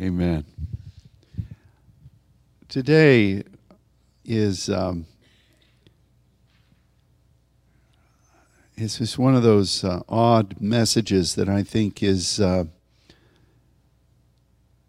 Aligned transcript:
Amen. 0.00 0.44
Today 2.68 3.42
is 4.24 4.70
um, 4.70 5.06
just 8.76 9.18
one 9.18 9.34
of 9.34 9.42
those 9.42 9.82
uh, 9.82 10.02
odd 10.08 10.60
messages 10.60 11.34
that 11.34 11.48
I 11.48 11.64
think 11.64 12.00
is 12.00 12.38
uh, 12.38 12.66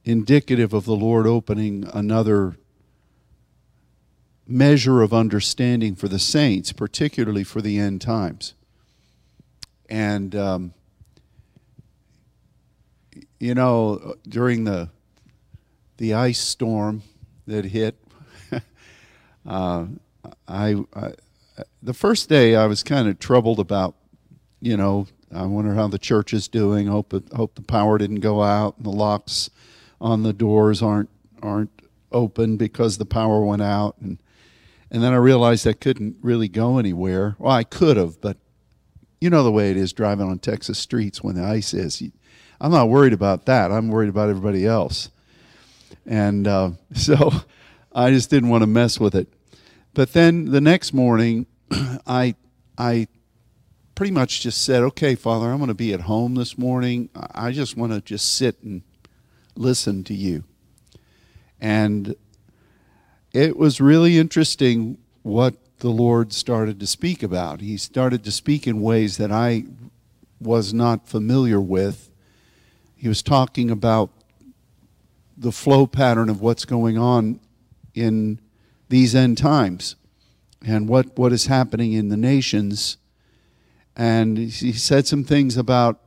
indicative 0.06 0.74
of 0.74 0.86
the 0.86 0.96
Lord 0.96 1.26
opening 1.26 1.90
another 1.92 2.58
measure 4.46 5.02
of 5.02 5.12
understanding 5.12 5.96
for 5.96 6.08
the 6.08 6.20
saints, 6.20 6.72
particularly 6.72 7.44
for 7.44 7.62
the 7.62 7.80
end 7.80 8.02
times. 8.02 8.54
And 9.90 10.36
um, 10.36 10.74
you 13.40 13.56
know, 13.56 14.16
during 14.28 14.66
the 14.66 14.90
the 16.00 16.14
ice 16.14 16.40
storm 16.40 17.04
that 17.46 17.66
hit, 17.66 18.02
uh, 19.46 19.86
I, 20.48 20.76
I, 20.96 21.14
the 21.84 21.94
first 21.94 22.30
day 22.30 22.56
I 22.56 22.66
was 22.68 22.84
kind 22.84 23.08
of 23.08 23.20
troubled 23.20 23.60
about, 23.60 23.96
you 24.62 24.78
know, 24.78 25.08
I 25.32 25.46
wonder 25.46 25.76
how 25.76 25.88
the 25.88 26.00
church 26.00 26.34
is 26.34 26.48
doing. 26.48 26.88
Hope 26.88 27.14
hope 27.36 27.56
the 27.56 27.62
power 27.62 27.98
didn't 27.98 28.22
go 28.22 28.42
out 28.42 28.78
and 28.78 28.86
the 28.86 28.92
locks 28.92 29.50
on 30.02 30.24
the 30.24 30.34
doors 30.34 30.82
aren't 30.82 31.10
aren't 31.44 31.82
open 32.12 32.58
because 32.58 32.98
the 32.98 33.06
power 33.06 33.44
went 33.44 33.62
out 33.62 33.96
and 34.02 34.18
and 34.90 35.04
then 35.04 35.14
I 35.14 35.18
realized 35.18 35.68
I 35.68 35.74
couldn't 35.74 36.16
really 36.22 36.48
go 36.48 36.80
anywhere. 36.80 37.36
Well, 37.38 37.52
I 37.52 37.64
could 37.64 37.98
have, 37.98 38.20
but 38.22 38.38
you 39.22 39.30
know 39.30 39.44
the 39.44 39.52
way 39.52 39.70
it 39.70 39.78
is 39.78 39.94
driving 39.94 40.28
on 40.28 40.40
Texas 40.40 40.80
streets 40.80 41.22
when 41.22 41.36
the 41.36 41.44
ice 41.44 41.74
is. 41.74 42.02
I'm 42.60 42.72
not 42.72 42.90
worried 42.90 43.14
about 43.14 43.46
that. 43.46 43.72
I'm 43.72 43.90
worried 43.90 44.10
about 44.10 44.30
everybody 44.30 44.66
else. 44.66 45.12
And 46.10 46.46
uh, 46.48 46.72
so 46.94 47.32
I 47.94 48.12
just 48.12 48.30
didn't 48.30 48.50
want 48.50 48.64
to 48.64 48.68
mess 48.68 49.00
with 49.00 49.16
it. 49.16 49.32
But 49.94 50.12
then 50.12 50.52
the 50.52 50.60
next 50.60 50.94
morning, 50.94 51.46
I, 51.72 52.36
I 52.78 53.08
pretty 53.96 54.12
much 54.12 54.42
just 54.42 54.64
said, 54.64 54.84
okay, 54.84 55.16
Father, 55.16 55.50
I'm 55.50 55.60
going 55.60 55.70
to 55.70 55.74
be 55.74 55.94
at 55.94 56.02
home 56.02 56.36
this 56.36 56.58
morning. 56.58 57.10
I 57.16 57.52
just 57.52 57.78
want 57.78 57.94
to 57.94 58.02
just 58.02 58.34
sit 58.34 58.62
and 58.62 58.82
listen 59.56 60.04
to 60.06 60.14
you. 60.14 60.44
And 61.62 62.16
it 63.34 63.58
was 63.58 63.80
really 63.80 64.18
interesting 64.18 64.98
what 65.22 65.56
the 65.78 65.90
Lord 65.90 66.34
started 66.34 66.80
to 66.80 66.88
speak 66.88 67.24
about. 67.24 67.62
He 67.62 67.78
started 67.78 68.24
to 68.24 68.32
speak 68.32 68.68
in 68.68 68.82
ways 68.82 69.18
that 69.18 69.32
I 69.32 69.66
was 70.42 70.74
not 70.74 71.08
familiar 71.08 71.60
with 71.60 72.10
he 73.00 73.08
was 73.08 73.24
talking 73.24 73.72
about 73.72 74.10
the 75.40 75.52
flow 75.54 75.88
pattern 75.88 76.30
of 76.30 76.42
what's 76.42 76.66
going 76.66 76.98
on 76.98 77.40
in 77.96 78.40
these 78.90 79.16
end 79.16 79.38
times 79.38 79.96
and 80.62 80.90
what, 80.90 81.18
what 81.18 81.32
is 81.32 81.46
happening 81.46 81.94
in 81.94 82.10
the 82.10 82.18
nations. 82.18 82.98
And 83.96 84.38
he 84.38 84.74
said 84.74 85.08
some 85.08 85.24
things 85.24 85.56
about 85.56 86.02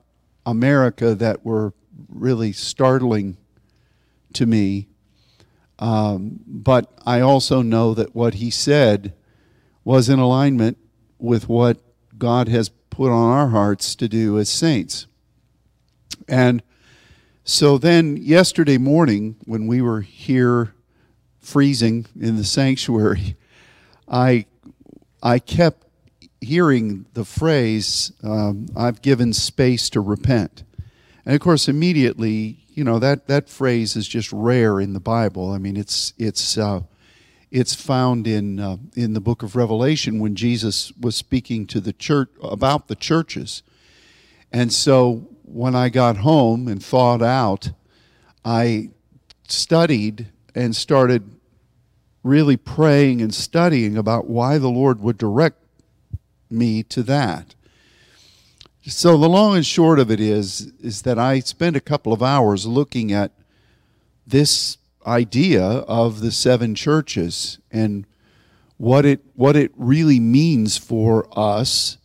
America 0.44 1.14
that 1.14 1.44
were 1.44 1.72
really 2.08 2.52
startling 2.52 3.38
to 4.34 4.44
me. 4.44 4.88
Um, 5.78 6.40
but 6.46 6.92
I 7.06 7.20
also 7.20 7.62
know 7.62 7.94
that 7.94 8.14
what 8.14 8.34
he 8.34 8.50
said 8.50 9.14
was 9.82 10.08
in 10.08 10.18
alignment 10.18 10.76
with 11.18 11.48
what 11.48 11.78
God 12.18 12.48
has 12.48 12.68
put 12.68 13.10
on 13.10 13.32
our 13.32 13.48
hearts 13.48 13.94
to 13.96 14.08
do 14.08 14.38
as 14.38 14.48
saints. 14.48 15.06
And 16.28 16.62
so 17.44 17.76
then, 17.76 18.16
yesterday 18.18 18.78
morning, 18.78 19.34
when 19.44 19.66
we 19.66 19.82
were 19.82 20.02
here 20.02 20.74
freezing 21.40 22.06
in 22.18 22.36
the 22.36 22.44
sanctuary, 22.58 23.36
I, 24.08 24.46
I 25.22 25.40
kept 25.40 25.86
hearing 26.40 27.06
the 27.14 27.24
phrase, 27.24 28.12
um, 28.22 28.66
I've 28.76 29.02
given 29.02 29.32
space 29.32 29.90
to 29.90 30.00
repent. 30.00 30.62
And 31.26 31.34
of 31.34 31.40
course, 31.40 31.68
immediately, 31.68 32.58
you 32.68 32.84
know, 32.84 33.00
that, 33.00 33.26
that 33.26 33.48
phrase 33.48 33.96
is 33.96 34.06
just 34.06 34.32
rare 34.32 34.80
in 34.80 34.92
the 34.92 35.00
Bible. 35.00 35.52
I 35.52 35.58
mean, 35.58 35.76
it's, 35.76 36.12
it's, 36.18 36.56
uh, 36.56 36.82
it's 37.50 37.74
found 37.74 38.26
in, 38.28 38.60
uh, 38.60 38.76
in 38.94 39.14
the 39.14 39.20
book 39.20 39.42
of 39.42 39.56
Revelation 39.56 40.20
when 40.20 40.36
Jesus 40.36 40.92
was 40.92 41.16
speaking 41.16 41.66
to 41.66 41.80
the 41.80 41.92
church 41.92 42.30
about 42.40 42.88
the 42.88 42.96
churches. 42.96 43.62
And 44.52 44.72
so 44.72 45.28
when 45.52 45.74
I 45.74 45.88
got 45.90 46.18
home 46.18 46.66
and 46.66 46.82
thawed 46.82 47.22
out, 47.22 47.70
I 48.44 48.90
studied 49.48 50.28
and 50.54 50.74
started 50.74 51.30
really 52.22 52.56
praying 52.56 53.20
and 53.20 53.34
studying 53.34 53.96
about 53.96 54.28
why 54.28 54.58
the 54.58 54.70
Lord 54.70 55.00
would 55.00 55.18
direct 55.18 55.58
me 56.50 56.82
to 56.84 57.02
that. 57.02 57.54
So 58.86 59.16
the 59.16 59.28
long 59.28 59.54
and 59.56 59.64
short 59.64 59.98
of 59.98 60.10
it 60.10 60.20
is 60.20 60.72
is 60.80 61.02
that 61.02 61.18
I 61.18 61.38
spent 61.40 61.76
a 61.76 61.80
couple 61.80 62.12
of 62.12 62.22
hours 62.22 62.66
looking 62.66 63.12
at 63.12 63.32
this 64.26 64.78
idea 65.06 65.62
of 65.62 66.20
the 66.20 66.32
seven 66.32 66.74
churches 66.74 67.58
and 67.70 68.06
what 68.78 69.04
it 69.04 69.20
what 69.34 69.54
it 69.54 69.70
really 69.76 70.18
means 70.18 70.78
for 70.78 71.28
us 71.38 71.98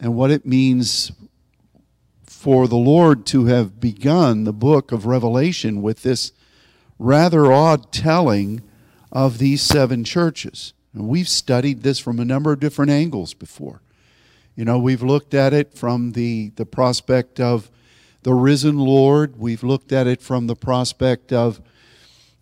and 0.00 0.14
what 0.14 0.30
it 0.30 0.46
means 0.46 1.12
for 2.42 2.66
the 2.66 2.74
Lord 2.74 3.24
to 3.26 3.44
have 3.44 3.78
begun 3.78 4.42
the 4.42 4.52
book 4.52 4.90
of 4.90 5.06
Revelation 5.06 5.80
with 5.80 6.02
this 6.02 6.32
rather 6.98 7.52
odd 7.52 7.92
telling 7.92 8.62
of 9.12 9.38
these 9.38 9.62
seven 9.62 10.02
churches. 10.02 10.72
And 10.92 11.06
we've 11.06 11.28
studied 11.28 11.84
this 11.84 12.00
from 12.00 12.18
a 12.18 12.24
number 12.24 12.52
of 12.52 12.58
different 12.58 12.90
angles 12.90 13.32
before. 13.32 13.80
You 14.56 14.64
know, 14.64 14.76
we've 14.76 15.04
looked 15.04 15.34
at 15.34 15.54
it 15.54 15.78
from 15.78 16.12
the, 16.12 16.50
the 16.56 16.66
prospect 16.66 17.38
of 17.38 17.70
the 18.24 18.34
risen 18.34 18.76
Lord, 18.76 19.38
we've 19.38 19.62
looked 19.62 19.92
at 19.92 20.08
it 20.08 20.20
from 20.20 20.48
the 20.48 20.56
prospect 20.56 21.32
of 21.32 21.60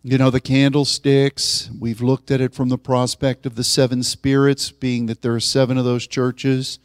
you 0.03 0.17
know, 0.17 0.31
the 0.31 0.41
candlesticks. 0.41 1.69
We've 1.79 2.01
looked 2.01 2.31
at 2.31 2.41
it 2.41 2.55
from 2.55 2.71
the 2.71 2.79
prospect 2.79 3.45
of 3.45 3.55
the 3.55 3.65
seven 3.65 4.03
spirits, 4.03 4.71
being 4.71 5.05
that 5.07 5.21
there 5.21 5.35
are 5.35 5.41
seven 5.41 5.77
of 5.77 5.85
those 5.85 6.07
churches. 6.07 6.79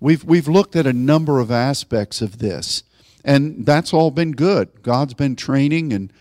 We've, 0.00 0.24
we've 0.24 0.48
looked 0.48 0.76
at 0.76 0.86
a 0.86 0.92
number 0.92 1.40
of 1.40 1.50
aspects 1.50 2.20
of 2.20 2.38
this, 2.38 2.82
and 3.24 3.64
that's 3.64 3.92
all 3.92 4.10
been 4.10 4.32
good. 4.32 4.82
God's 4.82 5.14
been 5.14 5.36
training 5.36 5.92
and 5.92 6.12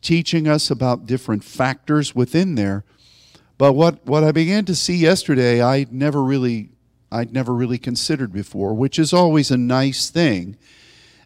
teaching 0.00 0.48
us 0.48 0.70
about 0.70 1.06
different 1.06 1.44
factors 1.44 2.14
within 2.14 2.54
there. 2.54 2.84
But 3.58 3.74
what, 3.74 4.06
what 4.06 4.24
I 4.24 4.32
began 4.32 4.64
to 4.64 4.74
see 4.74 4.96
yesterday, 4.96 5.62
I 5.62 5.86
never 5.90 6.22
really, 6.22 6.70
I'd 7.12 7.32
never 7.32 7.52
really 7.54 7.78
considered 7.78 8.32
before, 8.32 8.74
which 8.74 8.98
is 8.98 9.12
always 9.12 9.50
a 9.50 9.58
nice 9.58 10.08
thing. 10.08 10.56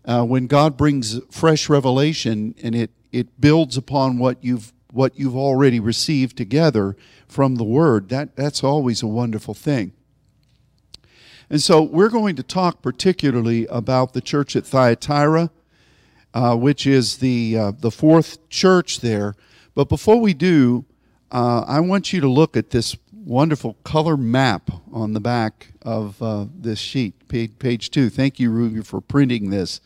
Uh, 0.04 0.25
when 0.25 0.47
God 0.47 0.77
brings 0.77 1.21
fresh 1.31 1.69
revelation 1.69 2.54
and 2.62 2.75
it, 2.75 2.91
it 3.12 3.41
builds 3.41 3.77
upon 3.77 4.19
what 4.19 4.43
you've 4.43 4.72
what 4.94 5.19
you've 5.19 5.37
already 5.37 5.81
received 5.81 6.37
together 6.37 6.97
from 7.27 7.56
the 7.56 7.65
Word, 7.65 8.09
that, 8.10 8.37
that's 8.37 8.62
always 8.62 9.03
a 9.03 9.09
wonderful 9.09 9.54
thing. 9.54 9.93
And 11.54 11.62
so 11.62 11.82
we're 11.82 12.09
going 12.09 12.34
to 12.34 12.42
talk 12.42 12.82
particularly 12.82 13.65
about 13.69 14.12
the 14.12 14.20
church 14.20 14.56
at 14.56 14.66
Thyatira, 14.66 15.50
uh, 16.34 16.56
which 16.56 16.84
is 16.84 17.19
the, 17.19 17.56
uh, 17.56 17.70
the 17.78 17.92
fourth 17.92 18.48
church 18.48 18.98
there. 18.98 19.37
But 19.76 19.88
before 19.88 20.19
we 20.20 20.34
do, 20.34 20.84
uh, 21.31 21.60
I 21.60 21.78
want 21.78 22.12
you 22.12 22.20
to 22.22 22.28
look 22.28 22.56
at 22.56 22.70
this 22.70 22.97
wonderful 23.12 23.75
color 23.84 24.16
map 24.16 24.69
on 24.92 25.12
the 25.12 25.20
back 25.20 25.69
of 25.82 26.20
uh, 26.20 26.47
this 26.53 26.81
sheet, 26.81 27.28
page, 27.28 27.56
page 27.60 27.92
two. 27.92 28.10
Thank 28.10 28.41
you, 28.41 28.50
Ruby, 28.50 28.82
for 28.82 29.00
printing 29.00 29.50
this. 29.50 29.81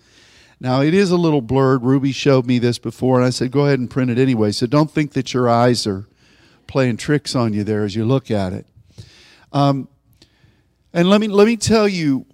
Now, 0.58 0.80
it 0.80 0.94
is 0.94 1.10
a 1.10 1.18
little 1.18 1.42
blurred. 1.42 1.82
Ruby 1.82 2.12
showed 2.12 2.46
me 2.46 2.58
this 2.58 2.78
before, 2.78 3.18
and 3.18 3.26
I 3.26 3.30
said, 3.30 3.50
go 3.50 3.66
ahead 3.66 3.78
and 3.78 3.90
print 3.90 4.10
it 4.10 4.18
anyway. 4.18 4.52
So 4.52 4.66
don't 4.66 4.90
think 4.90 5.12
that 5.12 5.34
your 5.34 5.50
eyes 5.50 5.86
are 5.86 6.06
playing 6.66 6.96
tricks 6.96 7.36
on 7.36 7.52
you 7.52 7.62
there 7.62 7.84
as 7.84 7.94
you 7.94 8.06
look 8.06 8.30
at 8.30 8.54
it. 8.54 8.66
Um, 9.52 9.88
and 10.92 11.08
let 11.10 11.20
me, 11.20 11.28
let 11.28 11.46
me 11.46 11.56
tell 11.56 11.88
you 11.88 12.26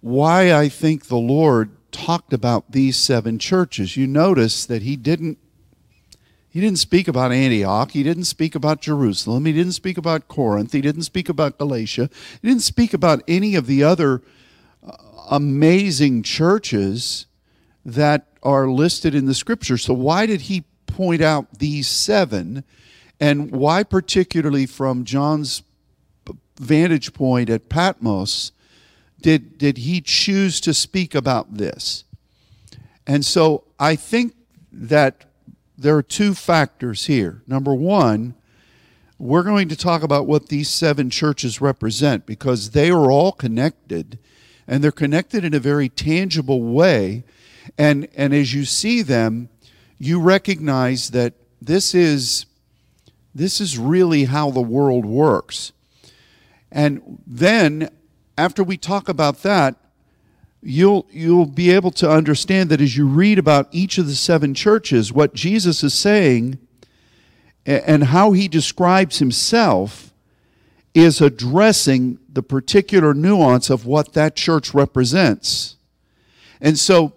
why 0.00 0.52
I 0.52 0.68
think 0.68 1.06
the 1.06 1.16
Lord 1.16 1.70
talked 1.92 2.32
about 2.32 2.72
these 2.72 2.96
seven 2.96 3.38
churches. 3.38 3.96
You 3.96 4.06
notice 4.06 4.64
that 4.66 4.82
he 4.82 4.96
didn't 4.96 5.38
he 6.50 6.60
didn't 6.60 6.80
speak 6.80 7.06
about 7.06 7.30
Antioch. 7.30 7.92
He 7.92 8.02
didn't 8.02 8.24
speak 8.24 8.56
about 8.56 8.80
Jerusalem. 8.80 9.44
He 9.44 9.52
didn't 9.52 9.72
speak 9.72 9.96
about 9.96 10.26
Corinth. 10.26 10.72
He 10.72 10.80
didn't 10.80 11.02
speak 11.04 11.28
about 11.28 11.58
Galatia. 11.58 12.10
He 12.42 12.48
didn't 12.48 12.64
speak 12.64 12.92
about 12.92 13.22
any 13.28 13.54
of 13.54 13.68
the 13.68 13.84
other 13.84 14.20
uh, 14.84 14.96
amazing 15.30 16.24
churches 16.24 17.26
that 17.84 18.26
are 18.42 18.68
listed 18.68 19.14
in 19.14 19.26
the 19.26 19.34
scripture. 19.34 19.78
So, 19.78 19.94
why 19.94 20.26
did 20.26 20.42
he 20.42 20.64
point 20.86 21.22
out 21.22 21.60
these 21.60 21.86
seven? 21.86 22.64
And 23.20 23.52
why, 23.52 23.84
particularly 23.84 24.66
from 24.66 25.04
John's 25.04 25.62
vantage 26.60 27.12
point 27.12 27.50
at 27.50 27.68
Patmos 27.68 28.52
did, 29.20 29.58
did 29.58 29.78
he 29.78 30.00
choose 30.00 30.60
to 30.60 30.72
speak 30.72 31.14
about 31.14 31.54
this? 31.54 32.04
And 33.06 33.24
so 33.24 33.64
I 33.78 33.96
think 33.96 34.34
that 34.72 35.24
there 35.76 35.96
are 35.96 36.02
two 36.02 36.34
factors 36.34 37.06
here. 37.06 37.42
Number 37.46 37.74
one, 37.74 38.34
we're 39.18 39.42
going 39.42 39.68
to 39.68 39.76
talk 39.76 40.02
about 40.02 40.26
what 40.26 40.48
these 40.48 40.68
seven 40.68 41.10
churches 41.10 41.60
represent 41.60 42.24
because 42.24 42.70
they 42.70 42.90
are 42.90 43.10
all 43.10 43.32
connected 43.32 44.18
and 44.66 44.84
they're 44.84 44.92
connected 44.92 45.44
in 45.44 45.52
a 45.52 45.58
very 45.58 45.88
tangible 45.88 46.62
way. 46.62 47.24
And, 47.76 48.08
and 48.14 48.32
as 48.32 48.54
you 48.54 48.64
see 48.64 49.02
them, 49.02 49.48
you 49.98 50.20
recognize 50.20 51.10
that 51.10 51.34
this 51.60 51.94
is, 51.94 52.46
this 53.34 53.60
is 53.60 53.76
really 53.76 54.24
how 54.24 54.50
the 54.50 54.62
world 54.62 55.04
works. 55.04 55.72
And 56.72 57.20
then, 57.26 57.90
after 58.38 58.62
we 58.62 58.76
talk 58.76 59.08
about 59.08 59.42
that, 59.42 59.76
you'll, 60.62 61.06
you'll 61.10 61.46
be 61.46 61.70
able 61.70 61.90
to 61.92 62.10
understand 62.10 62.70
that 62.70 62.80
as 62.80 62.96
you 62.96 63.06
read 63.06 63.38
about 63.38 63.68
each 63.72 63.98
of 63.98 64.06
the 64.06 64.14
seven 64.14 64.54
churches, 64.54 65.12
what 65.12 65.34
Jesus 65.34 65.82
is 65.82 65.94
saying 65.94 66.58
and 67.66 68.04
how 68.04 68.32
he 68.32 68.48
describes 68.48 69.18
himself 69.18 70.12
is 70.94 71.20
addressing 71.20 72.18
the 72.28 72.42
particular 72.42 73.14
nuance 73.14 73.70
of 73.70 73.86
what 73.86 74.12
that 74.14 74.34
church 74.34 74.74
represents. 74.74 75.76
And 76.60 76.78
so 76.78 77.14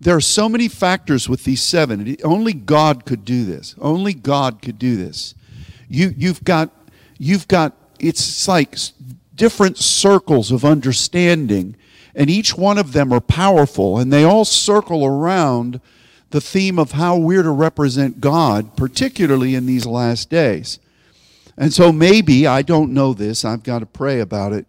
there 0.00 0.16
are 0.16 0.20
so 0.20 0.48
many 0.48 0.68
factors 0.68 1.28
with 1.28 1.44
these 1.44 1.62
seven. 1.62 2.16
Only 2.22 2.52
God 2.52 3.06
could 3.06 3.24
do 3.24 3.44
this. 3.44 3.74
Only 3.78 4.12
God 4.12 4.60
could 4.60 4.78
do 4.78 4.96
this. 4.96 5.34
You, 5.88 6.12
you've 6.16 6.44
got, 6.44 6.70
you've 7.18 7.48
got, 7.48 7.74
it's 7.98 8.46
like 8.46 8.76
different 9.34 9.78
circles 9.78 10.50
of 10.50 10.64
understanding 10.64 11.76
and 12.14 12.30
each 12.30 12.56
one 12.56 12.78
of 12.78 12.92
them 12.92 13.12
are 13.12 13.20
powerful, 13.20 13.98
and 13.98 14.12
they 14.12 14.22
all 14.22 14.44
circle 14.44 15.04
around 15.04 15.80
the 16.30 16.40
theme 16.40 16.78
of 16.78 16.92
how 16.92 17.16
we're 17.16 17.42
to 17.42 17.50
represent 17.50 18.20
God, 18.20 18.76
particularly 18.76 19.54
in 19.54 19.66
these 19.66 19.86
last 19.86 20.30
days. 20.30 20.78
And 21.56 21.72
so 21.72 21.92
maybe, 21.92 22.46
I 22.46 22.62
don't 22.62 22.92
know 22.92 23.14
this, 23.14 23.44
I've 23.44 23.62
got 23.62 23.80
to 23.80 23.86
pray 23.86 24.20
about 24.20 24.52
it. 24.52 24.66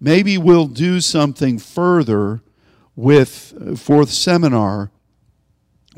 Maybe 0.00 0.38
we'll 0.38 0.66
do 0.66 1.00
something 1.00 1.58
further 1.58 2.40
with 2.96 3.54
uh, 3.60 3.76
fourth 3.76 4.10
seminar 4.10 4.90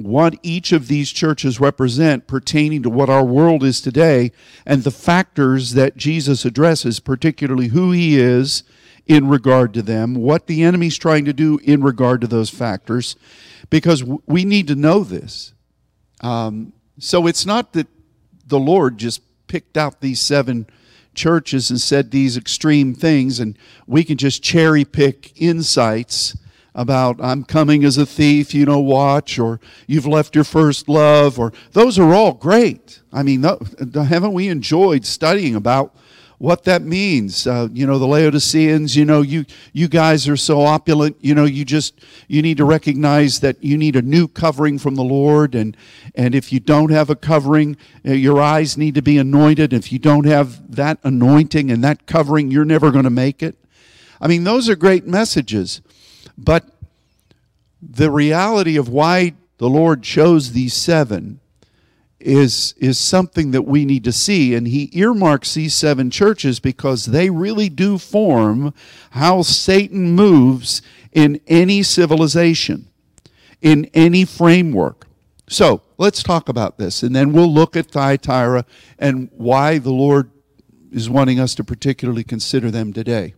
what 0.04 0.38
each 0.42 0.72
of 0.72 0.88
these 0.88 1.10
churches 1.10 1.60
represent 1.60 2.26
pertaining 2.26 2.82
to 2.82 2.90
what 2.90 3.10
our 3.10 3.24
world 3.24 3.62
is 3.62 3.80
today 3.80 4.32
and 4.66 4.84
the 4.84 4.90
factors 4.90 5.72
that 5.72 5.96
Jesus 5.96 6.44
addresses, 6.44 7.00
particularly 7.00 7.68
who 7.68 7.92
he 7.92 8.18
is 8.18 8.64
in 9.06 9.28
regard 9.28 9.74
to 9.74 9.82
them, 9.82 10.14
what 10.14 10.46
the 10.46 10.62
enemy's 10.62 10.96
trying 10.96 11.24
to 11.24 11.32
do 11.32 11.58
in 11.64 11.82
regard 11.82 12.20
to 12.20 12.26
those 12.26 12.50
factors, 12.50 13.16
because 13.70 14.04
we 14.26 14.44
need 14.44 14.68
to 14.68 14.74
know 14.74 15.02
this. 15.02 15.54
Um, 16.20 16.72
so 16.98 17.26
it's 17.26 17.46
not 17.46 17.72
that 17.72 17.88
the 18.46 18.60
Lord 18.60 18.98
just 18.98 19.22
picked 19.48 19.76
out 19.76 20.00
these 20.00 20.20
seven 20.20 20.66
churches 21.14 21.70
and 21.70 21.80
said 21.80 22.10
these 22.10 22.36
extreme 22.36 22.94
things, 22.94 23.40
and 23.40 23.58
we 23.86 24.04
can 24.04 24.16
just 24.16 24.42
cherry 24.42 24.84
pick 24.84 25.32
insights 25.40 26.36
about 26.74 27.20
I'm 27.20 27.44
coming 27.44 27.84
as 27.84 27.98
a 27.98 28.06
thief, 28.06 28.54
you 28.54 28.64
know, 28.64 28.80
watch, 28.80 29.38
or 29.38 29.60
you've 29.86 30.06
left 30.06 30.34
your 30.34 30.44
first 30.44 30.88
love, 30.88 31.38
or 31.38 31.52
those 31.72 31.98
are 31.98 32.14
all 32.14 32.32
great. 32.32 33.00
I 33.12 33.22
mean, 33.22 33.42
haven't 33.42 34.32
we 34.32 34.48
enjoyed 34.48 35.04
studying 35.04 35.54
about 35.54 35.94
what 36.42 36.64
that 36.64 36.82
means. 36.82 37.46
Uh, 37.46 37.68
you 37.72 37.86
know, 37.86 38.00
the 38.00 38.06
Laodiceans, 38.06 38.96
you 38.96 39.04
know, 39.04 39.22
you, 39.22 39.44
you 39.72 39.86
guys 39.86 40.26
are 40.26 40.36
so 40.36 40.62
opulent, 40.62 41.16
you 41.20 41.36
know, 41.36 41.44
you 41.44 41.64
just, 41.64 42.00
you 42.26 42.42
need 42.42 42.56
to 42.56 42.64
recognize 42.64 43.38
that 43.38 43.62
you 43.62 43.78
need 43.78 43.94
a 43.94 44.02
new 44.02 44.26
covering 44.26 44.76
from 44.76 44.96
the 44.96 45.04
Lord. 45.04 45.54
And, 45.54 45.76
and 46.16 46.34
if 46.34 46.52
you 46.52 46.58
don't 46.58 46.90
have 46.90 47.08
a 47.10 47.14
covering, 47.14 47.76
uh, 48.04 48.14
your 48.14 48.40
eyes 48.40 48.76
need 48.76 48.96
to 48.96 49.02
be 49.02 49.18
anointed. 49.18 49.72
If 49.72 49.92
you 49.92 50.00
don't 50.00 50.26
have 50.26 50.74
that 50.74 50.98
anointing 51.04 51.70
and 51.70 51.84
that 51.84 52.06
covering, 52.06 52.50
you're 52.50 52.64
never 52.64 52.90
going 52.90 53.04
to 53.04 53.10
make 53.10 53.40
it. 53.40 53.56
I 54.20 54.26
mean, 54.26 54.42
those 54.42 54.68
are 54.68 54.74
great 54.74 55.06
messages. 55.06 55.80
But 56.36 56.64
the 57.80 58.10
reality 58.10 58.76
of 58.76 58.88
why 58.88 59.34
the 59.58 59.68
Lord 59.68 60.02
chose 60.02 60.52
these 60.52 60.74
seven 60.74 61.40
is 62.18 62.74
is 62.78 62.98
something 62.98 63.50
that 63.50 63.62
we 63.62 63.84
need 63.84 64.04
to 64.04 64.12
see. 64.12 64.54
And 64.54 64.68
he 64.68 64.90
earmarks 64.92 65.54
these 65.54 65.74
seven 65.74 66.10
churches 66.10 66.60
because 66.60 67.06
they 67.06 67.30
really 67.30 67.68
do 67.68 67.98
form 67.98 68.72
how 69.10 69.42
Satan 69.42 70.12
moves 70.12 70.82
in 71.12 71.40
any 71.48 71.82
civilization 71.82 72.88
in 73.62 73.88
any 73.94 74.24
framework. 74.24 75.06
So 75.48 75.82
let's 75.96 76.22
talk 76.22 76.48
about 76.48 76.76
this 76.76 77.02
and 77.02 77.14
then 77.14 77.32
we'll 77.32 77.52
look 77.52 77.76
at 77.76 77.90
Thyatira 77.90 78.66
and 78.98 79.30
why 79.32 79.78
the 79.78 79.92
Lord 79.92 80.30
is 80.90 81.08
wanting 81.08 81.40
us 81.40 81.54
to 81.54 81.64
particularly 81.64 82.24
consider 82.24 82.70
them 82.70 82.92
today. 82.92 83.34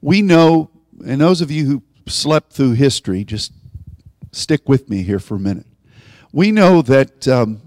We 0.00 0.20
know 0.20 0.70
and 1.04 1.20
those 1.20 1.40
of 1.40 1.50
you 1.50 1.66
who 1.66 1.82
slept 2.06 2.52
through 2.52 2.72
history 2.72 3.24
just 3.24 3.52
stick 4.32 4.68
with 4.68 4.88
me 4.88 5.02
here 5.02 5.18
for 5.18 5.34
a 5.36 5.40
minute 5.40 5.66
we 6.32 6.50
know 6.50 6.80
that 6.82 7.28
um, 7.28 7.60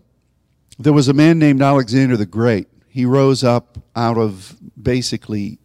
there 0.79 0.93
was 0.93 1.07
a 1.07 1.13
man 1.13 1.37
named 1.39 1.61
Alexander 1.61 2.17
the 2.17 2.25
Great. 2.25 2.67
He 2.89 3.05
rose 3.05 3.43
up 3.43 3.77
out 3.95 4.17
of 4.17 4.57
basically 4.81 5.59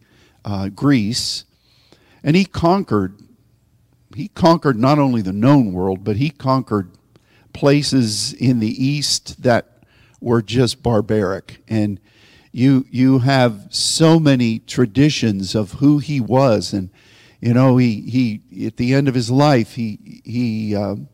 uh, 0.45 0.69
Greece, 0.69 1.45
and 2.23 2.35
he 2.35 2.45
conquered. 2.45 3.19
He 4.15 4.27
conquered 4.27 4.77
not 4.77 4.99
only 4.99 5.21
the 5.21 5.33
known 5.33 5.73
world, 5.73 6.03
but 6.03 6.17
he 6.17 6.29
conquered 6.29 6.91
places 7.53 8.33
in 8.33 8.59
the 8.59 8.85
east 8.85 9.41
that 9.41 9.85
were 10.19 10.41
just 10.41 10.83
barbaric. 10.83 11.63
And 11.67 11.99
you 12.51 12.85
you 12.91 13.19
have 13.19 13.67
so 13.69 14.19
many 14.19 14.59
traditions 14.59 15.55
of 15.55 15.73
who 15.73 15.99
he 15.99 16.19
was, 16.19 16.73
and 16.73 16.89
you 17.41 17.53
know 17.53 17.77
he 17.77 18.01
he 18.01 18.65
at 18.65 18.77
the 18.77 18.93
end 18.93 19.07
of 19.07 19.15
his 19.15 19.29
life 19.29 19.73
he 19.73 20.21
he. 20.23 20.75
Um, 20.75 21.09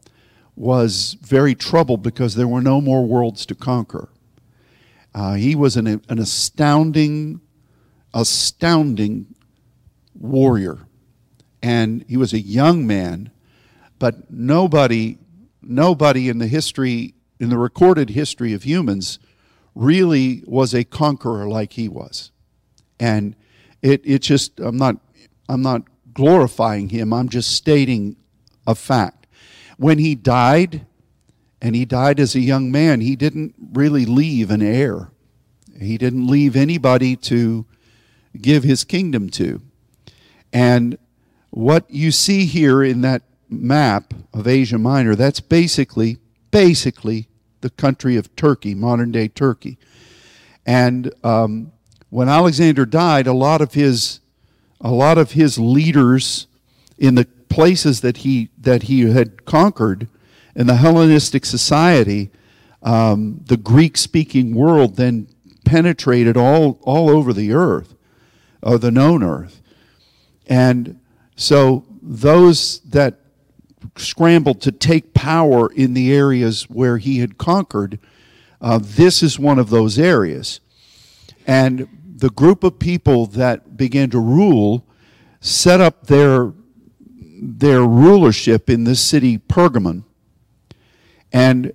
was 0.58 1.16
very 1.22 1.54
troubled 1.54 2.02
because 2.02 2.34
there 2.34 2.48
were 2.48 2.62
no 2.62 2.82
more 2.82 3.06
worlds 3.06 3.46
to 3.46 3.54
conquer. 3.54 4.10
Uh, 5.14 5.36
he 5.36 5.56
was 5.56 5.78
an, 5.78 5.86
an 5.88 6.20
astounding, 6.20 7.40
astounding 8.14 9.36
warrior. 10.16 10.88
And 11.62 12.04
he 12.08 12.18
was 12.18 12.34
a 12.34 12.40
young 12.40 12.88
man, 12.88 13.30
but 14.00 14.32
nobody, 14.32 15.19
nobody 15.62 16.28
in 16.28 16.40
the 16.40 16.48
history, 16.48 17.14
in 17.40 17.50
the 17.50 17.57
recorded 17.57 18.10
history 18.10 18.54
of 18.54 18.64
humans, 18.64 19.19
really 19.76 20.44
was 20.48 20.74
a 20.74 20.84
conqueror 20.84 21.48
like 21.48 21.74
he 21.74 21.88
was. 21.88 22.31
And 23.00 23.36
it, 23.84 24.02
it 24.04 24.24
just, 24.24 24.60
I'm 24.60 24.78
not, 24.78 24.98
I'm 25.48 25.62
not 25.62 25.84
glorifying 26.18 26.90
him, 26.90 27.14
I'm 27.14 27.30
just 27.30 27.52
stating 27.52 28.16
a 28.66 28.74
fact. 28.74 29.28
When 29.78 30.00
he 30.00 30.16
died, 30.16 30.88
and 31.62 31.76
he 31.76 31.86
died 31.86 32.19
as 32.19 32.33
a 32.33 32.40
young 32.40 32.71
man, 32.71 33.02
he 33.02 33.16
didn't 33.16 33.54
really 33.71 34.04
leave 34.04 34.50
an 34.50 34.64
heir. 34.64 35.12
He 35.80 35.95
didn't 35.95 36.26
leave 36.26 36.56
anybody 36.56 37.16
to 37.18 37.68
give 38.42 38.64
his 38.64 38.83
kingdom 38.83 39.30
to. 39.30 39.62
And 40.52 40.97
what 41.52 41.86
you 41.88 42.12
see 42.12 42.47
here 42.47 42.83
in 42.83 43.02
that 43.02 43.21
map 43.47 44.16
of 44.33 44.47
Asia 44.47 44.80
Minor, 44.80 45.14
that's 45.14 45.40
basically, 45.40 46.18
basically 46.50 47.28
the 47.62 47.69
country 47.69 48.16
of 48.16 48.36
Turkey, 48.36 48.74
modern 48.74 49.12
day 49.12 49.28
Turkey. 49.28 49.78
And 50.66 51.14
um, 51.24 51.74
when 52.09 52.28
Alexander 52.28 52.88
died, 52.88 53.28
a 53.28 53.33
lot 53.33 53.62
of 53.62 53.76
his, 53.76 54.19
a 54.81 54.92
lot 54.92 55.18
of 55.18 55.31
his 55.31 55.57
leaders 55.57 56.48
in 56.98 57.16
the 57.16 57.26
places 57.50 58.02
that 58.02 58.18
he 58.18 58.50
that 58.60 58.84
he 58.84 59.10
had 59.12 59.46
conquered 59.46 60.07
in 60.56 60.68
the 60.68 60.76
Hellenistic 60.76 61.46
society, 61.46 62.31
um, 62.84 63.42
the 63.46 63.57
Greek-speaking 63.57 64.54
world 64.54 64.96
then 64.96 65.28
penetrated 65.66 66.38
all 66.38 66.80
all 66.81 67.10
over 67.10 67.34
the 67.34 67.54
earth, 67.54 67.96
or 68.62 68.78
the 68.78 68.92
known 68.92 69.24
earth, 69.24 69.62
and 70.48 71.00
so 71.36 71.86
those 72.02 72.80
that 72.81 73.19
scrambled 73.96 74.62
to 74.62 74.72
take 74.72 75.14
power 75.14 75.72
in 75.74 75.94
the 75.94 76.14
areas 76.14 76.64
where 76.64 76.98
he 76.98 77.19
had 77.19 77.38
conquered, 77.38 78.00
uh, 78.62 78.80
this 78.81 79.22
is 79.22 79.40
one 79.40 79.60
of 79.60 79.69
those 79.69 80.00
areas, 80.00 80.60
and 81.46 81.88
the 82.18 82.30
group 82.31 82.64
of 82.64 82.80
people 82.80 83.28
that 83.28 83.78
began 83.78 84.09
to 84.09 84.19
rule 84.19 84.86
set 85.40 85.80
up 85.80 86.07
their 86.07 86.54
their 87.40 87.83
rulership 87.83 88.68
in 88.69 88.83
this 88.83 89.00
city, 89.00 89.38
Pergamon. 89.38 90.04
And 91.31 91.74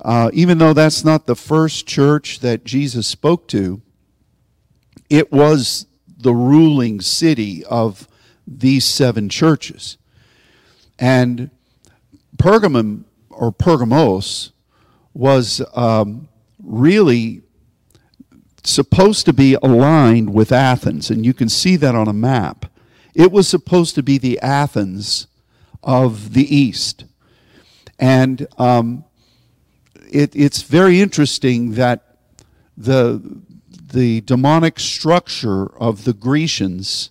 uh, 0.00 0.30
even 0.32 0.58
though 0.58 0.72
that's 0.72 1.04
not 1.04 1.26
the 1.26 1.34
first 1.34 1.86
church 1.86 2.38
that 2.40 2.64
Jesus 2.64 3.08
spoke 3.08 3.48
to, 3.48 3.82
it 5.08 5.32
was 5.32 5.86
the 6.06 6.32
ruling 6.32 7.00
city 7.00 7.64
of 7.64 8.06
these 8.46 8.84
seven 8.84 9.28
churches. 9.28 9.98
And 10.96 11.50
Pergamon, 12.36 13.04
or 13.30 13.50
Pergamos, 13.50 14.52
was 15.12 15.60
um, 15.74 16.28
really 16.62 17.42
supposed 18.64 19.26
to 19.26 19.32
be 19.32 19.56
aligned 19.62 20.34
with 20.34 20.52
Athens, 20.52 21.10
and 21.10 21.24
you 21.24 21.34
can 21.34 21.48
see 21.48 21.76
that 21.76 21.94
on 21.94 22.08
a 22.08 22.12
map. 22.12 22.66
It 23.14 23.32
was 23.32 23.48
supposed 23.48 23.94
to 23.96 24.02
be 24.02 24.18
the 24.18 24.38
Athens 24.40 25.26
of 25.82 26.34
the 26.34 26.54
East. 26.54 27.04
And 27.98 28.46
um, 28.58 29.04
it, 30.10 30.34
it's 30.34 30.62
very 30.62 31.00
interesting 31.00 31.72
that 31.74 32.16
the, 32.76 33.40
the 33.92 34.20
demonic 34.22 34.78
structure 34.78 35.66
of 35.76 36.04
the 36.04 36.12
Grecians 36.12 37.10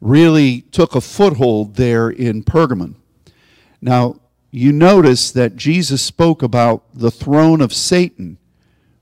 really 0.00 0.62
took 0.62 0.94
a 0.94 1.00
foothold 1.00 1.76
there 1.76 2.08
in 2.08 2.42
Pergamon. 2.42 2.94
Now, 3.80 4.20
you 4.50 4.72
notice 4.72 5.30
that 5.32 5.56
Jesus 5.56 6.02
spoke 6.02 6.42
about 6.42 6.82
the 6.92 7.10
throne 7.10 7.60
of 7.60 7.72
Satan 7.72 8.38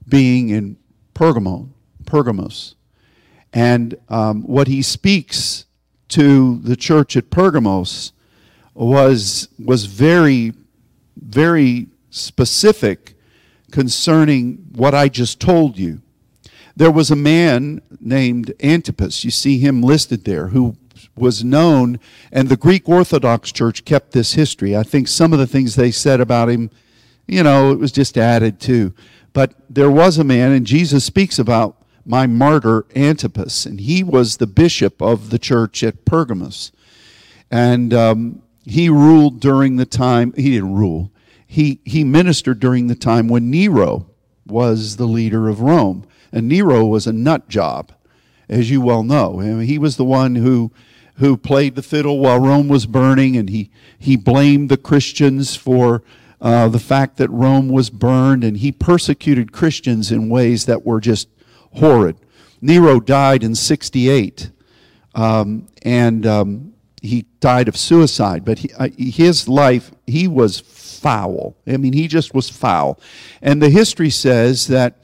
being 0.07 0.51
in 0.51 0.77
Pergamon, 1.19 1.71
Pergamos. 2.07 2.77
And 3.53 3.99
um, 4.09 4.43
what 4.43 4.69
he 4.69 4.83
speaks 4.83 5.65
to 6.11 6.59
the 6.61 6.77
church 6.77 7.17
at 7.17 7.29
Pergamos 7.29 8.13
was, 8.73 9.49
was 9.59 9.87
very, 9.87 10.53
very 11.17 11.89
specific 12.11 13.15
concerning 13.73 14.65
what 14.77 14.95
I 14.95 15.09
just 15.09 15.41
told 15.41 15.77
you. 15.77 16.03
There 16.77 16.93
was 16.93 17.11
a 17.11 17.17
man 17.17 17.83
named 18.01 18.55
Antipas, 18.63 19.25
you 19.25 19.33
see 19.33 19.59
him 19.59 19.83
listed 19.83 20.25
there, 20.25 20.49
who 20.49 20.77
was 21.17 21.43
known, 21.43 21.99
and 22.31 22.49
the 22.49 22.57
Greek 22.57 22.89
Orthodox 22.89 23.51
Church 23.51 23.85
kept 23.85 24.13
this 24.13 24.35
history. 24.35 24.77
I 24.77 24.85
think 24.85 25.09
some 25.09 25.33
of 25.33 25.41
the 25.41 25.49
things 25.49 25.75
they 25.75 25.91
said 25.91 26.21
about 26.21 26.49
him, 26.49 26.71
you 27.27 27.43
know, 27.43 27.73
it 27.73 27.81
was 27.81 27.91
just 27.91 28.17
added 28.17 28.61
to. 28.61 28.95
But 29.33 29.55
there 29.69 29.91
was 29.91 30.19
a 30.19 30.25
man, 30.25 30.53
and 30.53 30.67
Jesus 30.67 31.05
speaks 31.05 31.39
about 31.39 31.77
my 32.05 32.27
martyr 32.27 32.87
Antipas, 32.97 33.67
and 33.67 33.81
he 33.81 34.03
was 34.03 34.37
the 34.37 34.47
bishop 34.47 35.03
of 35.03 35.31
the 35.31 35.39
church 35.39 35.83
at 35.83 36.05
Pergamos. 36.05 36.73
And 37.51 37.93
um, 37.93 38.43
he 38.65 38.89
ruled 38.89 39.41
during 39.41 39.77
the 39.77 39.87
time, 39.87 40.33
he 40.37 40.51
didn't 40.51 40.75
rule, 40.75 41.13
he, 41.47 41.81
he 41.85 42.05
ministered 42.05 42.61
during 42.61 42.87
the 42.87 42.95
time 42.95 43.29
when 43.29 43.51
Nero 43.51 44.11
was 44.47 44.97
the 44.97 45.07
leader 45.07 45.49
of 45.49 45.61
Rome. 45.61 46.07
And 46.31 46.49
Nero 46.49 46.85
was 46.85 47.07
a 47.07 47.13
nut 47.13 47.49
job, 47.49 47.93
as 48.49 48.71
you 48.71 48.81
well 48.81 49.03
know. 49.03 49.41
I 49.41 49.45
mean, 49.45 49.61
he 49.67 49.79
was 49.79 49.97
the 49.97 50.05
one 50.05 50.35
who 50.35 50.73
who 51.19 51.37
played 51.37 51.75
the 51.75 51.83
fiddle 51.83 52.21
while 52.21 52.39
Rome 52.39 52.69
was 52.69 52.87
burning, 52.87 53.37
and 53.37 53.51
he, 53.51 53.71
he 53.99 54.17
blamed 54.17 54.69
the 54.69 54.77
Christians 54.77 55.57
for 55.57 56.03
uh, 56.41 56.69
the 56.69 56.79
fact 56.79 57.17
that 57.17 57.31
Rome 57.31 57.69
was 57.69 57.91
burned, 57.91 58.45
and 58.45 58.57
he 58.57 58.73
persecuted 58.73 59.53
Christians 59.53 60.13
in 60.13 60.29
ways 60.29 60.67
that 60.67 60.85
were 60.85 61.01
just 61.01 61.29
horrid. 61.75 62.17
Nero 62.61 63.01
died 63.01 63.43
in 63.43 63.55
68, 63.55 64.51
um, 65.15 65.67
and 65.83 66.27
um, 66.27 66.75
he 67.03 67.27
died 67.41 67.69
of 67.69 67.77
suicide, 67.77 68.45
but 68.45 68.61
he, 68.61 68.73
uh, 68.75 68.89
his 68.97 69.49
life, 69.49 69.91
he 70.07 70.29
was 70.29 70.61
foul. 70.61 71.57
I 71.67 71.77
mean, 71.77 71.93
he 71.93 72.09
just 72.09 72.35
was 72.35 72.51
foul. 72.51 73.01
And 73.41 73.63
the 73.63 73.71
history 73.71 74.11
says 74.11 74.67
that 74.69 74.99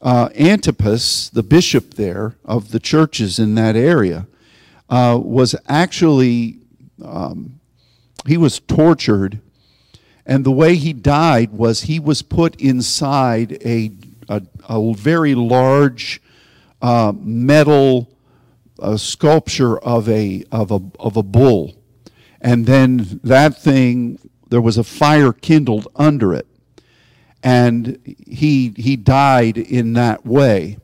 uh, 0.00 0.28
Antipas, 0.38 1.30
the 1.30 1.42
bishop 1.42 1.94
there 1.94 2.36
of 2.44 2.72
the 2.72 2.80
churches 2.80 3.38
in 3.38 3.54
that 3.54 3.76
area, 3.76 4.26
uh, 4.90 5.18
was 5.22 5.54
actually, 5.68 6.58
um, 7.02 7.60
he 8.26 8.36
was 8.36 8.58
tortured. 8.60 9.40
And 10.24 10.44
the 10.44 10.52
way 10.52 10.76
he 10.76 10.92
died 10.92 11.52
was 11.52 11.82
he 11.82 11.98
was 11.98 12.22
put 12.22 12.60
inside 12.60 13.58
a, 13.64 13.90
a, 14.28 14.42
a 14.68 14.94
very 14.94 15.34
large 15.34 16.22
uh, 16.80 17.12
metal 17.16 18.08
uh, 18.78 18.96
sculpture 18.96 19.78
of 19.78 20.08
a, 20.08 20.44
of, 20.52 20.70
a, 20.70 20.80
of 20.98 21.16
a 21.16 21.22
bull. 21.22 21.74
And 22.40 22.66
then 22.66 23.20
that 23.22 23.60
thing, 23.60 24.18
there 24.48 24.60
was 24.60 24.78
a 24.78 24.84
fire 24.84 25.32
kindled 25.32 25.88
under 25.96 26.34
it. 26.34 26.46
And 27.42 27.98
he, 28.26 28.72
he 28.76 28.96
died 28.96 29.58
in 29.58 29.94
that 29.94 30.24
way. 30.24 30.78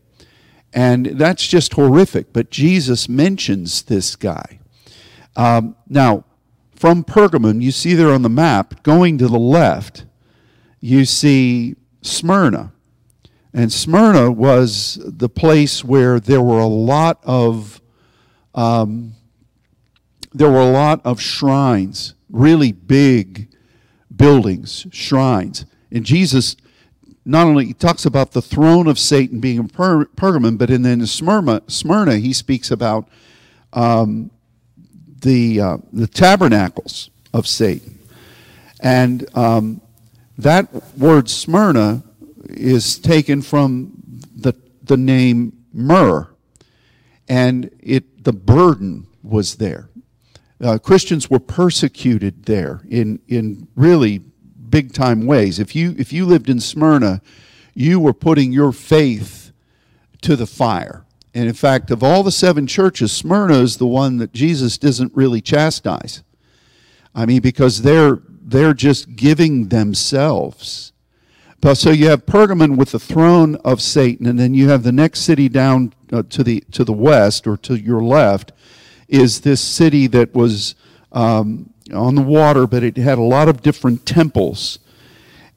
And 0.72 1.06
that's 1.06 1.46
just 1.46 1.74
horrific. 1.74 2.32
But 2.32 2.50
Jesus 2.50 3.08
mentions 3.08 3.82
this 3.82 4.16
guy. 4.16 4.60
Um, 5.36 5.76
now, 5.88 6.24
from 6.78 7.02
Pergamon, 7.02 7.60
you 7.60 7.72
see 7.72 7.94
there 7.94 8.12
on 8.12 8.22
the 8.22 8.28
map, 8.28 8.82
going 8.82 9.18
to 9.18 9.26
the 9.26 9.38
left, 9.38 10.04
you 10.80 11.04
see 11.04 11.74
Smyrna. 12.02 12.72
And 13.52 13.72
Smyrna 13.72 14.30
was 14.30 15.00
the 15.04 15.28
place 15.28 15.84
where 15.84 16.20
there 16.20 16.42
were 16.42 16.60
a 16.60 16.66
lot 16.66 17.18
of 17.24 17.80
um, 18.54 19.14
there 20.32 20.50
were 20.50 20.60
a 20.60 20.70
lot 20.70 21.00
of 21.04 21.20
shrines, 21.20 22.14
really 22.30 22.72
big 22.72 23.48
buildings, 24.14 24.86
shrines. 24.92 25.64
And 25.90 26.04
Jesus 26.04 26.56
not 27.24 27.46
only 27.46 27.72
talks 27.72 28.04
about 28.06 28.32
the 28.32 28.42
throne 28.42 28.86
of 28.86 28.98
Satan 28.98 29.40
being 29.40 29.58
in 29.58 29.68
per- 29.68 30.06
Pergamon, 30.06 30.58
but 30.58 30.70
in 30.70 30.82
then 30.82 31.04
Smyrna, 31.06 31.62
Smyrna 31.66 32.18
he 32.18 32.32
speaks 32.32 32.70
about 32.70 33.08
um, 33.72 34.30
the 35.20 35.60
uh, 35.60 35.78
the 35.92 36.06
tabernacles 36.06 37.10
of 37.32 37.46
Satan, 37.46 37.98
and 38.80 39.28
um, 39.36 39.80
that 40.36 40.72
word 40.96 41.28
Smyrna 41.28 42.02
is 42.48 42.98
taken 42.98 43.42
from 43.42 43.92
the 44.34 44.54
the 44.82 44.96
name 44.96 45.64
myrrh, 45.72 46.28
and 47.28 47.70
it 47.80 48.24
the 48.24 48.32
burden 48.32 49.06
was 49.22 49.56
there. 49.56 49.88
Uh, 50.60 50.78
Christians 50.78 51.30
were 51.30 51.40
persecuted 51.40 52.44
there 52.44 52.82
in 52.88 53.20
in 53.28 53.68
really 53.76 54.18
big 54.18 54.92
time 54.92 55.26
ways. 55.26 55.58
If 55.58 55.74
you 55.74 55.94
if 55.98 56.12
you 56.12 56.26
lived 56.26 56.48
in 56.48 56.60
Smyrna, 56.60 57.20
you 57.74 58.00
were 58.00 58.12
putting 58.12 58.52
your 58.52 58.72
faith 58.72 59.52
to 60.22 60.36
the 60.36 60.46
fire. 60.46 61.04
And 61.34 61.48
in 61.48 61.54
fact, 61.54 61.90
of 61.90 62.02
all 62.02 62.22
the 62.22 62.32
seven 62.32 62.66
churches, 62.66 63.12
Smyrna 63.12 63.58
is 63.58 63.76
the 63.76 63.86
one 63.86 64.16
that 64.18 64.32
Jesus 64.32 64.78
doesn't 64.78 65.14
really 65.14 65.40
chastise. 65.40 66.22
I 67.14 67.26
mean, 67.26 67.40
because 67.40 67.82
they're 67.82 68.20
they're 68.40 68.74
just 68.74 69.14
giving 69.14 69.68
themselves. 69.68 70.92
But 71.60 71.74
so 71.74 71.90
you 71.90 72.08
have 72.08 72.24
Pergamon 72.24 72.76
with 72.76 72.92
the 72.92 72.98
throne 72.98 73.56
of 73.56 73.82
Satan, 73.82 74.26
and 74.26 74.38
then 74.38 74.54
you 74.54 74.68
have 74.70 74.84
the 74.84 74.92
next 74.92 75.20
city 75.20 75.48
down 75.48 75.92
uh, 76.12 76.22
to 76.30 76.42
the 76.42 76.60
to 76.72 76.84
the 76.84 76.92
west 76.92 77.46
or 77.46 77.56
to 77.58 77.74
your 77.74 78.02
left 78.02 78.52
is 79.08 79.40
this 79.40 79.60
city 79.60 80.06
that 80.06 80.34
was 80.34 80.74
um, 81.12 81.72
on 81.92 82.14
the 82.14 82.22
water, 82.22 82.66
but 82.66 82.82
it 82.82 82.96
had 82.96 83.18
a 83.18 83.22
lot 83.22 83.48
of 83.48 83.62
different 83.62 84.04
temples. 84.06 84.78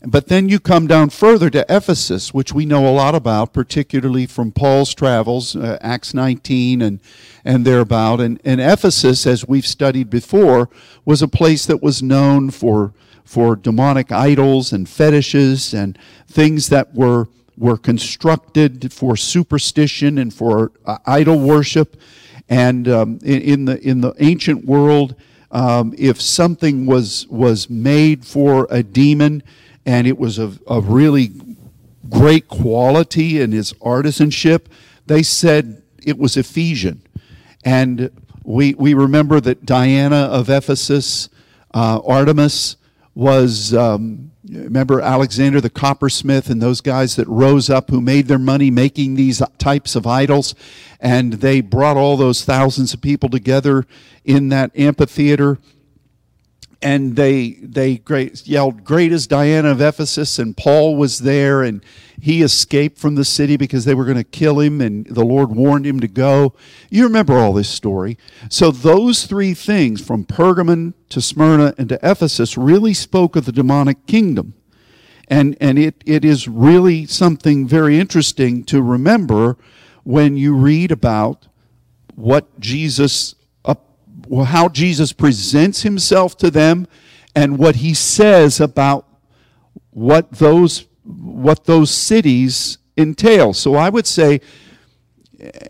But 0.04 0.30
then 0.30 0.50
you 0.50 0.60
come 0.60 0.88
down 0.88 1.12
further 1.12 1.52
to 1.52 1.66
Ephesus, 1.70 2.34
which 2.34 2.52
we 2.52 2.66
know 2.66 2.88
a 2.88 2.90
lot 2.90 3.14
about, 3.14 3.54
particularly 3.54 4.26
from 4.26 4.52
Paul's 4.52 4.96
travels, 4.96 5.56
uh, 5.56 5.78
Acts 5.80 6.16
19 6.16 6.82
and, 6.82 7.00
and 7.46 7.66
thereabout. 7.66 8.20
And, 8.20 8.42
and 8.44 8.60
Ephesus, 8.60 9.28
as 9.28 9.48
we've 9.48 9.66
studied 9.66 10.10
before, 10.10 10.70
was 11.06 11.22
a 11.22 11.28
place 11.28 11.68
that 11.68 11.84
was 11.84 12.02
known 12.02 12.50
for, 12.50 12.94
for 13.24 13.56
demonic 13.56 14.12
idols 14.12 14.74
and 14.74 14.90
fetishes 14.90 15.72
and 15.72 16.00
things 16.28 16.70
that 16.70 16.96
were, 16.96 17.28
were 17.56 17.78
constructed 17.78 18.92
for 18.92 19.16
superstition 19.16 20.18
and 20.18 20.34
for 20.34 20.72
uh, 20.84 20.98
idol 21.06 21.38
worship. 21.38 21.96
And 22.50 22.88
um, 22.88 23.20
in, 23.24 23.42
in, 23.42 23.66
the, 23.66 23.80
in 23.88 24.02
the 24.02 24.16
ancient 24.18 24.66
world, 24.66 25.16
um, 25.52 25.94
if 25.98 26.22
something 26.22 26.86
was 26.86 27.28
was 27.28 27.70
made 27.70 28.26
for 28.26 28.68
a 28.70 28.82
demon 28.82 29.44
and 29.86 30.08
it 30.08 30.18
was 30.18 30.38
of, 30.38 30.62
of 30.68 30.90
really 30.90 31.32
great 32.10 32.48
quality 32.48 33.40
in 33.40 33.52
his 33.52 33.74
artisanship, 33.74 34.66
they 35.06 35.24
said 35.24 35.82
it 36.04 36.18
was 36.18 36.38
Ephesian. 36.38 37.02
And 37.64 38.12
we, 38.44 38.74
we 38.74 38.94
remember 38.94 39.40
that 39.42 39.66
Diana 39.66 40.16
of 40.16 40.50
Ephesus, 40.50 41.30
uh, 41.74 42.02
Artemis, 42.06 42.78
was, 43.14 43.74
um, 43.74 44.32
remember 44.48 45.02
Alexander 45.02 45.62
the 45.62 45.70
coppersmith 45.70 46.50
and 46.50 46.62
those 46.62 46.82
guys 46.82 47.16
that 47.18 47.28
rose 47.28 47.70
up 47.70 47.90
who 47.90 48.02
made 48.02 48.28
their 48.28 48.40
money 48.40 48.72
making 48.72 49.16
these 49.16 49.42
types 49.58 49.96
of 49.96 50.08
idols. 50.08 50.56
And 51.00 51.34
they 51.34 51.62
brought 51.62 51.98
all 51.98 52.18
those 52.18 52.44
thousands 52.46 52.94
of 52.94 53.02
people 53.02 53.30
together 53.30 53.86
in 54.24 54.50
that 54.50 54.72
amphitheater 54.78 55.60
and 56.82 57.16
they 57.16 57.52
they 57.62 57.98
great, 57.98 58.46
yelled 58.48 58.84
great 58.84 59.12
is 59.12 59.28
diana 59.28 59.70
of 59.70 59.82
ephesus 59.82 60.40
and 60.40 60.58
paul 60.58 60.96
was 60.96 61.20
there 61.20 61.62
and 61.62 61.84
he 62.22 62.44
escaped 62.44 63.00
from 63.00 63.16
the 63.16 63.26
city 63.26 63.58
because 63.58 63.86
they 63.86 63.96
were 63.96 64.06
going 64.06 64.16
to 64.16 64.24
kill 64.24 64.60
him 64.60 64.80
and 64.80 65.08
the 65.08 65.26
lord 65.26 65.52
warned 65.56 65.88
him 65.88 66.00
to 66.00 66.08
go. 66.08 66.54
You 66.92 67.04
remember 67.06 67.34
all 67.34 67.54
this 67.54 67.70
story. 67.70 68.18
So 68.48 68.70
those 68.70 69.26
three 69.26 69.56
things 69.56 70.06
from 70.06 70.26
pergamon 70.26 70.94
to 71.10 71.20
smyrna 71.20 71.74
and 71.80 71.90
to 71.90 72.00
ephesus 72.04 72.58
really 72.58 72.94
spoke 72.94 73.36
of 73.36 73.46
the 73.46 73.52
demonic 73.52 74.06
kingdom. 74.06 74.54
And, 75.28 75.58
and 75.60 75.80
it, 75.80 76.04
it 76.06 76.24
is 76.24 76.48
really 76.48 77.06
something 77.08 77.68
very 77.68 78.00
interesting 78.00 78.64
to 78.66 78.84
remember 78.84 79.58
when 80.04 80.38
you 80.38 80.56
read 80.56 80.92
about 80.92 81.48
what 82.16 82.60
Jesus, 82.60 83.36
uh, 84.32 84.44
how 84.44 84.70
Jesus 84.70 85.14
presents 85.14 85.82
himself 85.82 86.38
to 86.38 86.50
them 86.50 86.88
and 87.36 87.58
what 87.58 87.78
he 87.78 87.94
says 87.94 88.60
about 88.60 89.08
what 89.92 90.32
those, 90.32 90.86
what 91.04 91.66
those 91.66 91.92
cities 91.92 92.78
entail. 92.98 93.54
So 93.54 93.76
I 93.76 93.90
would 93.90 94.08
say 94.08 94.42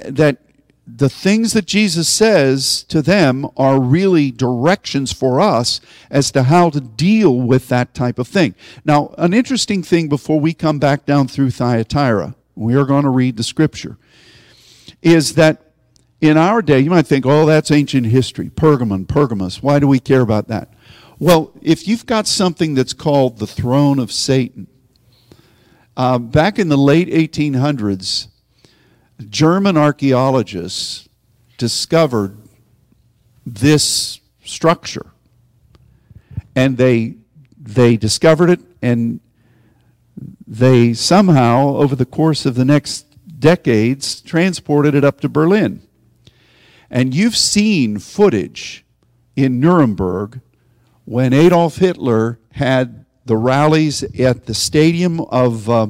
that 0.06 0.38
the 0.86 1.10
things 1.10 1.54
that 1.54 1.66
Jesus 1.66 2.10
says 2.10 2.84
to 2.84 3.02
them 3.02 3.48
are 3.56 3.80
really 3.80 4.32
directions 4.32 5.14
for 5.14 5.40
us 5.40 5.80
as 6.10 6.32
to 6.32 6.44
how 6.44 6.70
to 6.72 6.82
deal 6.82 7.36
with 7.40 7.70
that 7.70 7.94
type 7.94 8.20
of 8.20 8.28
thing. 8.28 8.56
Now, 8.84 9.14
an 9.18 9.34
interesting 9.34 9.84
thing 9.84 10.10
before 10.10 10.40
we 10.40 10.54
come 10.54 10.80
back 10.80 11.06
down 11.06 11.28
through 11.28 11.52
Thyatira, 11.52 12.36
we 12.56 12.76
are 12.76 12.86
going 12.86 13.04
to 13.04 13.10
read 13.10 13.38
the 13.38 13.44
scripture, 13.44 13.98
is 15.02 15.36
that 15.36 15.71
in 16.22 16.38
our 16.38 16.62
day, 16.62 16.80
you 16.80 16.92
might 16.92 17.08
think, 17.08 17.26
oh, 17.26 17.48
that's 17.48 17.72
ancient 17.72 18.06
history. 18.06 18.50
Pergamon, 18.50 19.08
Pergamus. 19.08 19.62
Why 19.62 19.80
do 19.80 19.88
we 19.88 20.00
care 20.00 20.22
about 20.22 20.48
that? 20.50 20.72
Well, 21.18 21.52
if 21.62 21.88
you've 21.88 22.06
got 22.06 22.28
something 22.28 22.76
that's 22.76 22.94
called 22.94 23.40
the 23.40 23.48
throne 23.48 23.98
of 24.00 24.12
Satan, 24.12 24.68
uh, 25.98 26.20
back 26.20 26.60
in 26.60 26.70
the 26.70 26.78
late 26.78 27.10
1800s, 27.10 28.28
German 29.30 29.78
archaeologists 29.78 31.10
discovered 31.58 32.38
this 33.46 34.20
structure. 34.44 35.08
And 36.56 36.78
they, 36.78 37.16
they 37.60 37.98
discovered 37.98 38.50
it, 38.50 38.60
and 38.82 39.20
they 40.46 40.94
somehow, 40.94 41.76
over 41.78 41.96
the 41.96 42.06
course 42.06 42.46
of 42.46 42.56
the 42.56 42.66
next 42.66 43.06
decades, 43.40 44.22
transported 44.22 44.94
it 44.94 45.04
up 45.04 45.22
to 45.22 45.30
Berlin. 45.30 45.82
And 46.92 47.16
you've 47.16 47.38
seen 47.38 48.00
footage 48.00 48.84
in 49.38 49.62
Nuremberg 49.62 50.42
when 51.06 51.32
Adolf 51.32 51.78
Hitler 51.78 52.38
had 52.52 53.06
the 53.26 53.38
rallies 53.38 54.04
at 54.20 54.46
the 54.46 54.54
stadium 54.54 55.22
of, 55.22 55.70
uh, 55.70 55.88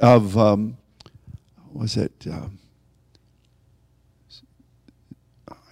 of 0.00 0.38
um, 0.38 0.76
was 1.72 1.96
it? 1.96 2.12
Um, 2.30 2.60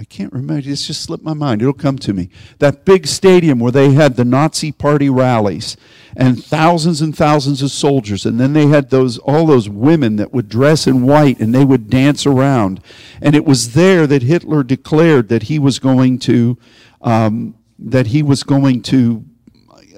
I 0.02 0.04
can't 0.06 0.32
remember. 0.32 0.68
It's 0.68 0.88
just 0.88 1.04
slipped 1.04 1.22
my 1.22 1.32
mind. 1.32 1.62
It'll 1.62 1.72
come 1.72 1.96
to 1.98 2.12
me. 2.12 2.28
That 2.58 2.84
big 2.84 3.06
stadium 3.06 3.60
where 3.60 3.70
they 3.70 3.92
had 3.92 4.16
the 4.16 4.24
Nazi 4.24 4.72
Party 4.72 5.08
rallies 5.08 5.76
and 6.16 6.42
thousands 6.42 7.00
and 7.00 7.16
thousands 7.16 7.62
of 7.62 7.70
soldiers, 7.70 8.26
and 8.26 8.40
then 8.40 8.52
they 8.52 8.66
had 8.66 8.90
those 8.90 9.18
all 9.18 9.46
those 9.46 9.68
women 9.68 10.16
that 10.16 10.32
would 10.32 10.48
dress 10.48 10.88
in 10.88 11.02
white 11.06 11.38
and 11.38 11.54
they 11.54 11.64
would 11.64 11.88
dance 11.88 12.26
around. 12.26 12.80
And 13.20 13.36
it 13.36 13.44
was 13.44 13.74
there 13.74 14.08
that 14.08 14.24
Hitler 14.24 14.64
declared 14.64 15.28
that 15.28 15.44
he 15.44 15.60
was 15.60 15.78
going 15.78 16.18
to 16.20 16.58
um, 17.02 17.54
that 17.78 18.08
he 18.08 18.24
was 18.24 18.42
going 18.42 18.82
to 18.82 19.24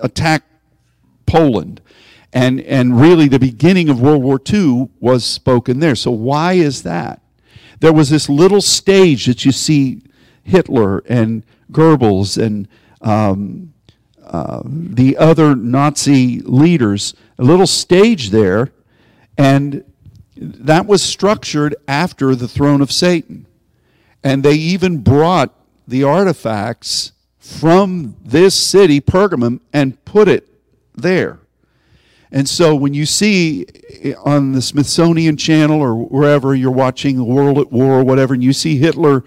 attack 0.02 0.42
Poland 1.24 1.80
and, 2.30 2.60
and 2.62 3.00
really, 3.00 3.28
the 3.28 3.38
beginning 3.38 3.88
of 3.88 4.02
World 4.02 4.22
War 4.22 4.38
II 4.52 4.90
was 5.00 5.24
spoken 5.24 5.78
there. 5.78 5.94
So, 5.94 6.10
why 6.10 6.54
is 6.54 6.82
that? 6.82 7.22
There 7.80 7.92
was 7.92 8.10
this 8.10 8.28
little 8.28 8.60
stage 8.60 9.26
that 9.26 9.44
you 9.44 9.52
see 9.52 10.02
Hitler 10.42 10.98
and 11.06 11.42
Goebbels 11.70 12.40
and 12.40 12.68
um, 13.00 13.72
uh, 14.24 14.62
the 14.64 15.16
other 15.16 15.54
Nazi 15.54 16.40
leaders, 16.40 17.14
a 17.38 17.44
little 17.44 17.66
stage 17.66 18.30
there, 18.30 18.72
and 19.36 19.84
that 20.36 20.86
was 20.86 21.02
structured 21.02 21.76
after 21.86 22.34
the 22.34 22.48
throne 22.48 22.80
of 22.80 22.90
Satan. 22.90 23.46
And 24.22 24.42
they 24.42 24.54
even 24.54 24.98
brought 24.98 25.52
the 25.86 26.04
artifacts 26.04 27.12
from 27.38 28.16
this 28.24 28.54
city, 28.54 29.00
Pergamum, 29.00 29.60
and 29.72 30.02
put 30.04 30.28
it 30.28 30.48
there. 30.94 31.40
And 32.34 32.48
so 32.48 32.74
when 32.74 32.94
you 32.94 33.06
see 33.06 33.64
eh, 34.02 34.12
on 34.24 34.52
the 34.52 34.60
Smithsonian 34.60 35.36
Channel 35.36 35.80
or 35.80 35.94
wherever 35.94 36.52
you're 36.52 36.72
watching 36.72 37.16
The 37.16 37.22
World 37.22 37.58
at 37.58 37.70
War 37.70 38.00
or 38.00 38.04
whatever, 38.04 38.34
and 38.34 38.42
you 38.42 38.52
see 38.52 38.76
Hitler 38.76 39.22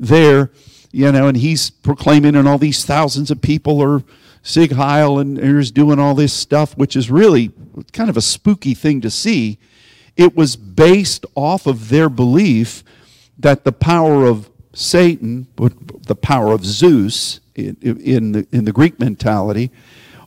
there, 0.00 0.50
you 0.90 1.12
know, 1.12 1.28
and 1.28 1.36
he's 1.36 1.68
proclaiming, 1.68 2.34
and 2.34 2.48
all 2.48 2.56
these 2.56 2.82
thousands 2.82 3.30
of 3.30 3.42
people 3.42 3.82
are 3.82 4.02
Sieg 4.42 4.72
Heil 4.72 5.18
and 5.18 5.36
he's 5.36 5.70
doing 5.70 5.98
all 5.98 6.14
this 6.14 6.32
stuff, 6.32 6.74
which 6.78 6.96
is 6.96 7.10
really 7.10 7.52
kind 7.92 8.08
of 8.08 8.16
a 8.16 8.22
spooky 8.22 8.72
thing 8.72 9.02
to 9.02 9.10
see. 9.10 9.58
It 10.16 10.34
was 10.34 10.56
based 10.56 11.26
off 11.34 11.66
of 11.66 11.90
their 11.90 12.08
belief 12.08 12.82
that 13.38 13.64
the 13.64 13.72
power 13.72 14.24
of 14.24 14.48
Satan, 14.72 15.46
the 15.56 16.16
power 16.16 16.52
of 16.52 16.64
Zeus 16.64 17.40
in, 17.54 17.76
in, 17.82 18.32
the, 18.32 18.46
in 18.50 18.64
the 18.64 18.72
Greek 18.72 18.98
mentality, 18.98 19.70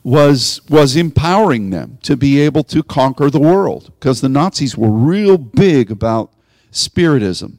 was, 0.02 0.60
was 0.68 0.96
empowering 0.96 1.70
them 1.70 1.98
to 2.02 2.16
be 2.16 2.40
able 2.40 2.64
to 2.64 2.82
conquer 2.82 3.30
the 3.30 3.40
world 3.40 3.92
because 3.98 4.20
the 4.20 4.28
Nazis 4.28 4.76
were 4.76 4.90
real 4.90 5.36
big 5.36 5.90
about 5.90 6.32
spiritism. 6.70 7.58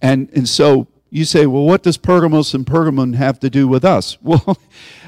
And, 0.00 0.30
and 0.34 0.48
so 0.48 0.88
you 1.10 1.24
say, 1.24 1.46
well, 1.46 1.64
what 1.64 1.82
does 1.82 1.96
Pergamos 1.96 2.54
and 2.54 2.64
Pergamon 2.64 3.14
have 3.16 3.38
to 3.40 3.50
do 3.50 3.68
with 3.68 3.84
us? 3.84 4.16
Well, 4.22 4.56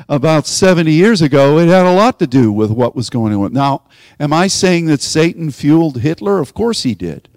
about 0.07 0.47
70 0.47 0.93
years 0.93 1.23
ago, 1.23 1.59
it 1.59 1.69
had 1.69 1.87
a 1.87 1.95
lot 1.95 2.19
to 2.19 2.27
do 2.27 2.53
with 2.53 2.71
what 2.71 2.95
was 2.95 3.09
going 3.09 3.33
on. 3.33 3.55
Now, 3.55 3.85
am 4.21 4.35
I 4.35 4.49
saying 4.49 4.85
that 4.87 5.01
Satan 5.01 5.51
fueled 5.51 6.01
Hitler? 6.01 6.41
Of 6.41 6.53
course 6.53 6.83
he 6.83 6.95
did. 6.95 7.31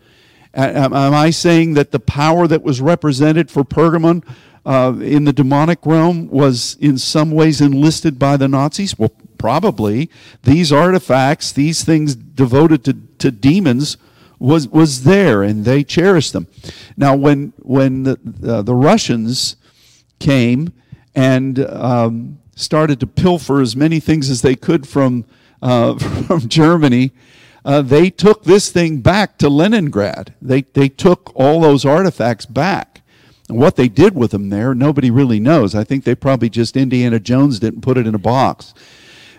Am 0.54 0.94
I 0.94 1.30
saying 1.30 1.76
that 1.76 1.92
the 1.92 2.00
power 2.00 2.46
that 2.48 2.64
was 2.64 2.82
represented 2.82 3.50
for 3.50 3.64
Pergamon 3.64 4.22
uh, 4.68 4.94
in 5.00 5.24
the 5.24 5.34
demonic 5.34 5.80
realm 5.86 6.28
was 6.28 6.76
in 6.80 6.98
some 6.98 7.32
ways 7.32 7.62
enlisted 7.62 8.20
by 8.20 8.38
the 8.38 8.48
Nazis? 8.48 9.00
Well, 9.00 9.14
probably 9.38 10.10
these 10.44 10.72
artifacts, 10.72 11.52
these 11.52 11.84
things 11.84 12.16
devoted 12.16 12.84
to, 12.84 12.94
to 13.20 13.32
demons, 13.32 13.98
was 14.40 14.68
was 14.68 15.04
there, 15.04 15.42
and 15.42 15.66
they 15.66 15.84
cherished 15.84 16.34
them. 16.34 16.48
Now, 16.96 17.16
when 17.16 17.54
when 17.58 18.04
the 18.04 18.20
uh, 18.46 18.62
the 18.62 18.76
Russians 18.76 19.56
came 20.20 20.74
and 21.16 21.60
um, 21.60 22.40
started 22.56 23.00
to 23.00 23.08
pilfer 23.08 23.62
as 23.62 23.76
many 23.76 24.00
things 24.00 24.30
as 24.30 24.42
they 24.42 24.56
could 24.56 24.88
from 24.88 25.26
uh, 25.62 25.98
from 26.28 26.48
Germany. 26.48 27.12
Uh, 27.66 27.82
they 27.82 28.10
took 28.10 28.46
this 28.46 28.70
thing 28.70 29.02
back 29.02 29.38
to 29.38 29.50
Leningrad. 29.50 30.34
They, 30.42 30.62
they 30.62 30.88
took 30.88 31.34
all 31.36 31.60
those 31.60 31.84
artifacts 31.84 32.46
back. 32.46 32.97
What 33.48 33.78
they 33.78 33.88
did 33.88 34.16
with 34.16 34.32
them 34.32 34.50
there, 34.50 34.76
nobody 34.76 35.10
really 35.10 35.40
knows. 35.40 35.74
I 35.74 35.84
think 35.84 36.04
they 36.04 36.16
probably 36.16 36.50
just 36.50 36.76
Indiana 36.76 37.20
Jones 37.20 37.60
didn't 37.60 37.82
put 37.82 37.98
it 37.98 38.06
in 38.06 38.14
a 38.14 38.20
box. 38.20 38.74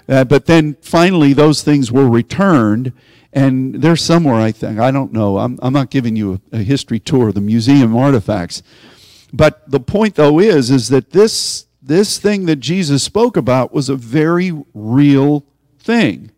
Uh, 0.08 0.24
but 0.24 0.46
then 0.46 0.76
finally, 0.80 1.34
those 1.34 1.62
things 1.62 1.92
were 1.92 2.08
returned, 2.08 2.92
and 3.34 3.82
they're 3.82 3.96
somewhere, 3.96 4.40
I 4.40 4.52
think. 4.52 4.78
I 4.78 4.90
don't 4.90 5.12
know. 5.12 5.36
I'm, 5.36 5.58
I'm 5.60 5.74
not 5.74 5.90
giving 5.90 6.16
you 6.16 6.40
a, 6.52 6.58
a 6.58 6.62
history 6.62 6.98
tour 6.98 7.28
of 7.28 7.34
the 7.34 7.42
museum 7.42 7.94
artifacts. 7.94 8.62
But 9.32 9.70
the 9.70 9.80
point, 9.80 10.14
though, 10.14 10.38
is, 10.38 10.70
is 10.70 10.88
that 10.88 11.10
this, 11.10 11.66
this 11.82 12.18
thing 12.18 12.46
that 12.46 12.56
Jesus 12.56 13.02
spoke 13.02 13.36
about 13.36 13.74
was 13.74 13.90
a 13.90 13.96
very 13.96 14.52
real 14.72 15.44
thing. 15.78 16.30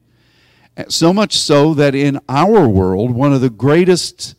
So 0.89 1.13
much 1.13 1.39
so 1.39 1.75
that 1.75 1.95
in 1.95 2.19
our 2.29 2.69
world, 2.69 3.13
one 3.13 3.33
of 3.33 3.41
the 3.41 3.51
greatest 3.51 4.35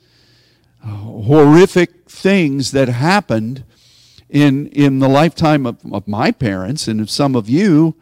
uh, 0.83 0.87
horrific 0.87 2.00
things 2.21 2.71
that 2.71 2.87
happened 2.87 3.63
in, 4.29 4.67
in 4.67 4.99
the 4.99 5.09
lifetime 5.09 5.65
of, 5.65 5.77
of 5.91 6.07
my 6.07 6.31
parents 6.31 6.87
and 6.87 7.01
of 7.01 7.09
some 7.09 7.35
of 7.35 7.49
you 7.49 7.95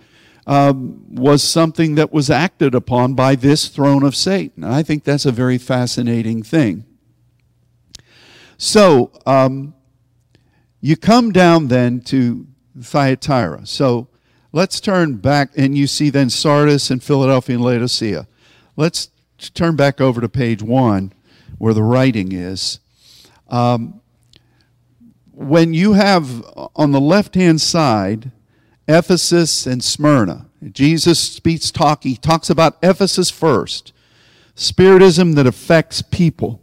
um, 0.45 1.03
was 1.13 1.41
something 1.43 1.95
that 1.95 2.11
was 2.11 2.29
acted 2.29 2.75
upon 2.75 3.13
by 3.13 3.35
this 3.35 3.67
throne 3.67 4.03
of 4.03 4.15
Satan. 4.15 4.63
And 4.63 4.73
I 4.73 4.83
think 4.83 5.03
that's 5.03 5.25
a 5.25 5.31
very 5.31 5.57
fascinating 5.57 6.43
thing. 6.43 6.85
So, 8.57 9.11
um, 9.25 9.73
you 10.81 10.97
come 10.97 11.31
down 11.31 11.67
then 11.67 12.01
to 12.01 12.47
Thyatira. 12.81 13.65
So, 13.65 14.09
let's 14.51 14.79
turn 14.81 15.15
back, 15.15 15.51
and 15.55 15.77
you 15.77 15.87
see 15.87 16.09
then 16.09 16.29
Sardis 16.29 16.89
and 16.89 17.01
Philadelphia 17.01 17.55
and 17.55 17.63
Laodicea. 17.63 18.27
Let's 18.75 19.09
turn 19.53 19.75
back 19.75 20.01
over 20.01 20.19
to 20.19 20.27
page 20.27 20.61
one 20.61 21.13
where 21.57 21.73
the 21.73 21.83
writing 21.83 22.31
is. 22.31 22.79
Um, 23.49 23.98
when 25.39 25.73
you 25.73 25.93
have 25.93 26.43
uh, 26.57 26.67
on 26.75 26.91
the 26.91 26.99
left 26.99 27.35
hand 27.35 27.61
side 27.61 28.31
Ephesus 28.89 29.65
and 29.65 29.83
Smyrna. 29.83 30.47
Jesus 30.71 31.19
speaks 31.19 31.71
talk, 31.71 32.03
he 32.03 32.17
talks 32.17 32.49
about 32.49 32.77
Ephesus 32.81 33.29
first. 33.29 33.93
Spiritism 34.55 35.33
that 35.33 35.45
affects 35.47 36.01
people. 36.01 36.59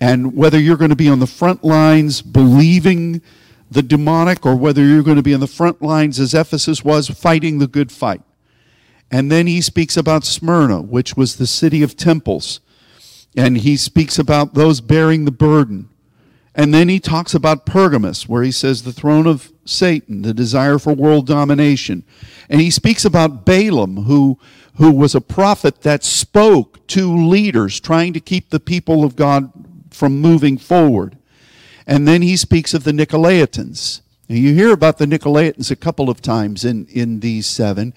And 0.00 0.36
whether 0.36 0.58
you're 0.58 0.76
going 0.76 0.90
to 0.90 0.96
be 0.96 1.08
on 1.08 1.20
the 1.20 1.28
front 1.28 1.64
lines 1.64 2.20
believing 2.20 3.22
the 3.70 3.82
demonic 3.82 4.44
or 4.44 4.56
whether 4.56 4.84
you're 4.84 5.04
going 5.04 5.16
to 5.16 5.22
be 5.22 5.32
on 5.32 5.40
the 5.40 5.46
front 5.46 5.80
lines 5.80 6.18
as 6.18 6.34
Ephesus 6.34 6.84
was 6.84 7.08
fighting 7.08 7.58
the 7.58 7.68
good 7.68 7.92
fight. 7.92 8.22
And 9.10 9.30
then 9.30 9.46
he 9.46 9.60
speaks 9.60 9.96
about 9.96 10.24
Smyrna, 10.24 10.82
which 10.82 11.16
was 11.16 11.36
the 11.36 11.46
city 11.46 11.82
of 11.82 11.96
temples. 11.96 12.60
And 13.36 13.58
he 13.58 13.76
speaks 13.76 14.18
about 14.18 14.54
those 14.54 14.80
bearing 14.80 15.24
the 15.24 15.30
burden. 15.30 15.88
And 16.54 16.72
then 16.72 16.88
he 16.88 17.00
talks 17.00 17.34
about 17.34 17.66
Pergamus, 17.66 18.28
where 18.28 18.42
he 18.42 18.52
says 18.52 18.82
the 18.82 18.92
throne 18.92 19.26
of 19.26 19.52
Satan, 19.64 20.22
the 20.22 20.32
desire 20.32 20.78
for 20.78 20.94
world 20.94 21.26
domination. 21.26 22.04
And 22.48 22.60
he 22.60 22.70
speaks 22.70 23.04
about 23.04 23.44
Balaam, 23.44 24.04
who, 24.04 24.38
who 24.76 24.92
was 24.92 25.14
a 25.14 25.20
prophet 25.20 25.82
that 25.82 26.04
spoke 26.04 26.86
to 26.88 27.12
leaders 27.12 27.80
trying 27.80 28.12
to 28.12 28.20
keep 28.20 28.50
the 28.50 28.60
people 28.60 29.04
of 29.04 29.16
God 29.16 29.52
from 29.90 30.20
moving 30.20 30.56
forward. 30.56 31.16
And 31.86 32.06
then 32.06 32.22
he 32.22 32.36
speaks 32.36 32.72
of 32.72 32.84
the 32.84 32.92
Nicolaitans. 32.92 34.00
You 34.34 34.52
hear 34.52 34.72
about 34.72 34.98
the 34.98 35.06
Nicolaitans 35.06 35.70
a 35.70 35.76
couple 35.76 36.10
of 36.10 36.20
times 36.20 36.64
in, 36.64 36.86
in 36.86 37.20
these 37.20 37.46
seven. 37.46 37.94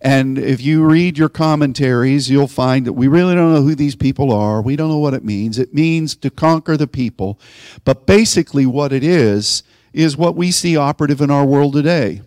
And 0.00 0.38
if 0.38 0.60
you 0.60 0.84
read 0.84 1.18
your 1.18 1.28
commentaries, 1.28 2.30
you'll 2.30 2.46
find 2.46 2.86
that 2.86 2.92
we 2.92 3.08
really 3.08 3.34
don't 3.34 3.52
know 3.52 3.62
who 3.62 3.74
these 3.74 3.96
people 3.96 4.32
are. 4.32 4.62
We 4.62 4.76
don't 4.76 4.88
know 4.88 4.98
what 4.98 5.14
it 5.14 5.24
means. 5.24 5.58
It 5.58 5.74
means 5.74 6.14
to 6.16 6.30
conquer 6.30 6.76
the 6.76 6.86
people. 6.86 7.40
But 7.84 8.06
basically, 8.06 8.66
what 8.66 8.92
it 8.92 9.02
is, 9.02 9.64
is 9.92 10.16
what 10.16 10.36
we 10.36 10.52
see 10.52 10.76
operative 10.76 11.20
in 11.20 11.30
our 11.30 11.44
world 11.44 11.72
today. 11.72 12.22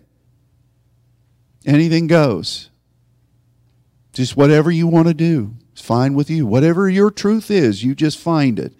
Anything 1.64 2.06
goes. 2.06 2.68
Just 4.12 4.36
whatever 4.36 4.70
you 4.70 4.86
want 4.86 5.08
to 5.08 5.14
do 5.14 5.54
is 5.74 5.80
fine 5.80 6.14
with 6.14 6.28
you. 6.28 6.46
Whatever 6.46 6.88
your 6.88 7.10
truth 7.10 7.50
is, 7.50 7.82
you 7.82 7.94
just 7.94 8.18
find 8.18 8.58
it. 8.58 8.74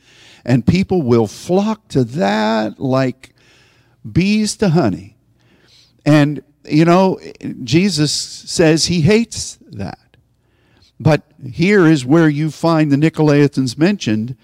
And 0.45 0.67
people 0.67 1.01
will 1.01 1.27
flock 1.27 1.89
to 1.89 2.05
that 2.05 2.79
like 2.79 3.34
bees 4.11 4.57
to 4.57 4.71
honey. 4.71 5.17
And 6.05 6.43
you 6.67 6.85
know, 6.85 7.21
Jesus 7.63 8.13
says 8.13 8.87
he 8.87 9.03
hates 9.03 9.59
that. 9.71 9.99
But 10.99 11.23
here 11.45 11.87
is 11.87 12.05
where 12.07 12.29
you 12.29 12.51
find 12.51 12.91
the 12.91 12.97
Nicolaitans 12.97 13.77
mentioned 13.77 14.37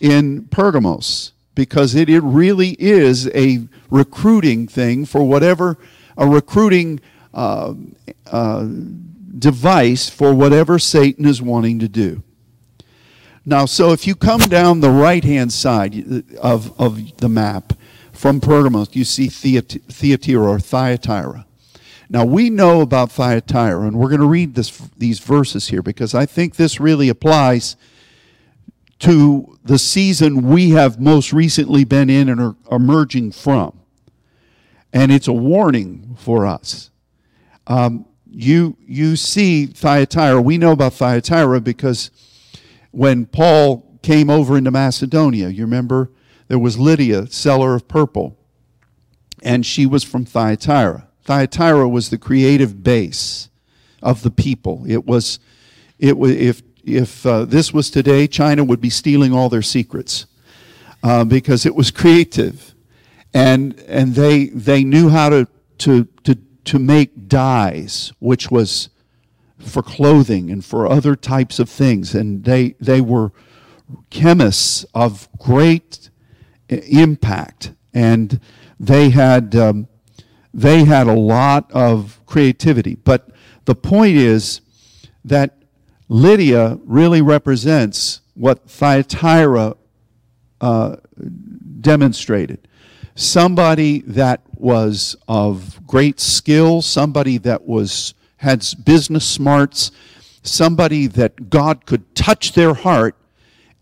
in 0.00 0.44
Pergamos, 0.48 1.32
because 1.54 1.94
it, 1.94 2.10
it 2.10 2.20
really 2.20 2.76
is 2.78 3.28
a 3.34 3.68
recruiting 3.88 4.66
thing 4.66 5.06
for 5.06 5.22
whatever, 5.22 5.78
a 6.18 6.26
recruiting 6.26 7.00
uh, 7.32 7.74
uh, 8.26 8.68
device 9.38 10.10
for 10.10 10.34
whatever 10.34 10.78
Satan 10.78 11.24
is 11.24 11.40
wanting 11.40 11.78
to 11.78 11.88
do. 11.88 12.22
Now, 13.46 13.64
so 13.64 13.92
if 13.92 14.06
you 14.06 14.14
come 14.14 14.40
down 14.40 14.80
the 14.80 14.90
right 14.90 15.24
hand 15.24 15.52
side 15.52 16.24
of, 16.38 16.78
of 16.80 17.16
the 17.18 17.28
map 17.28 17.72
from 18.22 18.40
Pergamos, 18.40 18.94
you 18.94 19.02
see 19.02 19.26
Thyatira 19.26 20.46
or 20.48 20.60
Thyatira. 20.60 21.44
Now, 22.08 22.24
we 22.24 22.50
know 22.50 22.80
about 22.80 23.10
Thyatira, 23.10 23.84
and 23.84 23.98
we're 23.98 24.10
going 24.10 24.20
to 24.20 24.28
read 24.28 24.54
this, 24.54 24.78
these 24.96 25.18
verses 25.18 25.66
here 25.70 25.82
because 25.82 26.14
I 26.14 26.24
think 26.24 26.54
this 26.54 26.78
really 26.78 27.08
applies 27.08 27.74
to 29.00 29.58
the 29.64 29.76
season 29.76 30.48
we 30.48 30.70
have 30.70 31.00
most 31.00 31.32
recently 31.32 31.82
been 31.82 32.08
in 32.08 32.28
and 32.28 32.40
are 32.40 32.54
emerging 32.70 33.32
from. 33.32 33.80
And 34.92 35.10
it's 35.10 35.26
a 35.26 35.32
warning 35.32 36.16
for 36.16 36.46
us. 36.46 36.92
Um, 37.66 38.06
you, 38.30 38.76
you 38.86 39.16
see 39.16 39.66
Thyatira, 39.66 40.40
we 40.40 40.58
know 40.58 40.70
about 40.70 40.92
Thyatira 40.92 41.60
because 41.60 42.12
when 42.92 43.26
Paul 43.26 43.98
came 44.00 44.30
over 44.30 44.56
into 44.56 44.70
Macedonia, 44.70 45.48
you 45.48 45.64
remember 45.64 46.12
there 46.48 46.58
was 46.58 46.78
Lydia, 46.78 47.26
seller 47.28 47.74
of 47.74 47.88
purple, 47.88 48.36
and 49.42 49.64
she 49.64 49.86
was 49.86 50.04
from 50.04 50.24
Thyatira. 50.24 51.08
Thyatira 51.24 51.88
was 51.88 52.10
the 52.10 52.18
creative 52.18 52.82
base 52.82 53.48
of 54.02 54.22
the 54.22 54.30
people. 54.30 54.84
It 54.86 55.06
was, 55.06 55.38
it 55.98 56.18
was 56.18 56.32
if, 56.32 56.62
if 56.84 57.24
uh, 57.24 57.44
this 57.44 57.72
was 57.72 57.90
today, 57.90 58.26
China 58.26 58.64
would 58.64 58.80
be 58.80 58.90
stealing 58.90 59.32
all 59.32 59.48
their 59.48 59.62
secrets 59.62 60.26
uh, 61.02 61.24
because 61.24 61.64
it 61.64 61.74
was 61.74 61.90
creative. 61.90 62.74
And, 63.34 63.78
and 63.88 64.14
they, 64.14 64.46
they 64.46 64.84
knew 64.84 65.08
how 65.08 65.30
to, 65.30 65.48
to, 65.78 66.04
to, 66.24 66.36
to 66.64 66.78
make 66.78 67.28
dyes, 67.28 68.12
which 68.18 68.50
was 68.50 68.90
for 69.58 69.82
clothing 69.82 70.50
and 70.50 70.64
for 70.64 70.86
other 70.86 71.16
types 71.16 71.58
of 71.58 71.68
things. 71.68 72.14
And 72.14 72.44
they, 72.44 72.74
they 72.80 73.00
were 73.00 73.32
chemists 74.10 74.84
of 74.94 75.28
great 75.38 76.01
impact. 76.72 77.72
And 77.94 78.40
they 78.80 79.10
had 79.10 79.54
um, 79.54 79.88
they 80.54 80.84
had 80.84 81.06
a 81.06 81.14
lot 81.14 81.70
of 81.72 82.20
creativity. 82.26 82.94
But 82.94 83.30
the 83.64 83.74
point 83.74 84.16
is 84.16 84.60
that 85.24 85.62
Lydia 86.08 86.78
really 86.84 87.22
represents 87.22 88.20
what 88.34 88.68
Thyatira 88.68 89.76
uh, 90.60 90.96
demonstrated. 91.80 92.68
Somebody 93.14 94.00
that 94.02 94.42
was 94.54 95.16
of 95.28 95.86
great 95.86 96.20
skill, 96.20 96.82
somebody 96.82 97.38
that 97.38 97.66
was 97.66 98.14
had 98.36 98.66
business 98.84 99.28
smarts, 99.28 99.90
somebody 100.42 101.06
that 101.06 101.50
God 101.50 101.86
could 101.86 102.14
touch 102.14 102.52
their 102.52 102.74
heart 102.74 103.16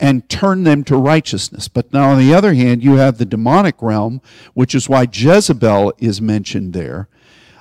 and 0.01 0.29
turn 0.29 0.65
them 0.65 0.83
to 0.85 0.97
righteousness. 0.97 1.69
But 1.69 1.93
now, 1.93 2.11
on 2.11 2.19
the 2.19 2.33
other 2.33 2.55
hand, 2.55 2.83
you 2.83 2.97
have 2.97 3.19
the 3.19 3.27
demonic 3.27 3.83
realm, 3.83 4.23
which 4.55 4.75
is 4.75 4.89
why 4.89 5.07
Jezebel 5.13 5.93
is 5.99 6.23
mentioned 6.23 6.73
there. 6.73 7.09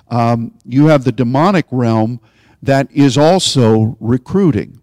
Um, 0.08 0.54
you 0.66 0.88
have 0.88 1.04
the 1.04 1.12
demonic 1.12 1.66
realm 1.70 2.22
that 2.64 2.90
is 2.92 3.18
also 3.18 3.98
recruiting. 4.00 4.82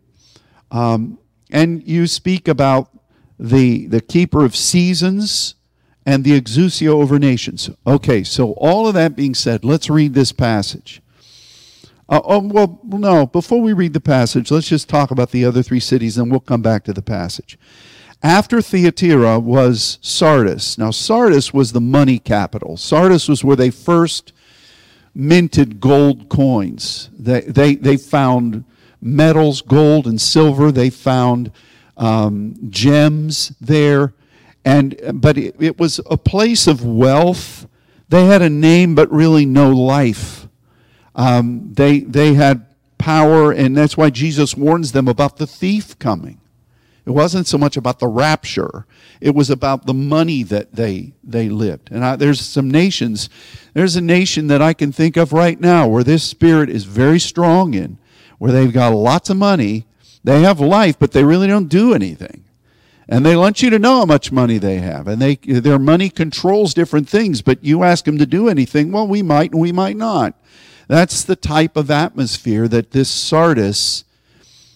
Um, 0.71 1.19
and 1.51 1.87
you 1.87 2.07
speak 2.07 2.47
about 2.47 2.91
the, 3.39 3.87
the 3.87 4.01
keeper 4.01 4.45
of 4.45 4.55
seasons 4.55 5.55
and 6.05 6.25
the 6.25 6.39
exousia 6.39 6.89
over 6.89 7.19
nations. 7.19 7.71
Okay, 7.87 8.23
so 8.23 8.53
all 8.53 8.87
of 8.87 8.95
that 8.95 9.17
being 9.17 9.35
said, 9.35 9.65
let's 9.65 9.91
read 9.91 10.15
this 10.15 10.33
passage. 10.33 11.01
Uh, 12.09 12.21
oh, 12.25 12.39
well, 12.39 12.81
no, 12.85 13.27
before 13.27 13.61
we 13.61 13.73
read 13.73 13.93
the 13.93 14.01
passage, 14.01 14.51
let's 14.51 14.69
just 14.69 14.89
talk 14.89 15.11
about 15.11 15.31
the 15.33 15.45
other 15.45 15.63
three 15.63 15.81
cities 15.81 16.17
and 16.17 16.31
we'll 16.31 16.41
come 16.41 16.63
back 16.63 16.85
to 16.85 16.93
the 16.93 17.03
passage. 17.03 17.59
After 18.23 18.63
Thyatira 18.63 19.41
was 19.41 19.99
Sardis. 20.01 20.79
Now, 20.79 20.91
Sardis 20.91 21.53
was 21.53 21.73
the 21.73 21.81
money 21.81 22.19
capital. 22.19 22.77
Sardis 22.77 23.29
was 23.29 23.45
where 23.45 23.57
they 23.57 23.71
first 23.71 24.33
minted 25.15 25.81
gold 25.81 26.29
coins. 26.29 27.11
They, 27.19 27.41
they, 27.41 27.75
they 27.75 27.97
found 27.97 28.65
metals, 29.01 29.61
gold 29.61 30.07
and 30.07 30.21
silver. 30.21 30.71
They 30.71 30.91
found 30.91 31.51
um, 31.97 32.55
gems 32.71 33.53
there. 33.61 34.15
And, 34.65 34.99
but 35.15 35.37
it, 35.39 35.57
it 35.59 35.79
was 35.79 36.01
a 36.11 36.17
place 36.17 36.67
of 36.67 36.85
wealth. 36.85 37.67
They 38.09 38.27
had 38.27 38.43
a 38.43 38.51
name, 38.51 38.95
but 38.95 39.11
really 39.11 39.47
no 39.47 39.71
life. 39.71 40.46
Um, 41.17 41.73
they, 41.73 42.01
they 42.01 42.35
had 42.35 42.67
power, 42.99 43.51
and 43.51 43.77
that's 43.77 43.97
why 43.97 44.11
Jesus 44.11 44.57
warns 44.57 44.93
them 44.93 45.09
about 45.09 45.39
the 45.39 45.47
thief 45.47 45.99
coming. 45.99 46.41
It 47.07 47.11
wasn't 47.11 47.47
so 47.47 47.57
much 47.57 47.77
about 47.77 48.01
the 48.01 48.09
rapture, 48.09 48.85
it 49.21 49.35
was 49.35 49.49
about 49.49 49.87
the 49.87 49.95
money 49.95 50.43
that 50.43 50.75
they, 50.75 51.15
they 51.25 51.49
lived. 51.49 51.91
And 51.91 52.05
I, 52.05 52.17
there's 52.17 52.41
some 52.41 52.71
nations, 52.71 53.31
there's 53.75 53.97
a 53.97 54.01
nation 54.01 54.49
that 54.49 54.61
I 54.61 54.73
can 54.73 54.93
think 54.93 55.17
of 55.17 55.33
right 55.33 55.59
now 55.59 55.89
where 55.89 56.05
this 56.05 56.25
spirit 56.25 56.69
is 56.69 56.85
very 56.85 57.21
strong 57.21 57.75
in, 57.75 57.99
where 58.39 58.53
they've 58.53 58.73
got 58.73 58.93
lots 58.93 59.31
of 59.31 59.37
money, 59.37 59.87
they 60.25 60.43
have 60.43 60.59
life, 60.61 60.99
but 60.99 61.13
they 61.13 61.25
really 61.25 61.47
don't 61.47 61.69
do 61.69 61.95
anything. 61.95 62.43
And 63.09 63.25
they 63.25 63.37
want 63.37 63.63
you 63.63 63.71
to 63.71 63.79
know 63.79 64.01
how 64.01 64.05
much 64.05 64.33
money 64.33 64.59
they 64.59 64.79
have. 64.79 65.07
And 65.07 65.23
they, 65.23 65.37
their 65.37 65.79
money 65.79 66.11
controls 66.11 66.75
different 66.75 67.09
things, 67.09 67.41
but 67.41 67.63
you 67.63 67.85
ask 67.85 68.05
them 68.05 68.19
to 68.19 68.27
do 68.27 68.49
anything, 68.49 68.91
well, 68.91 69.07
we 69.07 69.23
might 69.23 69.53
and 69.53 69.61
we 69.61 69.71
might 69.71 69.97
not. 69.97 70.35
That's 70.89 71.25
the 71.25 71.37
type 71.37 71.77
of 71.77 71.91
atmosphere 71.91 72.69
that 72.69 72.93
this 72.93 73.11
Sardis 73.11 74.05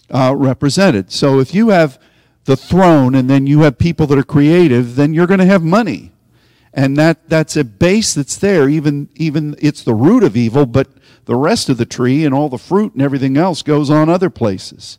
uh, 0.09 0.35
represented. 0.35 1.11
So 1.11 1.39
if 1.39 1.53
you 1.53 1.69
have 1.69 1.99
the 2.45 2.57
throne 2.57 3.15
and 3.15 3.29
then 3.29 3.47
you 3.47 3.61
have 3.61 3.77
people 3.77 4.07
that 4.07 4.17
are 4.17 4.23
creative, 4.23 4.95
then 4.95 5.13
you're 5.13 5.27
going 5.27 5.39
to 5.39 5.45
have 5.45 5.63
money. 5.63 6.11
And 6.73 6.97
that, 6.97 7.29
that's 7.29 7.55
a 7.55 7.63
base 7.63 8.13
that's 8.13 8.37
there. 8.37 8.69
Even, 8.69 9.09
even 9.15 9.55
it's 9.59 9.83
the 9.83 9.93
root 9.93 10.23
of 10.23 10.37
evil, 10.37 10.65
but 10.65 10.87
the 11.25 11.35
rest 11.35 11.69
of 11.69 11.77
the 11.77 11.85
tree 11.85 12.25
and 12.25 12.33
all 12.33 12.49
the 12.49 12.57
fruit 12.57 12.93
and 12.93 13.01
everything 13.01 13.37
else 13.37 13.61
goes 13.61 13.89
on 13.89 14.09
other 14.09 14.29
places. 14.29 14.97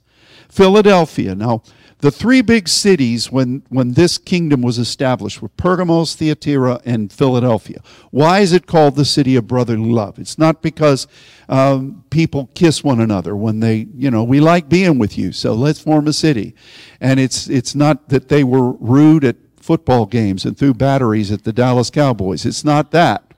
Philadelphia. 0.48 1.34
Now, 1.34 1.62
the 2.02 2.10
three 2.10 2.42
big 2.42 2.68
cities 2.68 3.30
when, 3.30 3.62
when 3.68 3.92
this 3.92 4.18
kingdom 4.18 4.60
was 4.60 4.76
established 4.76 5.40
were 5.40 5.48
Pergamos, 5.48 6.16
Thyatira, 6.16 6.80
and 6.84 7.12
Philadelphia. 7.12 7.80
Why 8.10 8.40
is 8.40 8.52
it 8.52 8.66
called 8.66 8.96
the 8.96 9.04
city 9.04 9.36
of 9.36 9.46
brotherly 9.46 9.88
love? 9.88 10.18
It's 10.18 10.36
not 10.36 10.62
because 10.62 11.06
um, 11.48 12.02
people 12.10 12.50
kiss 12.54 12.82
one 12.82 13.00
another 13.00 13.36
when 13.36 13.60
they, 13.60 13.86
you 13.94 14.10
know, 14.10 14.24
we 14.24 14.40
like 14.40 14.68
being 14.68 14.98
with 14.98 15.16
you, 15.16 15.30
so 15.30 15.54
let's 15.54 15.78
form 15.78 16.08
a 16.08 16.12
city. 16.12 16.56
And 17.00 17.20
it's, 17.20 17.48
it's 17.48 17.76
not 17.76 18.08
that 18.08 18.28
they 18.28 18.42
were 18.42 18.72
rude 18.72 19.24
at 19.24 19.36
football 19.60 20.06
games 20.06 20.44
and 20.44 20.58
threw 20.58 20.74
batteries 20.74 21.30
at 21.30 21.44
the 21.44 21.52
Dallas 21.52 21.88
Cowboys. 21.88 22.44
It's 22.44 22.64
not 22.64 22.90
that. 22.90 23.32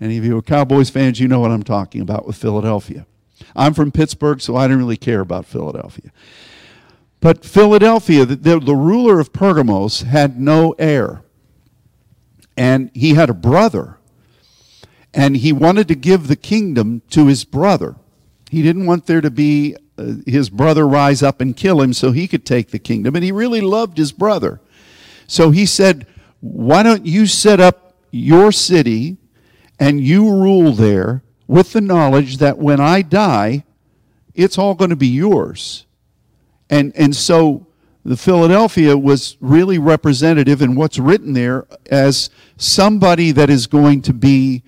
Any 0.00 0.18
of 0.18 0.24
you 0.24 0.38
are 0.38 0.42
Cowboys 0.42 0.88
fans, 0.88 1.18
you 1.18 1.26
know 1.26 1.40
what 1.40 1.50
I'm 1.50 1.64
talking 1.64 2.00
about 2.00 2.28
with 2.28 2.36
Philadelphia. 2.36 3.06
I'm 3.56 3.74
from 3.74 3.90
Pittsburgh, 3.90 4.40
so 4.40 4.54
I 4.54 4.68
didn't 4.68 4.78
really 4.78 4.96
care 4.96 5.20
about 5.20 5.46
Philadelphia. 5.46 6.12
But 7.22 7.44
Philadelphia, 7.44 8.26
the, 8.26 8.58
the, 8.58 8.74
ruler 8.74 9.20
of 9.20 9.32
Pergamos, 9.32 10.00
had 10.00 10.40
no 10.40 10.72
heir. 10.72 11.22
And 12.56 12.90
he 12.94 13.14
had 13.14 13.30
a 13.30 13.34
brother. 13.34 13.98
And 15.14 15.36
he 15.36 15.52
wanted 15.52 15.86
to 15.86 15.94
give 15.94 16.26
the 16.26 16.34
kingdom 16.34 17.00
to 17.10 17.28
his 17.28 17.44
brother. 17.44 17.94
He 18.50 18.60
didn't 18.60 18.86
want 18.86 19.06
there 19.06 19.20
to 19.20 19.30
be 19.30 19.76
uh, 19.96 20.14
his 20.26 20.50
brother 20.50 20.86
rise 20.86 21.22
up 21.22 21.40
and 21.40 21.56
kill 21.56 21.80
him 21.80 21.92
so 21.92 22.10
he 22.10 22.26
could 22.26 22.44
take 22.44 22.70
the 22.72 22.80
kingdom. 22.80 23.14
And 23.14 23.24
he 23.24 23.30
really 23.30 23.60
loved 23.60 23.98
his 23.98 24.10
brother. 24.10 24.60
So 25.28 25.52
he 25.52 25.64
said, 25.64 26.08
Why 26.40 26.82
don't 26.82 27.06
you 27.06 27.26
set 27.26 27.60
up 27.60 27.94
your 28.10 28.50
city 28.50 29.16
and 29.78 30.00
you 30.00 30.28
rule 30.28 30.72
there 30.72 31.22
with 31.46 31.72
the 31.72 31.80
knowledge 31.80 32.38
that 32.38 32.58
when 32.58 32.80
I 32.80 33.02
die, 33.02 33.64
it's 34.34 34.58
all 34.58 34.74
going 34.74 34.90
to 34.90 34.96
be 34.96 35.06
yours. 35.06 35.86
And, 36.72 36.96
and 36.96 37.14
so 37.14 37.66
the 38.02 38.16
Philadelphia 38.16 38.96
was 38.96 39.36
really 39.40 39.78
representative 39.78 40.62
in 40.62 40.74
what's 40.74 40.98
written 40.98 41.34
there 41.34 41.66
as 41.90 42.30
somebody 42.56 43.30
that 43.30 43.50
is 43.50 43.66
going 43.66 44.00
to 44.02 44.14
be 44.14 44.62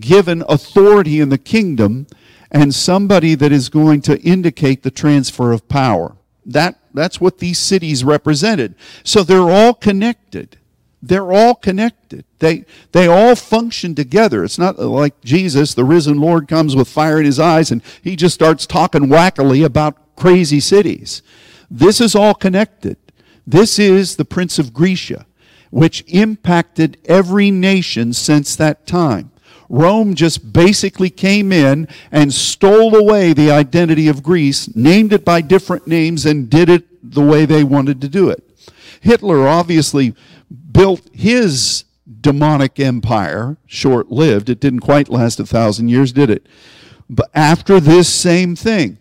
given 0.00 0.42
authority 0.48 1.20
in 1.20 1.28
the 1.28 1.36
kingdom 1.36 2.06
and 2.50 2.74
somebody 2.74 3.34
that 3.34 3.52
is 3.52 3.68
going 3.68 4.00
to 4.00 4.18
indicate 4.22 4.82
the 4.82 4.90
transfer 4.90 5.52
of 5.52 5.68
power. 5.68 6.16
That, 6.46 6.80
that's 6.94 7.20
what 7.20 7.40
these 7.40 7.58
cities 7.58 8.04
represented. 8.04 8.74
So 9.04 9.22
they're 9.22 9.50
all 9.50 9.74
connected. 9.74 10.56
They're 11.02 11.30
all 11.30 11.54
connected. 11.54 12.24
They, 12.38 12.64
they 12.92 13.06
all 13.06 13.34
function 13.36 13.94
together. 13.94 14.44
It's 14.44 14.58
not 14.58 14.78
like 14.78 15.20
Jesus, 15.20 15.74
the 15.74 15.84
risen 15.84 16.18
Lord, 16.22 16.48
comes 16.48 16.74
with 16.74 16.88
fire 16.88 17.18
in 17.18 17.26
his 17.26 17.38
eyes 17.38 17.70
and 17.70 17.82
he 18.00 18.16
just 18.16 18.34
starts 18.34 18.66
talking 18.66 19.10
wackily 19.10 19.62
about 19.62 20.16
crazy 20.16 20.60
cities. 20.60 21.22
This 21.70 22.00
is 22.00 22.14
all 22.14 22.34
connected. 22.34 22.96
This 23.46 23.78
is 23.78 24.16
the 24.16 24.24
Prince 24.24 24.58
of 24.58 24.74
Grecia, 24.74 25.26
which 25.70 26.04
impacted 26.08 26.98
every 27.04 27.50
nation 27.50 28.12
since 28.12 28.56
that 28.56 28.86
time. 28.86 29.30
Rome 29.68 30.14
just 30.16 30.52
basically 30.52 31.10
came 31.10 31.52
in 31.52 31.86
and 32.10 32.34
stole 32.34 32.96
away 32.96 33.32
the 33.32 33.52
identity 33.52 34.08
of 34.08 34.22
Greece, 34.22 34.74
named 34.74 35.12
it 35.12 35.24
by 35.24 35.40
different 35.40 35.86
names, 35.86 36.26
and 36.26 36.50
did 36.50 36.68
it 36.68 37.12
the 37.12 37.22
way 37.22 37.46
they 37.46 37.62
wanted 37.62 38.00
to 38.00 38.08
do 38.08 38.28
it. 38.28 38.42
Hitler 39.00 39.46
obviously 39.46 40.14
built 40.72 41.08
his 41.12 41.84
demonic 42.20 42.80
empire, 42.80 43.56
short 43.66 44.10
lived. 44.10 44.50
It 44.50 44.60
didn't 44.60 44.80
quite 44.80 45.08
last 45.08 45.38
a 45.38 45.46
thousand 45.46 45.88
years, 45.88 46.12
did 46.12 46.30
it? 46.30 46.46
But 47.08 47.30
after 47.32 47.80
this 47.80 48.08
same 48.12 48.56
thing. 48.56 48.98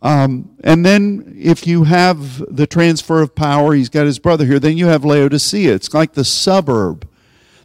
Um, 0.00 0.50
and 0.62 0.84
then 0.84 1.34
if 1.36 1.66
you 1.66 1.84
have 1.84 2.44
the 2.54 2.66
transfer 2.66 3.20
of 3.20 3.34
power, 3.34 3.74
he's 3.74 3.88
got 3.88 4.06
his 4.06 4.18
brother 4.18 4.44
here, 4.44 4.60
then 4.60 4.76
you 4.76 4.86
have 4.86 5.04
Laodicea. 5.04 5.74
It's 5.74 5.92
like 5.92 6.12
the 6.12 6.24
suburb 6.24 7.08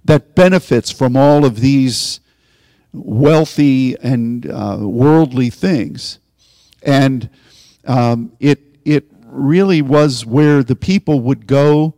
that 0.03 0.35
benefits 0.35 0.91
from 0.91 1.15
all 1.15 1.45
of 1.45 1.59
these 1.59 2.19
wealthy 2.91 3.95
and 4.01 4.49
uh, 4.49 4.77
worldly 4.81 5.49
things. 5.49 6.19
And 6.81 7.29
um, 7.85 8.33
it, 8.39 8.59
it 8.83 9.05
really 9.25 9.81
was 9.81 10.25
where 10.25 10.63
the 10.63 10.75
people 10.75 11.19
would 11.21 11.47
go 11.47 11.95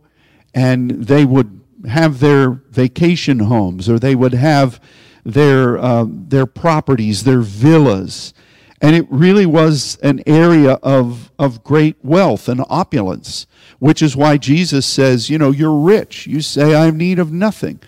and 0.54 0.90
they 0.90 1.24
would 1.24 1.60
have 1.88 2.20
their 2.20 2.50
vacation 2.50 3.40
homes 3.40 3.88
or 3.88 3.98
they 3.98 4.14
would 4.14 4.32
have 4.32 4.80
their, 5.24 5.78
uh, 5.78 6.06
their 6.08 6.46
properties, 6.46 7.24
their 7.24 7.40
villas. 7.40 8.32
And 8.80 8.94
it 8.94 9.06
really 9.08 9.46
was 9.46 9.96
an 10.02 10.22
area 10.26 10.72
of, 10.82 11.30
of 11.38 11.64
great 11.64 11.96
wealth 12.02 12.48
and 12.48 12.62
opulence, 12.68 13.46
which 13.78 14.02
is 14.02 14.16
why 14.16 14.36
Jesus 14.36 14.84
says, 14.84 15.30
You 15.30 15.38
know, 15.38 15.50
you're 15.50 15.78
rich. 15.78 16.26
You 16.26 16.40
say, 16.42 16.74
I 16.74 16.86
have 16.86 16.96
need 16.96 17.18
of 17.18 17.32
nothing. 17.32 17.80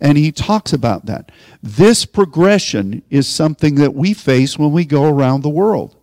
And 0.00 0.18
he 0.18 0.32
talks 0.32 0.72
about 0.72 1.06
that. 1.06 1.32
This 1.62 2.04
progression 2.04 3.02
is 3.08 3.26
something 3.26 3.76
that 3.76 3.94
we 3.94 4.12
face 4.12 4.58
when 4.58 4.72
we 4.72 4.84
go 4.84 5.04
around 5.04 5.42
the 5.42 5.48
world. 5.48 5.96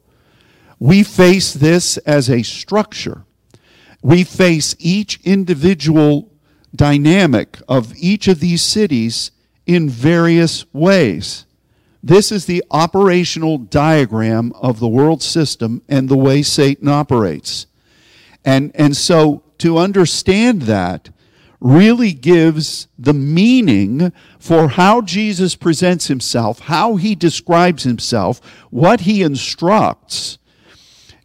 We 0.80 1.04
face 1.04 1.54
this 1.54 1.98
as 1.98 2.30
a 2.30 2.42
structure. 2.42 3.26
We 4.02 4.24
face 4.24 4.76
each 4.80 5.20
individual 5.24 6.32
dynamic 6.76 7.60
of 7.68 7.94
each 7.96 8.28
of 8.28 8.40
these 8.40 8.64
cities 8.64 9.30
in 9.68 9.90
various 9.90 10.66
ways. 10.74 11.46
This 12.04 12.32
is 12.32 12.46
the 12.46 12.64
operational 12.72 13.58
diagram 13.58 14.54
of 14.54 14.80
the 14.80 14.88
world 14.88 15.22
system 15.22 15.84
and 15.88 16.10
the 16.10 16.18
way 16.18 16.42
Satan 16.42 16.88
operates. 16.88 17.68
And, 18.44 18.72
and 18.74 18.98
so 18.98 19.44
to 19.60 19.78
understand 19.78 20.64
that 20.64 21.10
really 21.60 22.12
gives 22.12 22.88
the 22.98 23.14
meaning 23.14 24.12
for 24.40 24.70
how 24.70 25.02
Jesus 25.02 25.56
presents 25.56 26.08
himself, 26.08 26.60
how 26.62 26.96
he 26.96 27.14
describes 27.14 27.84
himself, 27.84 28.42
what 28.72 29.02
he 29.02 29.22
instructs. 29.22 30.40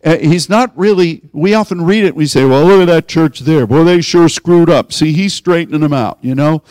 Uh, 0.05 0.19
he's 0.19 0.51
not 0.51 0.77
really, 0.77 1.23
we 1.33 1.55
often 1.55 1.83
read 1.83 2.05
it, 2.05 2.15
we 2.15 2.27
say, 2.27 2.45
well, 2.45 2.67
look 2.67 2.83
at 2.83 2.85
that 2.85 3.09
church 3.09 3.41
there. 3.41 3.67
Boy, 3.67 3.83
they 3.83 4.03
sure 4.03 4.29
screwed 4.29 4.69
up. 4.69 4.93
See, 4.93 5.13
he's 5.13 5.33
straightening 5.33 5.81
them 5.81 5.95
out, 5.95 6.19
you 6.21 6.35
know? 6.35 6.63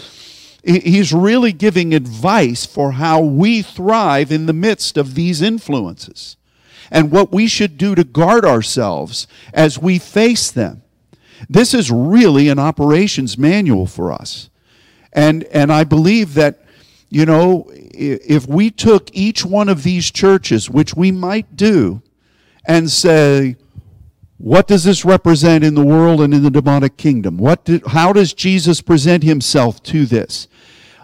He's 0.66 1.14
really 1.14 1.52
giving 1.52 1.94
advice 1.94 2.66
for 2.66 2.94
how 2.94 3.22
we 3.22 3.62
thrive 3.62 4.32
in 4.32 4.48
the 4.48 4.54
midst 4.54 4.98
of 4.98 5.14
these 5.14 5.42
influences 5.42 6.38
and 6.90 7.12
what 7.12 7.32
we 7.32 7.46
should 7.46 7.78
do 7.78 7.94
to 7.94 8.04
guard 8.04 8.46
ourselves 8.46 9.28
as 9.54 9.78
we 9.78 10.00
face 10.00 10.50
them. 10.50 10.82
This 11.48 11.76
is 11.76 11.92
really 11.92 12.50
an 12.50 12.58
operations 12.58 13.38
manual 13.38 13.86
for 13.86 14.12
us. 14.12 14.50
And, 15.14 15.44
and 15.46 15.72
I 15.72 15.84
believe 15.84 16.34
that, 16.34 16.66
you 17.10 17.26
know, 17.28 17.70
if 17.72 18.48
we 18.48 18.72
took 18.72 19.10
each 19.14 19.46
one 19.46 19.70
of 19.70 19.84
these 19.84 20.10
churches, 20.10 20.70
which 20.70 20.96
we 20.96 21.12
might 21.12 21.56
do, 21.56 22.02
and 22.68 22.90
say, 22.90 23.56
what 24.38 24.68
does 24.68 24.84
this 24.84 25.06
represent 25.06 25.64
in 25.64 25.76
the 25.76 25.86
world 25.86 26.22
and 26.22 26.34
in 26.34 26.44
the 26.44 26.52
demonic 26.52 26.98
kingdom? 26.98 27.38
What 27.38 27.66
did, 27.66 27.86
how 27.88 28.12
does 28.12 28.34
Jesus 28.34 28.82
present 28.82 29.24
himself 29.24 29.82
to 29.84 30.06
this? 30.06 30.48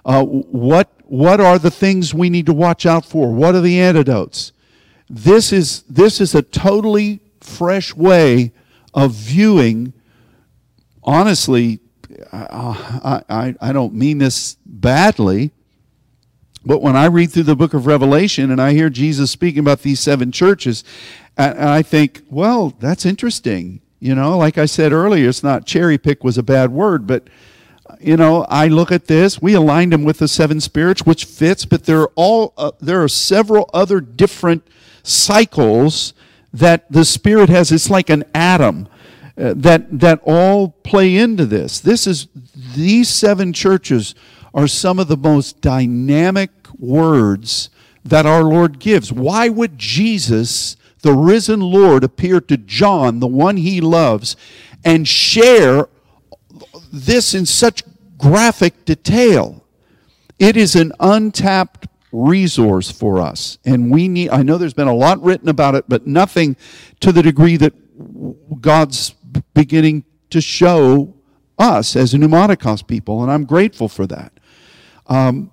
Uh, 0.03 0.23
what, 0.23 0.91
what 1.05 1.39
are 1.39 1.57
the 1.57 1.71
things 1.71 2.13
we 2.13 2.29
need 2.29 2.45
to 2.47 2.53
watch 2.53 2.85
out 2.85 3.05
for? 3.05 3.33
What 3.33 3.55
are 3.55 3.61
the 3.61 3.79
antidotes? 3.79 4.51
This 5.09 5.53
is, 5.53 5.83
this 5.83 6.19
is 6.19 6.35
a 6.35 6.41
totally 6.41 7.21
fresh 7.39 7.95
way 7.95 8.51
of 8.93 9.13
viewing, 9.13 9.93
honestly, 11.03 11.79
I, 12.33 13.23
I, 13.29 13.55
I 13.61 13.71
don't 13.71 13.93
mean 13.93 14.17
this 14.17 14.57
badly, 14.65 15.51
but 16.65 16.81
when 16.81 16.95
I 16.95 17.05
read 17.05 17.31
through 17.31 17.43
the 17.43 17.55
book 17.55 17.73
of 17.73 17.87
Revelation 17.87 18.51
and 18.51 18.61
I 18.61 18.73
hear 18.73 18.89
Jesus 18.89 19.31
speaking 19.31 19.59
about 19.59 19.81
these 19.81 19.99
seven 19.99 20.31
churches, 20.31 20.83
and 21.37 21.69
I 21.69 21.81
think, 21.81 22.21
well, 22.29 22.73
that's 22.79 23.05
interesting. 23.05 23.81
You 23.99 24.15
know, 24.15 24.37
like 24.37 24.57
I 24.57 24.65
said 24.65 24.91
earlier, 24.91 25.29
it's 25.29 25.43
not 25.43 25.65
cherry 25.65 25.97
pick 25.97 26.23
was 26.23 26.37
a 26.37 26.43
bad 26.43 26.71
word, 26.71 27.05
but 27.05 27.27
you 27.99 28.17
know, 28.17 28.45
I 28.49 28.67
look 28.67 28.91
at 28.91 29.07
this. 29.07 29.41
We 29.41 29.53
aligned 29.53 29.93
them 29.93 30.03
with 30.03 30.19
the 30.19 30.27
seven 30.27 30.61
spirits, 30.61 31.05
which 31.05 31.25
fits, 31.25 31.65
but 31.65 31.85
there 31.85 32.01
are 32.01 32.11
all 32.15 32.53
uh, 32.57 32.71
there 32.79 33.03
are 33.03 33.07
several 33.07 33.69
other 33.73 33.99
different 34.01 34.65
cycles 35.03 36.13
that 36.53 36.91
the 36.91 37.05
spirit 37.05 37.49
has. 37.49 37.71
It's 37.71 37.89
like 37.89 38.09
an 38.09 38.23
atom 38.33 38.87
uh, 39.37 39.53
that 39.57 39.99
that 39.99 40.21
all 40.23 40.69
play 40.69 41.15
into 41.15 41.45
this. 41.45 41.79
This 41.79 42.07
is 42.07 42.27
these 42.75 43.09
seven 43.09 43.53
churches 43.53 44.15
are 44.53 44.67
some 44.67 44.99
of 44.99 45.07
the 45.07 45.17
most 45.17 45.61
dynamic 45.61 46.49
words 46.77 47.69
that 48.03 48.25
our 48.25 48.43
Lord 48.43 48.79
gives. 48.79 49.11
Why 49.11 49.47
would 49.49 49.77
Jesus, 49.77 50.75
the 51.01 51.13
risen 51.13 51.59
Lord, 51.59 52.03
appear 52.03 52.41
to 52.41 52.57
John, 52.57 53.19
the 53.19 53.27
one 53.27 53.57
he 53.57 53.81
loves, 53.81 54.35
and 54.83 55.07
share 55.07 55.87
this 56.91 57.33
in 57.33 57.45
such 57.45 57.83
graphic 58.17 58.85
detail. 58.85 59.65
It 60.39 60.57
is 60.57 60.75
an 60.75 60.91
untapped 60.99 61.87
resource 62.11 62.91
for 62.91 63.19
us. 63.19 63.57
And 63.65 63.91
we 63.91 64.07
need, 64.07 64.29
I 64.29 64.43
know 64.43 64.57
there's 64.57 64.73
been 64.73 64.87
a 64.87 64.95
lot 64.95 65.21
written 65.23 65.49
about 65.49 65.75
it, 65.75 65.85
but 65.87 66.07
nothing 66.07 66.55
to 66.99 67.11
the 67.11 67.23
degree 67.23 67.57
that 67.57 67.73
God's 68.61 69.11
beginning 69.53 70.03
to 70.29 70.41
show 70.41 71.13
us 71.57 71.95
as 71.95 72.13
a 72.13 72.17
pneumatikos 72.17 72.85
people, 72.85 73.21
and 73.21 73.31
I'm 73.31 73.45
grateful 73.45 73.87
for 73.87 74.07
that. 74.07 74.33
Um, 75.07 75.51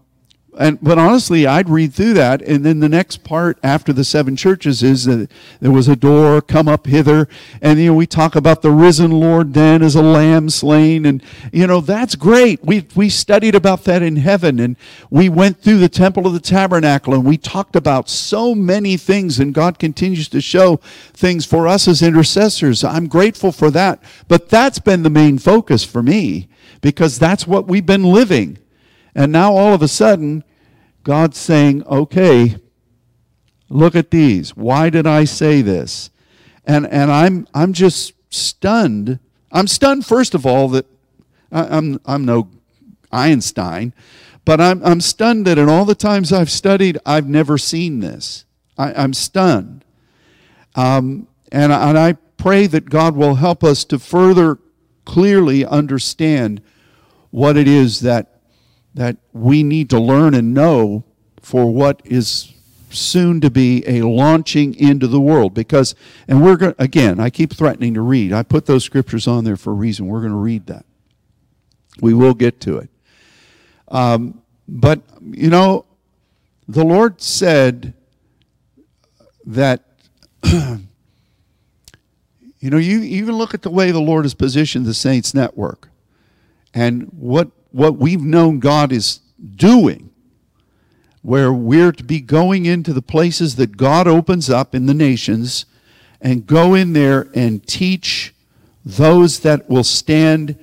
and 0.58 0.80
but 0.82 0.98
honestly, 0.98 1.46
I'd 1.46 1.68
read 1.68 1.94
through 1.94 2.14
that, 2.14 2.42
and 2.42 2.66
then 2.66 2.80
the 2.80 2.88
next 2.88 3.22
part 3.22 3.58
after 3.62 3.92
the 3.92 4.02
seven 4.02 4.34
churches 4.34 4.82
is 4.82 5.04
that 5.04 5.30
there 5.60 5.70
was 5.70 5.86
a 5.86 5.94
door, 5.94 6.42
come 6.42 6.66
up 6.66 6.86
hither, 6.86 7.28
and 7.62 7.78
you 7.78 7.86
know 7.86 7.94
we 7.94 8.08
talk 8.08 8.34
about 8.34 8.62
the 8.62 8.72
risen 8.72 9.12
Lord 9.12 9.54
then 9.54 9.82
as 9.82 9.94
a 9.94 10.02
lamb 10.02 10.50
slain, 10.50 11.06
and 11.06 11.22
you 11.52 11.68
know 11.68 11.80
that's 11.80 12.16
great. 12.16 12.64
We 12.64 12.84
we 12.96 13.08
studied 13.08 13.54
about 13.54 13.84
that 13.84 14.02
in 14.02 14.16
heaven, 14.16 14.58
and 14.58 14.76
we 15.10 15.28
went 15.28 15.62
through 15.62 15.78
the 15.78 15.88
temple 15.88 16.26
of 16.26 16.32
the 16.32 16.40
tabernacle, 16.40 17.14
and 17.14 17.24
we 17.24 17.38
talked 17.38 17.76
about 17.76 18.08
so 18.08 18.52
many 18.52 18.96
things, 18.96 19.38
and 19.38 19.54
God 19.54 19.78
continues 19.78 20.28
to 20.30 20.40
show 20.40 20.78
things 21.12 21.46
for 21.46 21.68
us 21.68 21.86
as 21.86 22.02
intercessors. 22.02 22.82
I'm 22.82 23.06
grateful 23.06 23.52
for 23.52 23.70
that, 23.70 24.02
but 24.26 24.48
that's 24.48 24.80
been 24.80 25.04
the 25.04 25.10
main 25.10 25.38
focus 25.38 25.84
for 25.84 26.02
me 26.02 26.48
because 26.80 27.18
that's 27.20 27.46
what 27.46 27.68
we've 27.68 27.86
been 27.86 28.04
living. 28.04 28.58
And 29.14 29.32
now 29.32 29.52
all 29.52 29.74
of 29.74 29.82
a 29.82 29.88
sudden, 29.88 30.44
God's 31.08 31.38
saying, 31.38 31.86
okay, 31.86 32.56
look 33.70 33.96
at 33.96 34.10
these. 34.10 34.54
Why 34.54 34.90
did 34.90 35.06
I 35.06 35.24
say 35.24 35.62
this? 35.62 36.10
And, 36.66 36.86
and 36.86 37.10
I'm, 37.10 37.48
I'm 37.54 37.72
just 37.72 38.12
stunned. 38.28 39.18
I'm 39.50 39.68
stunned, 39.68 40.04
first 40.04 40.34
of 40.34 40.44
all, 40.44 40.68
that 40.68 40.84
I, 41.50 41.78
I'm, 41.78 41.98
I'm 42.04 42.26
no 42.26 42.50
Einstein, 43.10 43.94
but 44.44 44.60
I'm, 44.60 44.84
I'm 44.84 45.00
stunned 45.00 45.46
that 45.46 45.56
in 45.56 45.66
all 45.66 45.86
the 45.86 45.94
times 45.94 46.30
I've 46.30 46.50
studied, 46.50 46.98
I've 47.06 47.26
never 47.26 47.56
seen 47.56 48.00
this. 48.00 48.44
I, 48.76 48.92
am 49.02 49.14
stunned. 49.14 49.86
Um, 50.74 51.26
and, 51.50 51.72
and 51.72 51.98
I 51.98 52.18
pray 52.36 52.66
that 52.66 52.90
God 52.90 53.16
will 53.16 53.36
help 53.36 53.64
us 53.64 53.82
to 53.84 53.98
further 53.98 54.58
clearly 55.06 55.64
understand 55.64 56.60
what 57.30 57.56
it 57.56 57.66
is 57.66 58.00
that 58.00 58.37
that 58.98 59.16
we 59.32 59.62
need 59.62 59.88
to 59.88 60.00
learn 60.00 60.34
and 60.34 60.52
know 60.52 61.04
for 61.40 61.72
what 61.72 62.02
is 62.04 62.52
soon 62.90 63.40
to 63.40 63.48
be 63.48 63.84
a 63.86 64.02
launching 64.02 64.74
into 64.74 65.06
the 65.06 65.20
world. 65.20 65.54
Because 65.54 65.94
and 66.26 66.42
we're 66.42 66.56
going 66.56 66.74
again 66.80 67.20
i 67.20 67.30
keep 67.30 67.52
threatening 67.52 67.94
to 67.94 68.00
read. 68.00 68.32
I 68.32 68.42
put 68.42 68.66
those 68.66 68.82
scriptures 68.82 69.28
on 69.28 69.44
there 69.44 69.56
for 69.56 69.70
a 69.70 69.74
reason. 69.74 70.08
We're 70.08 70.18
going 70.18 70.32
to 70.32 70.38
read 70.38 70.66
that. 70.66 70.84
We 72.00 72.12
will 72.12 72.34
get 72.34 72.60
to 72.62 72.78
it. 72.78 72.90
Um, 73.86 74.42
but 74.66 75.00
you 75.30 75.48
know 75.48 75.86
the 76.66 76.84
lord 76.84 77.22
said 77.22 77.94
that 79.46 79.84
you 80.42 80.80
know 82.62 82.78
you 82.78 83.00
even 83.02 83.36
look 83.36 83.54
at 83.54 83.62
the 83.62 83.70
way 83.70 83.92
the 83.92 84.00
lord 84.00 84.24
has 84.24 84.34
positioned 84.34 84.86
the 84.86 84.92
saints 84.92 85.34
network 85.34 85.88
and 86.74 87.04
what 87.12 87.50
what 87.78 87.96
we've 87.96 88.24
known 88.24 88.58
God 88.58 88.90
is 88.90 89.20
doing, 89.54 90.10
where 91.22 91.52
we're 91.52 91.92
to 91.92 92.02
be 92.02 92.20
going 92.20 92.66
into 92.66 92.92
the 92.92 93.00
places 93.00 93.54
that 93.54 93.76
God 93.76 94.08
opens 94.08 94.50
up 94.50 94.74
in 94.74 94.86
the 94.86 94.94
nations 94.94 95.64
and 96.20 96.44
go 96.44 96.74
in 96.74 96.92
there 96.92 97.28
and 97.36 97.64
teach 97.64 98.34
those 98.84 99.40
that 99.40 99.70
will 99.70 99.84
stand 99.84 100.58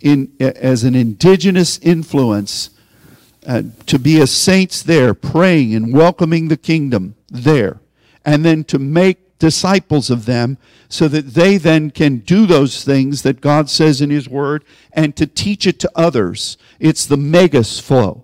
in 0.00 0.30
as 0.38 0.84
an 0.84 0.94
indigenous 0.94 1.76
influence 1.78 2.70
uh, 3.48 3.62
to 3.86 3.98
be 3.98 4.20
as 4.20 4.30
saints 4.30 4.80
there 4.80 5.12
praying 5.12 5.74
and 5.74 5.92
welcoming 5.92 6.46
the 6.46 6.56
kingdom 6.56 7.16
there. 7.28 7.80
And 8.24 8.44
then 8.44 8.62
to 8.64 8.78
make 8.78 9.18
disciples 9.40 10.10
of 10.10 10.26
them 10.26 10.56
so 10.88 11.08
that 11.08 11.34
they 11.34 11.56
then 11.56 11.90
can 11.90 12.18
do 12.18 12.46
those 12.46 12.84
things 12.84 13.22
that 13.22 13.40
God 13.40 13.68
says 13.68 14.00
in 14.00 14.10
His 14.10 14.28
Word 14.28 14.64
and 14.92 15.16
to 15.16 15.26
teach 15.26 15.66
it 15.66 15.80
to 15.80 15.90
others. 15.96 16.56
It's 16.78 17.06
the 17.06 17.16
megas 17.16 17.80
flow. 17.80 18.22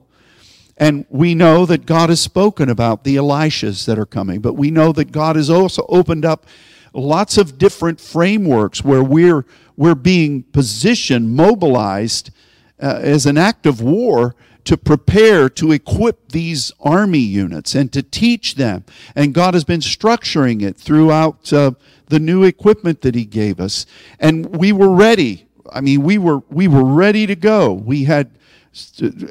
And 0.76 1.06
we 1.08 1.34
know 1.34 1.66
that 1.66 1.86
God 1.86 2.10
has 2.10 2.20
spoken 2.20 2.68
about 2.68 3.02
the 3.02 3.16
Elishas 3.16 3.86
that 3.86 3.98
are 3.98 4.06
coming, 4.06 4.40
but 4.40 4.54
we 4.54 4.70
know 4.70 4.92
that 4.92 5.10
God 5.10 5.34
has 5.34 5.50
also 5.50 5.86
opened 5.88 6.24
up 6.24 6.46
lots 6.92 7.38
of 7.38 7.58
different 7.58 8.00
frameworks 8.00 8.84
where 8.84 9.02
we're, 9.02 9.46
we're 9.76 9.94
being 9.94 10.42
positioned, 10.42 11.34
mobilized 11.34 12.30
uh, 12.80 13.00
as 13.02 13.24
an 13.24 13.38
act 13.38 13.64
of 13.64 13.80
war 13.80 14.36
to 14.66 14.76
prepare 14.76 15.48
to 15.48 15.72
equip 15.72 16.32
these 16.32 16.72
army 16.80 17.20
units 17.20 17.74
and 17.74 17.92
to 17.92 18.02
teach 18.02 18.56
them. 18.56 18.84
And 19.14 19.32
God 19.32 19.54
has 19.54 19.64
been 19.64 19.80
structuring 19.80 20.62
it 20.62 20.76
throughout 20.76 21.52
uh, 21.52 21.72
the 22.06 22.18
new 22.20 22.42
equipment 22.42 23.00
that 23.02 23.14
He 23.14 23.24
gave 23.24 23.60
us. 23.60 23.86
And 24.20 24.56
we 24.56 24.72
were 24.72 24.92
ready. 24.92 25.46
I 25.72 25.80
mean, 25.80 26.02
we 26.02 26.18
were 26.18 26.40
we 26.50 26.68
were 26.68 26.84
ready 26.84 27.26
to 27.26 27.36
go. 27.36 27.72
We 27.72 28.04
had 28.04 28.30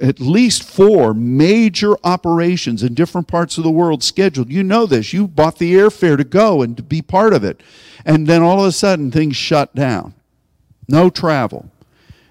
at 0.02 0.20
least 0.20 0.64
four 0.64 1.14
major 1.14 1.96
operations 2.04 2.82
in 2.82 2.94
different 2.94 3.28
parts 3.28 3.58
of 3.58 3.64
the 3.64 3.72
world 3.72 4.04
scheduled. 4.04 4.50
You 4.50 4.64
know 4.64 4.86
this. 4.86 5.14
You 5.14 5.28
bought 5.28 5.60
the 5.60 5.76
airfare 5.76 6.18
to 6.18 6.24
go 6.24 6.62
and 6.62 6.76
to 6.78 6.84
be 6.84 7.02
part 7.02 7.34
of 7.34 7.44
it. 7.44 7.62
And 8.06 8.26
then 8.26 8.42
all 8.42 8.62
of 8.62 8.66
a 8.66 8.72
sudden 8.72 9.12
things 9.12 9.36
shut 9.36 9.76
down. 9.76 10.16
No 10.88 11.10
travel. 11.10 11.70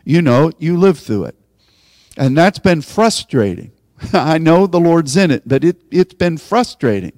You 0.04 0.22
know, 0.22 0.52
you 0.58 0.76
lived 0.76 1.00
through 1.00 1.24
it. 1.24 1.36
And 2.16 2.36
that's 2.36 2.58
been 2.58 2.82
frustrating. 2.82 3.72
I 4.12 4.38
know 4.38 4.66
the 4.66 4.80
Lord's 4.80 5.16
in 5.16 5.30
it, 5.30 5.42
but 5.46 5.64
it, 5.64 5.82
it's 5.90 6.14
been 6.14 6.38
frustrating. 6.38 7.12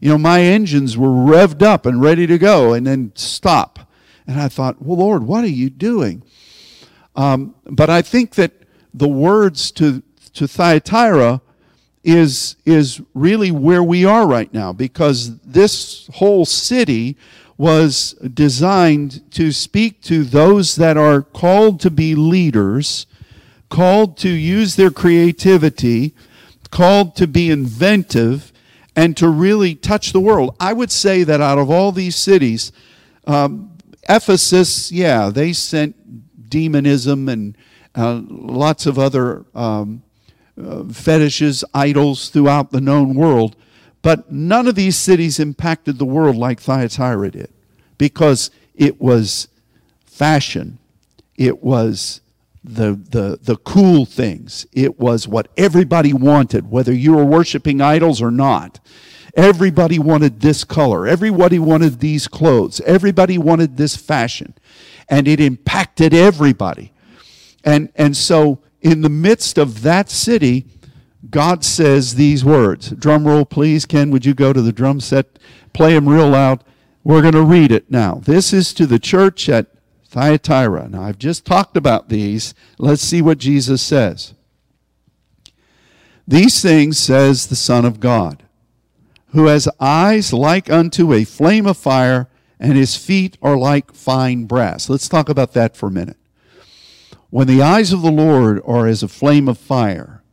You 0.00 0.10
know, 0.10 0.18
my 0.18 0.40
engines 0.40 0.96
were 0.96 1.08
revved 1.08 1.62
up 1.62 1.84
and 1.84 2.00
ready 2.00 2.26
to 2.26 2.38
go 2.38 2.72
and 2.72 2.86
then 2.86 3.12
stop. 3.14 3.90
And 4.26 4.40
I 4.40 4.48
thought, 4.48 4.80
well, 4.80 4.98
Lord, 4.98 5.24
what 5.24 5.44
are 5.44 5.48
you 5.48 5.68
doing? 5.68 6.22
Um, 7.16 7.54
but 7.64 7.90
I 7.90 8.00
think 8.00 8.36
that 8.36 8.52
the 8.94 9.08
words 9.08 9.70
to, 9.72 10.02
to 10.34 10.48
Thyatira 10.48 11.42
is, 12.02 12.56
is 12.64 13.02
really 13.12 13.50
where 13.50 13.82
we 13.82 14.04
are 14.06 14.26
right 14.26 14.52
now 14.54 14.72
because 14.72 15.38
this 15.40 16.08
whole 16.14 16.46
city 16.46 17.16
was 17.58 18.12
designed 18.32 19.30
to 19.32 19.52
speak 19.52 20.00
to 20.00 20.24
those 20.24 20.76
that 20.76 20.96
are 20.96 21.20
called 21.20 21.78
to 21.80 21.90
be 21.90 22.14
leaders 22.14 23.06
called 23.70 24.18
to 24.18 24.28
use 24.28 24.76
their 24.76 24.90
creativity, 24.90 26.14
called 26.70 27.16
to 27.16 27.26
be 27.26 27.50
inventive, 27.50 28.52
and 28.94 29.16
to 29.16 29.28
really 29.28 29.74
touch 29.74 30.12
the 30.12 30.20
world. 30.20 30.54
I 30.60 30.74
would 30.74 30.90
say 30.90 31.22
that 31.22 31.40
out 31.40 31.58
of 31.58 31.70
all 31.70 31.92
these 31.92 32.16
cities, 32.16 32.72
um, 33.26 33.78
Ephesus, 34.08 34.92
yeah, 34.92 35.30
they 35.30 35.52
sent 35.52 36.50
demonism 36.50 37.28
and 37.28 37.56
uh, 37.94 38.20
lots 38.28 38.86
of 38.86 38.98
other 38.98 39.46
um, 39.54 40.02
uh, 40.60 40.84
fetishes, 40.84 41.64
idols 41.72 42.28
throughout 42.28 42.70
the 42.70 42.80
known 42.80 43.14
world. 43.14 43.56
But 44.02 44.32
none 44.32 44.66
of 44.66 44.74
these 44.74 44.96
cities 44.96 45.38
impacted 45.38 45.98
the 45.98 46.04
world 46.04 46.36
like 46.36 46.60
Thyatira 46.60 47.30
did 47.30 47.52
because 47.98 48.50
it 48.74 49.00
was 49.00 49.48
fashion, 50.06 50.78
it 51.36 51.62
was 51.62 52.20
the, 52.62 53.00
the, 53.10 53.38
the 53.42 53.56
cool 53.56 54.04
things. 54.04 54.66
It 54.72 54.98
was 54.98 55.26
what 55.26 55.48
everybody 55.56 56.12
wanted, 56.12 56.70
whether 56.70 56.92
you 56.92 57.14
were 57.14 57.24
worshiping 57.24 57.80
idols 57.80 58.20
or 58.20 58.30
not. 58.30 58.80
Everybody 59.34 59.98
wanted 59.98 60.40
this 60.40 60.64
color. 60.64 61.06
Everybody 61.06 61.58
wanted 61.58 62.00
these 62.00 62.28
clothes. 62.28 62.80
Everybody 62.80 63.38
wanted 63.38 63.76
this 63.76 63.96
fashion. 63.96 64.54
And 65.08 65.26
it 65.28 65.40
impacted 65.40 66.12
everybody. 66.12 66.92
And, 67.64 67.90
and 67.94 68.16
so, 68.16 68.60
in 68.80 69.02
the 69.02 69.08
midst 69.08 69.58
of 69.58 69.82
that 69.82 70.10
city, 70.10 70.66
God 71.28 71.64
says 71.64 72.14
these 72.14 72.44
words. 72.44 72.90
Drum 72.90 73.26
roll, 73.26 73.44
please. 73.44 73.84
Ken, 73.84 74.10
would 74.10 74.24
you 74.24 74.34
go 74.34 74.52
to 74.52 74.62
the 74.62 74.72
drum 74.72 75.00
set? 75.00 75.38
Play 75.72 75.94
them 75.94 76.08
real 76.08 76.28
loud. 76.28 76.64
We're 77.04 77.22
going 77.22 77.34
to 77.34 77.42
read 77.42 77.72
it 77.72 77.90
now. 77.90 78.16
This 78.24 78.52
is 78.52 78.72
to 78.74 78.86
the 78.86 78.98
church 78.98 79.48
at 79.48 79.66
Thyatira. 80.10 80.88
Now, 80.88 81.02
I've 81.02 81.18
just 81.18 81.44
talked 81.44 81.76
about 81.76 82.08
these. 82.08 82.52
Let's 82.78 83.00
see 83.00 83.22
what 83.22 83.38
Jesus 83.38 83.80
says. 83.80 84.34
These 86.26 86.60
things 86.60 86.98
says 86.98 87.46
the 87.46 87.54
Son 87.54 87.84
of 87.84 88.00
God, 88.00 88.42
who 89.28 89.46
has 89.46 89.68
eyes 89.78 90.32
like 90.32 90.68
unto 90.68 91.12
a 91.12 91.22
flame 91.22 91.64
of 91.64 91.76
fire, 91.76 92.28
and 92.58 92.76
his 92.76 92.96
feet 92.96 93.38
are 93.40 93.56
like 93.56 93.94
fine 93.94 94.46
brass. 94.46 94.90
Let's 94.90 95.08
talk 95.08 95.28
about 95.28 95.52
that 95.52 95.76
for 95.76 95.86
a 95.86 95.92
minute. 95.92 96.18
When 97.30 97.46
the 97.46 97.62
eyes 97.62 97.92
of 97.92 98.02
the 98.02 98.10
Lord 98.10 98.60
are 98.66 98.88
as 98.88 99.04
a 99.04 99.08
flame 99.08 99.48
of 99.48 99.58
fire, 99.58 100.24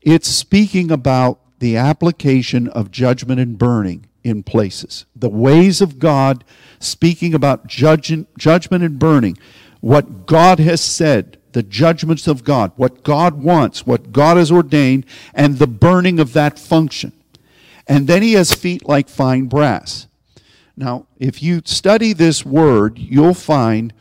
it's 0.00 0.28
speaking 0.28 0.90
about 0.90 1.38
the 1.58 1.76
application 1.76 2.66
of 2.66 2.90
judgment 2.90 3.40
and 3.40 3.58
burning 3.58 4.06
in 4.24 4.42
places. 4.42 5.04
The 5.16 5.28
ways 5.28 5.80
of 5.80 5.98
God, 5.98 6.44
speaking 6.78 7.34
about 7.34 7.66
judgment, 7.66 8.28
judgment 8.38 8.84
and 8.84 8.98
burning, 8.98 9.38
what 9.80 10.26
God 10.26 10.58
has 10.58 10.80
said, 10.80 11.38
the 11.52 11.62
judgments 11.62 12.26
of 12.26 12.44
God, 12.44 12.72
what 12.76 13.02
God 13.02 13.42
wants, 13.42 13.86
what 13.86 14.12
God 14.12 14.36
has 14.36 14.50
ordained, 14.50 15.04
and 15.34 15.58
the 15.58 15.66
burning 15.66 16.18
of 16.18 16.32
that 16.32 16.58
function. 16.58 17.12
And 17.86 18.06
then 18.06 18.22
he 18.22 18.34
has 18.34 18.54
feet 18.54 18.88
like 18.88 19.08
fine 19.08 19.46
brass. 19.46 20.06
Now, 20.76 21.06
if 21.18 21.42
you 21.42 21.62
study 21.64 22.12
this 22.12 22.46
word, 22.46 22.98
you'll 22.98 23.34
find 23.34 23.92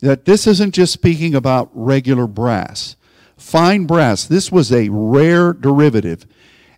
that 0.00 0.26
this 0.26 0.46
isn't 0.46 0.74
just 0.74 0.92
speaking 0.92 1.34
about 1.34 1.70
regular 1.72 2.26
brass. 2.26 2.96
Fine 3.36 3.86
brass, 3.86 4.24
this 4.26 4.52
was 4.52 4.70
a 4.70 4.88
rare 4.90 5.52
derivative 5.52 6.26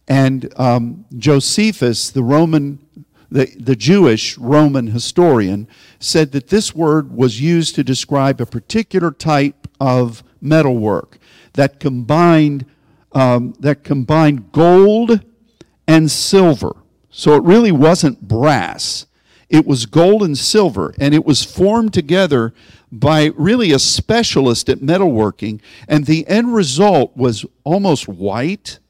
And 0.09 0.53
um, 0.57 1.05
Josephus, 1.17 2.11
the 2.11 2.23
Roman, 2.23 2.79
the, 3.31 3.47
the 3.59 3.77
Jewish 3.77 4.39
Roman 4.39 4.89
historian, 4.89 5.69
said 5.99 6.33
that 6.33 6.49
this 6.49 6.75
word 6.75 7.13
was 7.13 7.41
used 7.41 7.75
to 7.75 7.85
describe 7.85 8.41
a 8.41 8.47
particular 8.47 9.11
type 9.11 9.69
of 9.81 10.23
metalwork 10.41 11.19
that 11.55 11.81
combined 11.81 12.67
um, 13.13 13.55
that 13.61 13.83
combined 13.83 14.53
gold 14.53 15.25
and 15.89 16.11
silver. 16.11 16.77
So 17.11 17.35
it 17.35 17.43
really 17.45 17.73
wasn't 17.73 18.29
brass. 18.29 19.07
It 19.49 19.67
was 19.67 19.87
gold 19.87 20.23
and 20.23 20.37
silver, 20.37 20.93
and 20.99 21.15
it 21.15 21.25
was 21.25 21.43
formed 21.43 21.95
together 21.95 22.53
by 22.93 23.27
really 23.37 23.73
a 23.73 23.79
specialist 23.79 24.69
at 24.69 24.81
metalworking, 24.81 25.61
and 25.89 26.05
the 26.05 26.27
end 26.29 26.55
result 26.55 27.17
was 27.17 27.47
almost 27.65 28.07
white, 28.07 28.81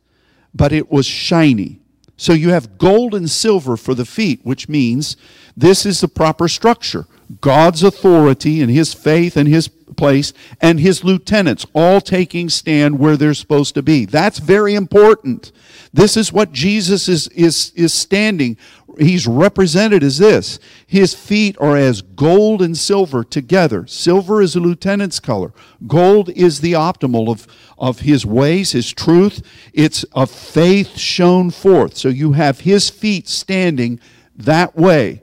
but 0.57 0.72
it 0.72 0.90
was 0.90 1.07
shiny. 1.07 1.80
So 2.16 2.32
you 2.32 2.50
have 2.50 2.78
gold 2.78 3.14
and 3.14 3.28
silver 3.28 3.76
for 3.76 3.94
the 3.94 4.07
feet, 4.07 4.40
which 4.42 4.68
means 4.68 5.16
this 5.57 5.84
is 5.84 6.00
the 6.00 6.09
proper 6.09 6.48
structure. 6.48 7.07
God's 7.40 7.82
authority 7.82 8.62
and 8.62 8.70
his 8.70 8.94
faith 8.94 9.36
and 9.36 9.48
his 9.48 9.68
place, 9.97 10.32
and 10.61 10.80
his 10.80 11.05
lieutenants 11.05 11.66
all 11.74 12.01
taking 12.01 12.49
stand 12.49 12.99
where 12.99 13.16
they're 13.16 13.34
supposed 13.34 13.74
to 13.74 13.82
be. 13.82 14.05
That's 14.05 14.38
very 14.38 14.74
important. 14.74 15.53
This 15.92 16.16
is 16.16 16.32
what 16.32 16.53
Jesus 16.53 17.09
is, 17.09 17.28
is, 17.28 17.72
is 17.74 17.94
standing. 17.94 18.57
He's 18.99 19.26
represented 19.26 20.03
as 20.03 20.18
this. 20.18 20.59
His 20.86 21.14
feet 21.14 21.57
are 21.61 21.76
as 21.76 22.03
gold 22.03 22.62
and 22.62 22.76
silver 22.76 23.24
together. 23.24 23.86
Silver 23.86 24.40
is 24.40 24.57
a 24.57 24.61
lieutenant's 24.61 25.20
color. 25.20 25.53
Gold 25.86 26.30
is 26.30 26.61
the 26.61 26.72
optimal 26.72 27.30
of, 27.30 27.47
of 27.78 28.01
his 28.01 28.24
ways, 28.24 28.72
his 28.72 28.92
truth. 28.92 29.47
It's 29.72 30.05
a 30.14 30.26
faith 30.26 30.97
shown 30.97 31.51
forth. 31.51 31.97
So 31.97 32.09
you 32.09 32.32
have 32.32 32.61
his 32.61 32.88
feet 32.88 33.28
standing 33.28 34.01
that 34.36 34.76
way. 34.76 35.22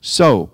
So, 0.00 0.50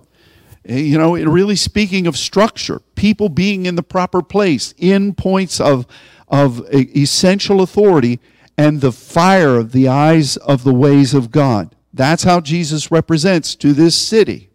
you 0.65 0.99
know, 0.99 1.15
really 1.15 1.57
speaking 1.57 2.07
of 2.07 2.17
structure, 2.17 2.81
people 2.95 3.29
being 3.29 3.67
in 3.67 3.75
the 3.75 3.83
proper 3.83 4.23
place, 4.23 4.75
in 4.79 5.15
points 5.15 5.61
of, 5.61 5.87
of 6.29 6.67
essential 6.73 7.61
authority, 7.61 8.21
and 8.57 8.81
the 8.81 8.93
fire 8.93 9.57
of 9.57 9.73
the 9.73 9.89
eyes 9.89 10.37
of 10.39 10.65
the 10.65 10.75
ways 10.75 11.13
of 11.13 11.31
God. 11.31 11.75
That's 11.93 12.25
how 12.25 12.41
Jesus 12.41 12.91
represents 12.91 13.55
to 13.57 13.73
this 13.73 13.97
city. 13.97 14.51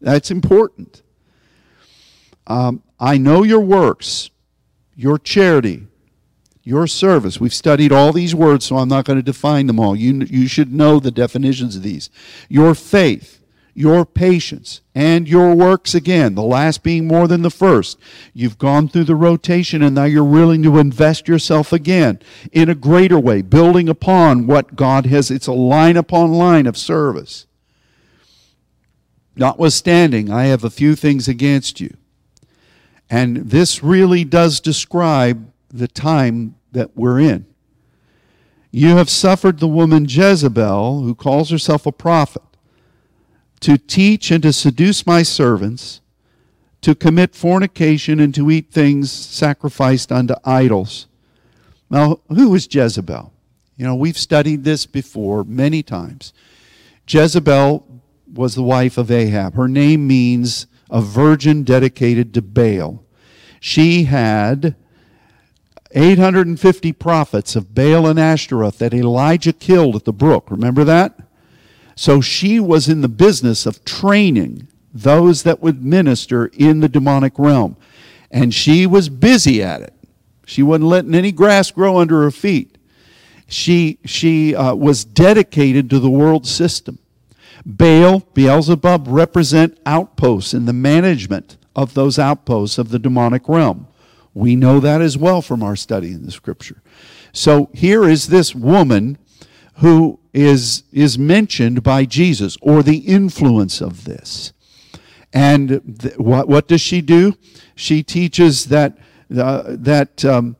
That's 0.00 0.30
important. 0.30 1.02
Um, 2.46 2.82
I 2.98 3.18
know 3.18 3.42
your 3.42 3.60
works, 3.60 4.30
your 4.94 5.18
charity, 5.18 5.86
your 6.62 6.86
service. 6.86 7.40
We've 7.40 7.54
studied 7.54 7.92
all 7.92 8.12
these 8.12 8.34
words, 8.34 8.66
so 8.66 8.76
I'm 8.76 8.88
not 8.88 9.04
going 9.04 9.18
to 9.18 9.22
define 9.22 9.66
them 9.66 9.80
all. 9.80 9.96
You, 9.96 10.24
you 10.28 10.48
should 10.48 10.72
know 10.72 11.00
the 11.00 11.10
definitions 11.10 11.76
of 11.76 11.82
these. 11.82 12.10
Your 12.48 12.74
faith, 12.74 13.37
your 13.78 14.04
patience 14.04 14.80
and 14.92 15.28
your 15.28 15.54
works 15.54 15.94
again, 15.94 16.34
the 16.34 16.42
last 16.42 16.82
being 16.82 17.06
more 17.06 17.28
than 17.28 17.42
the 17.42 17.50
first. 17.50 17.96
You've 18.34 18.58
gone 18.58 18.88
through 18.88 19.04
the 19.04 19.14
rotation 19.14 19.84
and 19.84 19.94
now 19.94 20.02
you're 20.02 20.24
willing 20.24 20.64
to 20.64 20.78
invest 20.78 21.28
yourself 21.28 21.72
again 21.72 22.18
in 22.50 22.68
a 22.68 22.74
greater 22.74 23.20
way, 23.20 23.40
building 23.40 23.88
upon 23.88 24.48
what 24.48 24.74
God 24.74 25.06
has. 25.06 25.30
It's 25.30 25.46
a 25.46 25.52
line 25.52 25.96
upon 25.96 26.32
line 26.32 26.66
of 26.66 26.76
service. 26.76 27.46
Notwithstanding, 29.36 30.28
I 30.28 30.46
have 30.46 30.64
a 30.64 30.70
few 30.70 30.96
things 30.96 31.28
against 31.28 31.80
you. 31.80 31.96
And 33.08 33.36
this 33.36 33.84
really 33.84 34.24
does 34.24 34.58
describe 34.58 35.52
the 35.68 35.86
time 35.86 36.56
that 36.72 36.96
we're 36.96 37.20
in. 37.20 37.46
You 38.72 38.96
have 38.96 39.08
suffered 39.08 39.60
the 39.60 39.68
woman 39.68 40.06
Jezebel, 40.08 41.02
who 41.02 41.14
calls 41.14 41.50
herself 41.50 41.86
a 41.86 41.92
prophet 41.92 42.42
to 43.60 43.78
teach 43.78 44.30
and 44.30 44.42
to 44.42 44.52
seduce 44.52 45.06
my 45.06 45.22
servants, 45.22 46.00
to 46.80 46.94
commit 46.94 47.34
fornication, 47.34 48.20
and 48.20 48.34
to 48.34 48.50
eat 48.50 48.70
things 48.70 49.10
sacrificed 49.10 50.12
unto 50.12 50.34
idols. 50.44 51.06
Now, 51.90 52.20
who 52.28 52.50
was 52.50 52.72
Jezebel? 52.72 53.32
You 53.76 53.86
know, 53.86 53.94
we've 53.94 54.18
studied 54.18 54.64
this 54.64 54.86
before 54.86 55.44
many 55.44 55.82
times. 55.82 56.32
Jezebel 57.06 58.02
was 58.32 58.54
the 58.54 58.62
wife 58.62 58.98
of 58.98 59.10
Ahab. 59.10 59.54
Her 59.54 59.68
name 59.68 60.06
means 60.06 60.66
a 60.90 61.00
virgin 61.00 61.64
dedicated 61.64 62.34
to 62.34 62.42
Baal. 62.42 63.04
She 63.60 64.04
had 64.04 64.76
850 65.92 66.92
prophets 66.92 67.56
of 67.56 67.74
Baal 67.74 68.06
and 68.06 68.18
Ashtaroth 68.18 68.78
that 68.78 68.94
Elijah 68.94 69.52
killed 69.52 69.96
at 69.96 70.04
the 70.04 70.12
brook. 70.12 70.50
Remember 70.50 70.84
that? 70.84 71.18
So 71.98 72.20
she 72.20 72.60
was 72.60 72.88
in 72.88 73.00
the 73.00 73.08
business 73.08 73.66
of 73.66 73.84
training 73.84 74.68
those 74.94 75.42
that 75.42 75.60
would 75.60 75.84
minister 75.84 76.46
in 76.46 76.78
the 76.78 76.88
demonic 76.88 77.36
realm. 77.40 77.76
And 78.30 78.54
she 78.54 78.86
was 78.86 79.08
busy 79.08 79.64
at 79.64 79.80
it. 79.80 79.92
She 80.46 80.62
wasn't 80.62 80.90
letting 80.90 81.16
any 81.16 81.32
grass 81.32 81.72
grow 81.72 81.98
under 81.98 82.22
her 82.22 82.30
feet. 82.30 82.78
She, 83.48 83.98
she 84.04 84.54
uh, 84.54 84.76
was 84.76 85.04
dedicated 85.04 85.90
to 85.90 85.98
the 85.98 86.08
world 86.08 86.46
system. 86.46 87.00
Baal, 87.66 88.20
Beelzebub 88.32 89.06
represent 89.08 89.76
outposts 89.84 90.54
in 90.54 90.66
the 90.66 90.72
management 90.72 91.56
of 91.74 91.94
those 91.94 92.16
outposts 92.16 92.78
of 92.78 92.90
the 92.90 93.00
demonic 93.00 93.48
realm. 93.48 93.88
We 94.34 94.54
know 94.54 94.78
that 94.78 95.00
as 95.00 95.18
well 95.18 95.42
from 95.42 95.64
our 95.64 95.74
study 95.74 96.12
in 96.12 96.24
the 96.24 96.30
scripture. 96.30 96.80
So 97.32 97.70
here 97.74 98.04
is 98.04 98.28
this 98.28 98.54
woman 98.54 99.18
who 99.78 100.20
is, 100.38 100.84
is 100.92 101.18
mentioned 101.18 101.82
by 101.82 102.04
Jesus 102.04 102.56
or 102.60 102.82
the 102.82 102.98
influence 102.98 103.80
of 103.80 104.04
this. 104.04 104.52
And 105.32 105.98
th- 106.00 106.16
what, 106.16 106.48
what 106.48 106.68
does 106.68 106.80
she 106.80 107.00
do? 107.00 107.36
She 107.74 108.02
teaches 108.02 108.66
that, 108.66 108.96
uh, 109.36 109.62
that 109.66 110.24
um, 110.24 110.56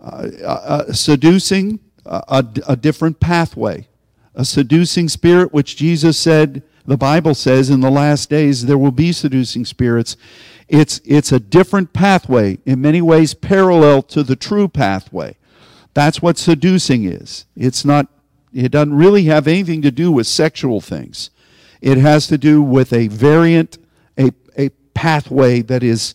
uh, 0.00 0.28
uh, 0.44 0.92
seducing 0.92 1.80
a, 2.06 2.44
a 2.66 2.76
different 2.76 3.20
pathway, 3.20 3.86
a 4.34 4.44
seducing 4.44 5.08
spirit, 5.08 5.52
which 5.52 5.76
Jesus 5.76 6.18
said, 6.18 6.62
the 6.86 6.96
Bible 6.96 7.34
says 7.34 7.68
in 7.68 7.80
the 7.80 7.90
last 7.90 8.30
days 8.30 8.64
there 8.64 8.78
will 8.78 8.92
be 8.92 9.12
seducing 9.12 9.66
spirits. 9.66 10.16
It's, 10.68 11.02
it's 11.04 11.32
a 11.32 11.40
different 11.40 11.92
pathway, 11.92 12.58
in 12.64 12.80
many 12.80 13.02
ways 13.02 13.34
parallel 13.34 14.02
to 14.04 14.22
the 14.22 14.36
true 14.36 14.68
pathway. 14.68 15.36
That's 15.92 16.22
what 16.22 16.38
seducing 16.38 17.04
is. 17.04 17.44
It's 17.54 17.84
not 17.84 18.08
it 18.52 18.70
doesn't 18.70 18.94
really 18.94 19.24
have 19.24 19.46
anything 19.46 19.82
to 19.82 19.90
do 19.90 20.10
with 20.10 20.26
sexual 20.26 20.80
things. 20.80 21.30
It 21.80 21.98
has 21.98 22.26
to 22.28 22.38
do 22.38 22.62
with 22.62 22.92
a 22.92 23.08
variant, 23.08 23.78
a, 24.18 24.32
a 24.56 24.70
pathway 24.94 25.62
that 25.62 25.82
is, 25.82 26.14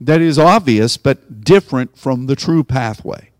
that 0.00 0.20
is 0.20 0.38
obvious 0.38 0.96
but 0.96 1.44
different 1.44 1.96
from 1.96 2.26
the 2.26 2.36
true 2.36 2.64
pathway. 2.64 3.30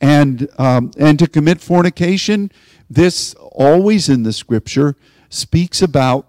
And, 0.00 0.48
um, 0.58 0.92
and 0.98 1.18
to 1.18 1.26
commit 1.26 1.60
fornication, 1.60 2.50
this 2.88 3.34
always 3.34 4.08
in 4.08 4.22
the 4.22 4.32
scripture 4.32 4.96
speaks 5.28 5.82
about 5.82 6.26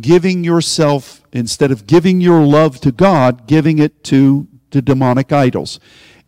giving 0.00 0.44
yourself, 0.44 1.22
instead 1.32 1.70
of 1.70 1.86
giving 1.86 2.20
your 2.20 2.42
love 2.42 2.80
to 2.80 2.92
God, 2.92 3.46
giving 3.46 3.78
it 3.78 4.02
to, 4.04 4.48
to 4.70 4.80
demonic 4.80 5.32
idols. 5.32 5.78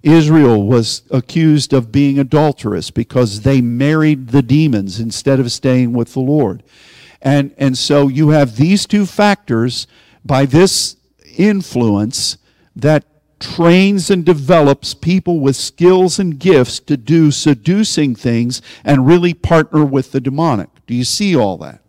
Israel 0.02 0.66
was 0.66 1.02
accused 1.10 1.72
of 1.72 1.92
being 1.92 2.18
adulterous 2.18 2.90
because 2.90 3.42
they 3.42 3.60
married 3.60 4.28
the 4.28 4.42
demons 4.42 4.98
instead 4.98 5.38
of 5.38 5.52
staying 5.52 5.92
with 5.92 6.12
the 6.12 6.20
Lord. 6.20 6.62
And, 7.20 7.54
and 7.56 7.78
so 7.78 8.08
you 8.08 8.30
have 8.30 8.56
these 8.56 8.86
two 8.86 9.06
factors 9.06 9.86
by 10.24 10.44
this 10.44 10.96
influence 11.36 12.38
that 12.74 13.04
trains 13.38 14.10
and 14.10 14.24
develops 14.24 14.94
people 14.94 15.40
with 15.40 15.56
skills 15.56 16.18
and 16.18 16.38
gifts 16.38 16.78
to 16.80 16.96
do 16.96 17.30
seducing 17.30 18.14
things 18.14 18.62
and 18.84 19.06
really 19.06 19.34
partner 19.34 19.84
with 19.84 20.12
the 20.12 20.20
demonic. 20.20 20.68
Do 20.86 20.94
you 20.94 21.04
see 21.04 21.36
all 21.36 21.58
that? 21.58 21.81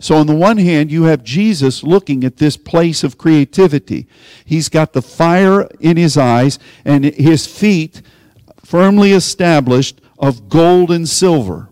So, 0.00 0.16
on 0.16 0.26
the 0.26 0.34
one 0.34 0.56
hand, 0.56 0.90
you 0.90 1.04
have 1.04 1.22
Jesus 1.22 1.82
looking 1.82 2.24
at 2.24 2.38
this 2.38 2.56
place 2.56 3.04
of 3.04 3.18
creativity. 3.18 4.08
He's 4.46 4.70
got 4.70 4.94
the 4.94 5.02
fire 5.02 5.68
in 5.78 5.98
his 5.98 6.16
eyes 6.16 6.58
and 6.86 7.04
his 7.04 7.46
feet 7.46 8.00
firmly 8.64 9.12
established 9.12 10.00
of 10.18 10.48
gold 10.48 10.90
and 10.90 11.06
silver, 11.06 11.68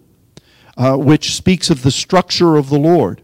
uh, 0.76 0.97
which 0.97 1.35
speaks 1.35 1.70
of 1.70 1.83
the 1.83 1.91
structure 1.91 2.57
of 2.57 2.68
the 2.68 2.79
Lord. 2.79 3.22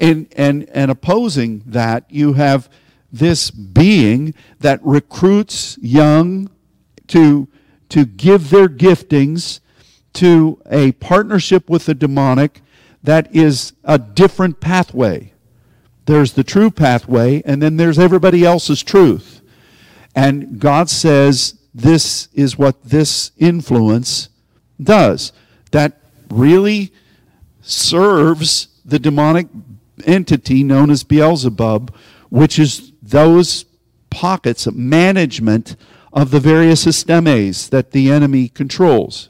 And, 0.00 0.26
and, 0.36 0.68
and 0.70 0.90
opposing 0.90 1.62
that, 1.64 2.10
you 2.10 2.32
have 2.32 2.68
this 3.12 3.52
being 3.52 4.34
that 4.58 4.80
recruits 4.82 5.78
young 5.80 6.50
to, 7.06 7.46
to 7.90 8.04
give 8.04 8.50
their 8.50 8.68
giftings 8.68 9.60
to 10.14 10.60
a 10.68 10.92
partnership 10.92 11.70
with 11.70 11.86
the 11.86 11.94
demonic 11.94 12.60
that 13.06 13.34
is 13.34 13.72
a 13.84 13.98
different 13.98 14.60
pathway. 14.60 15.32
There's 16.06 16.34
the 16.34 16.44
true 16.44 16.70
pathway, 16.70 17.40
and 17.44 17.62
then 17.62 17.76
there's 17.76 17.98
everybody 17.98 18.44
else's 18.44 18.82
truth. 18.82 19.40
And 20.14 20.58
God 20.58 20.90
says 20.90 21.58
this 21.74 22.28
is 22.34 22.58
what 22.58 22.82
this 22.84 23.30
influence 23.38 24.28
does. 24.82 25.32
that 25.72 26.00
really 26.30 26.92
serves 27.60 28.68
the 28.84 28.98
demonic 28.98 29.46
entity 30.04 30.62
known 30.62 30.90
as 30.90 31.04
Beelzebub, 31.04 31.94
which 32.30 32.58
is 32.58 32.92
those 33.02 33.64
pockets 34.10 34.66
of 34.66 34.74
management 34.74 35.76
of 36.12 36.30
the 36.30 36.40
various 36.40 36.82
systemes 36.82 37.68
that 37.70 37.92
the 37.92 38.10
enemy 38.10 38.48
controls. 38.48 39.28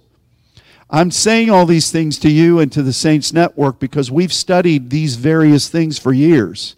I'm 0.89 1.11
saying 1.11 1.51
all 1.51 1.67
these 1.67 1.91
things 1.91 2.19
to 2.21 2.31
you 2.31 2.61
and 2.61 2.71
to 2.73 2.83
the 2.83 2.93
Saints 2.93 3.33
Network 3.33 3.81
because 3.81 4.11
we've 4.11 4.33
studied 4.33 4.91
these 4.91 5.17
various 5.17 5.69
things 5.69 5.99
for 5.99 6.13
years. 6.13 6.77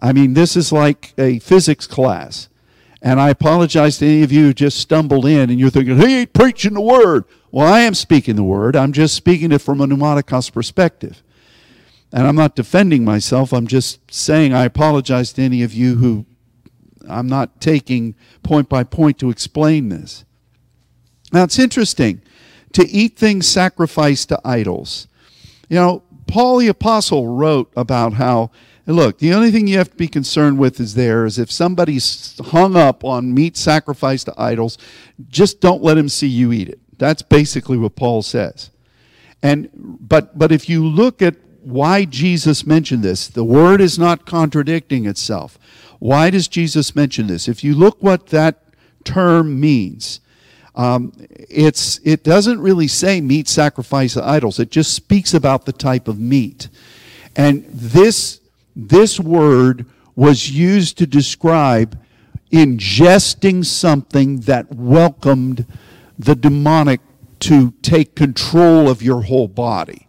I 0.00 0.12
mean, 0.12 0.34
this 0.34 0.56
is 0.56 0.72
like 0.72 1.12
a 1.18 1.38
physics 1.40 1.86
class. 1.86 2.48
And 3.02 3.20
I 3.20 3.28
apologize 3.28 3.98
to 3.98 4.06
any 4.06 4.22
of 4.22 4.32
you 4.32 4.46
who 4.46 4.54
just 4.54 4.78
stumbled 4.78 5.26
in 5.26 5.50
and 5.50 5.60
you're 5.60 5.70
thinking, 5.70 5.98
he 5.98 6.20
ain't 6.20 6.32
preaching 6.32 6.74
the 6.74 6.80
word. 6.80 7.24
Well, 7.50 7.66
I 7.66 7.80
am 7.80 7.94
speaking 7.94 8.36
the 8.36 8.42
word. 8.42 8.74
I'm 8.74 8.92
just 8.92 9.14
speaking 9.14 9.52
it 9.52 9.60
from 9.60 9.80
a 9.80 9.86
pneumatikos 9.86 10.52
perspective. 10.52 11.22
And 12.12 12.26
I'm 12.26 12.36
not 12.36 12.56
defending 12.56 13.04
myself. 13.04 13.52
I'm 13.52 13.66
just 13.66 14.12
saying 14.12 14.54
I 14.54 14.64
apologize 14.64 15.32
to 15.34 15.42
any 15.42 15.62
of 15.62 15.74
you 15.74 15.96
who 15.96 16.24
I'm 17.08 17.26
not 17.26 17.60
taking 17.60 18.14
point 18.42 18.68
by 18.68 18.82
point 18.82 19.18
to 19.18 19.30
explain 19.30 19.90
this. 19.90 20.24
Now, 21.32 21.44
it's 21.44 21.58
interesting 21.58 22.22
to 22.76 22.86
eat 22.90 23.16
things 23.16 23.48
sacrificed 23.48 24.28
to 24.28 24.38
idols. 24.44 25.08
You 25.70 25.76
know, 25.76 26.02
Paul 26.26 26.58
the 26.58 26.68
Apostle 26.68 27.26
wrote 27.26 27.72
about 27.74 28.12
how, 28.12 28.50
look, 28.86 29.18
the 29.18 29.32
only 29.32 29.50
thing 29.50 29.66
you 29.66 29.78
have 29.78 29.92
to 29.92 29.96
be 29.96 30.08
concerned 30.08 30.58
with 30.58 30.78
is 30.78 30.94
there 30.94 31.24
is 31.24 31.38
if 31.38 31.50
somebody's 31.50 32.38
hung 32.48 32.76
up 32.76 33.02
on 33.02 33.32
meat 33.32 33.56
sacrificed 33.56 34.26
to 34.26 34.34
idols, 34.36 34.76
just 35.26 35.62
don't 35.62 35.82
let 35.82 35.96
him 35.96 36.10
see 36.10 36.26
you 36.26 36.52
eat 36.52 36.68
it. 36.68 36.78
That's 36.98 37.22
basically 37.22 37.78
what 37.78 37.96
Paul 37.96 38.20
says. 38.20 38.70
And 39.42 39.70
but 39.74 40.38
but 40.38 40.52
if 40.52 40.68
you 40.68 40.86
look 40.86 41.22
at 41.22 41.36
why 41.62 42.04
Jesus 42.04 42.66
mentioned 42.66 43.02
this, 43.02 43.26
the 43.26 43.44
word 43.44 43.80
is 43.80 43.98
not 43.98 44.26
contradicting 44.26 45.06
itself. 45.06 45.58
Why 45.98 46.28
does 46.28 46.46
Jesus 46.46 46.94
mention 46.94 47.26
this? 47.26 47.48
If 47.48 47.64
you 47.64 47.74
look 47.74 48.02
what 48.02 48.26
that 48.26 48.62
term 49.04 49.58
means, 49.58 50.20
um, 50.76 51.12
it's, 51.16 51.98
it 52.04 52.22
doesn't 52.22 52.60
really 52.60 52.86
say 52.88 53.20
meat 53.20 53.48
sacrifice 53.48 54.14
to 54.14 54.24
idols. 54.24 54.60
It 54.60 54.70
just 54.70 54.92
speaks 54.92 55.32
about 55.32 55.64
the 55.64 55.72
type 55.72 56.06
of 56.06 56.18
meat. 56.18 56.68
And 57.34 57.64
this, 57.66 58.40
this 58.74 59.18
word 59.18 59.86
was 60.14 60.50
used 60.50 60.98
to 60.98 61.06
describe 61.06 61.98
ingesting 62.52 63.64
something 63.64 64.40
that 64.40 64.74
welcomed 64.74 65.66
the 66.18 66.34
demonic 66.34 67.00
to 67.38 67.72
take 67.82 68.14
control 68.14 68.88
of 68.88 69.02
your 69.02 69.22
whole 69.22 69.48
body. 69.48 70.08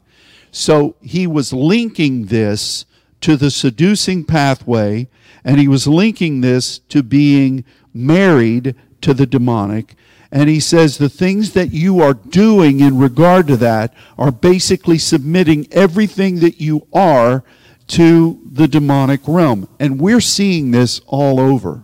So 0.52 0.96
he 1.02 1.28
was 1.28 1.52
linking 1.52 2.26
this 2.26 2.86
to 3.22 3.36
the 3.36 3.52
seducing 3.52 4.24
pathway, 4.24 5.08
and 5.44 5.60
he 5.60 5.68
was 5.68 5.88
linking 5.88 6.42
this 6.42 6.80
to 6.80 7.04
being 7.04 7.66
married 7.94 8.76
to 9.02 9.14
the 9.14 9.26
demonic. 9.26 9.96
And 10.32 10.50
he 10.50 10.60
says 10.60 10.98
the 10.98 11.10
things 11.10 11.54
that 11.54 11.72
you 11.72 12.02
are 12.02 12.14
doing 12.14 12.80
in 12.80 12.98
regard 12.98 13.48
to 13.48 13.58
that 13.58 13.94
are 14.18 14.32
basically 14.32 14.98
submitting 14.98 15.68
everything 15.72 16.40
that 16.40 16.60
you 16.60 16.88
are 16.94 17.44
to 17.88 18.42
the 18.52 18.68
demonic 18.68 19.22
realm. 19.28 19.70
And 19.80 20.00
we're 20.00 20.22
seeing 20.22 20.72
this 20.72 21.00
all 21.08 21.40
over. 21.40 21.84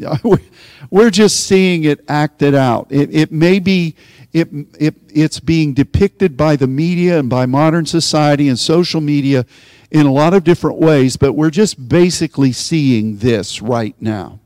We're 0.90 1.10
just 1.10 1.46
seeing 1.46 1.84
it 1.84 2.04
acted 2.08 2.54
out. 2.54 2.88
It, 2.90 3.14
it 3.14 3.32
may 3.32 3.58
be, 3.58 3.94
it, 4.32 4.48
it, 4.78 4.94
it's 5.08 5.40
being 5.40 5.74
depicted 5.74 6.36
by 6.36 6.56
the 6.56 6.66
media 6.66 7.18
and 7.18 7.30
by 7.30 7.46
modern 7.46 7.86
society 7.86 8.48
and 8.48 8.58
social 8.58 9.00
media 9.00 9.46
in 9.90 10.06
a 10.06 10.12
lot 10.12 10.34
of 10.34 10.44
different 10.44 10.78
ways, 10.78 11.16
but 11.16 11.34
we're 11.34 11.50
just 11.50 11.88
basically 11.88 12.52
seeing 12.52 13.18
this 13.18 13.60
right 13.60 13.94
now. 14.00 14.40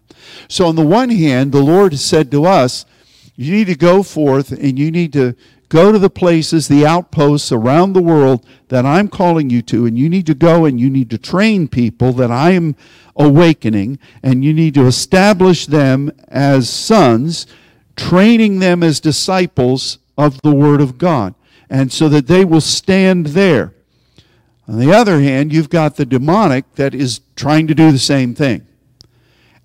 So, 0.48 0.66
on 0.66 0.74
the 0.74 0.86
one 0.86 1.10
hand, 1.10 1.52
the 1.52 1.62
Lord 1.62 1.92
has 1.92 2.04
said 2.04 2.30
to 2.32 2.44
us, 2.44 2.84
you 3.36 3.52
need 3.52 3.66
to 3.66 3.76
go 3.76 4.02
forth 4.02 4.50
and 4.50 4.78
you 4.78 4.90
need 4.90 5.12
to 5.12 5.34
go 5.68 5.92
to 5.92 5.98
the 5.98 6.10
places, 6.10 6.68
the 6.68 6.86
outposts 6.86 7.50
around 7.52 7.92
the 7.92 8.02
world 8.02 8.46
that 8.68 8.86
I'm 8.86 9.08
calling 9.08 9.50
you 9.50 9.62
to, 9.62 9.86
and 9.86 9.98
you 9.98 10.08
need 10.08 10.26
to 10.26 10.34
go 10.34 10.64
and 10.64 10.80
you 10.80 10.88
need 10.88 11.10
to 11.10 11.18
train 11.18 11.68
people 11.68 12.12
that 12.14 12.30
I 12.30 12.52
am 12.52 12.76
awakening, 13.16 13.98
and 14.22 14.44
you 14.44 14.52
need 14.52 14.74
to 14.74 14.86
establish 14.86 15.66
them 15.66 16.12
as 16.28 16.68
sons, 16.68 17.46
training 17.96 18.58
them 18.58 18.82
as 18.82 19.00
disciples 19.00 19.98
of 20.16 20.40
the 20.42 20.54
Word 20.54 20.80
of 20.80 20.98
God, 20.98 21.34
and 21.68 21.92
so 21.92 22.08
that 22.10 22.26
they 22.26 22.44
will 22.44 22.60
stand 22.60 23.28
there. 23.28 23.72
On 24.68 24.78
the 24.78 24.92
other 24.92 25.20
hand, 25.20 25.52
you've 25.52 25.70
got 25.70 25.96
the 25.96 26.06
demonic 26.06 26.74
that 26.74 26.94
is 26.94 27.20
trying 27.36 27.66
to 27.68 27.74
do 27.74 27.90
the 27.90 27.98
same 27.98 28.34
thing. 28.34 28.66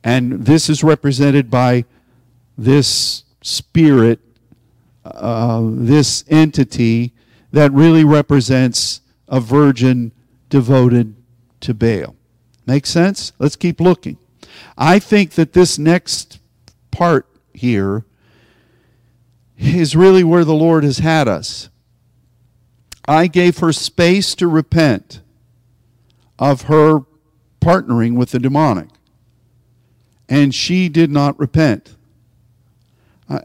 And 0.04 0.46
this 0.46 0.70
is 0.70 0.84
represented 0.84 1.52
by 1.52 1.86
this 2.58 3.24
spirit, 3.42 4.20
uh, 5.04 5.62
this 5.64 6.24
entity 6.28 7.14
that 7.52 7.72
really 7.72 8.04
represents 8.04 9.02
a 9.28 9.40
virgin 9.40 10.12
devoted 10.50 11.16
to 11.62 11.74
Baal. 11.74 12.16
Make 12.66 12.86
sense? 12.86 13.34
Let's 13.40 13.56
keep 13.56 13.80
looking. 13.80 14.18
I 14.78 15.00
think 15.00 15.32
that 15.32 15.54
this 15.54 15.78
next 15.78 16.40
part 16.92 17.28
here 17.54 18.06
is 19.58 19.96
really 19.96 20.24
where 20.24 20.46
the 20.46 20.54
Lord 20.54 20.84
has 20.84 21.00
had 21.00 21.28
us. 21.28 21.70
I 23.08 23.28
gave 23.28 23.60
her 23.60 23.74
space 23.74 24.36
to 24.36 24.48
repent 24.48 25.22
of 26.38 26.64
her 26.64 27.02
partnering 27.60 28.16
with 28.16 28.32
the 28.32 28.40
demonic, 28.40 28.90
and 30.28 30.54
she 30.54 30.90
did 30.90 31.12
not 31.12 31.40
repent. 31.40 31.96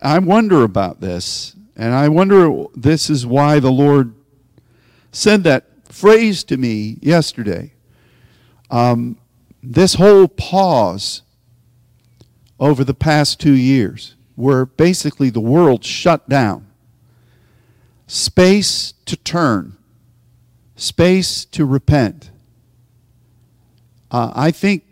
I, 0.03 0.19
wonder 0.19 0.65
about 0.65 1.01
this, 1.01 1.55
and 1.77 1.95
I 1.95 2.09
wonder 2.09 2.65
this 2.75 3.09
is 3.09 3.27
why 3.27 3.61
the 3.61 3.71
Lord 3.71 4.15
said 5.13 5.45
that 5.45 5.67
phrase 5.85 6.43
to 6.45 6.57
me 6.57 6.99
yesterday. 7.01 7.73
Um, 8.71 9.19
this 9.63 9.95
whole 9.95 10.29
pause 10.29 11.23
over 12.59 12.83
the 12.83 12.95
past 12.95 13.39
two 13.39 13.53
years, 13.53 14.15
where 14.35 14.67
basically 14.67 15.31
the 15.31 15.41
world 15.41 15.85
shut 15.85 16.29
down, 16.29 16.67
space 18.07 18.95
to 19.05 19.17
turn, 19.17 19.77
space 20.75 21.45
to 21.47 21.65
repent. 21.65 22.31
Uh, 24.11 24.33
I 24.35 24.51
think 24.51 24.85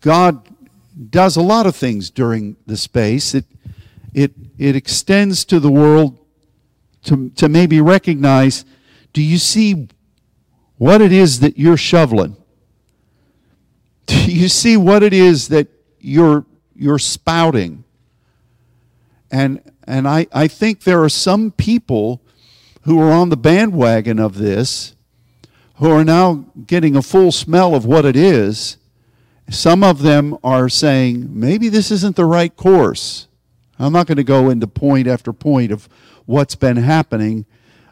God 0.00 0.48
does 1.10 1.36
a 1.36 1.42
lot 1.42 1.66
of 1.66 1.76
things 1.76 2.10
during 2.10 2.56
the 2.66 2.76
space. 2.76 3.34
It 3.34 3.44
it, 4.12 4.32
it 4.58 4.76
extends 4.76 5.44
to 5.46 5.60
the 5.60 5.70
world 5.70 6.18
to, 7.04 7.30
to 7.30 7.48
maybe 7.48 7.80
recognize 7.80 8.64
do 9.12 9.22
you 9.22 9.38
see 9.38 9.88
what 10.78 11.00
it 11.00 11.12
is 11.12 11.40
that 11.40 11.58
you're 11.58 11.76
shoveling? 11.76 12.36
Do 14.06 14.32
you 14.32 14.48
see 14.48 14.76
what 14.76 15.02
it 15.02 15.12
is 15.12 15.48
that 15.48 15.68
you're, 16.00 16.46
you're 16.74 16.98
spouting? 16.98 17.84
And, 19.30 19.60
and 19.84 20.08
I, 20.08 20.26
I 20.32 20.48
think 20.48 20.84
there 20.84 21.02
are 21.02 21.08
some 21.08 21.50
people 21.50 22.20
who 22.82 23.00
are 23.00 23.12
on 23.12 23.28
the 23.28 23.36
bandwagon 23.36 24.18
of 24.18 24.38
this 24.38 24.94
who 25.76 25.90
are 25.90 26.04
now 26.04 26.46
getting 26.66 26.96
a 26.96 27.02
full 27.02 27.32
smell 27.32 27.74
of 27.74 27.84
what 27.84 28.04
it 28.04 28.16
is. 28.16 28.76
Some 29.48 29.82
of 29.82 30.02
them 30.02 30.36
are 30.44 30.68
saying, 30.68 31.28
maybe 31.28 31.68
this 31.68 31.90
isn't 31.90 32.16
the 32.16 32.24
right 32.24 32.54
course. 32.54 33.28
I'm 33.80 33.92
not 33.92 34.06
going 34.06 34.16
to 34.16 34.24
go 34.24 34.50
into 34.50 34.66
point 34.66 35.06
after 35.06 35.32
point 35.32 35.72
of 35.72 35.88
what's 36.26 36.54
been 36.54 36.76
happening, 36.76 37.46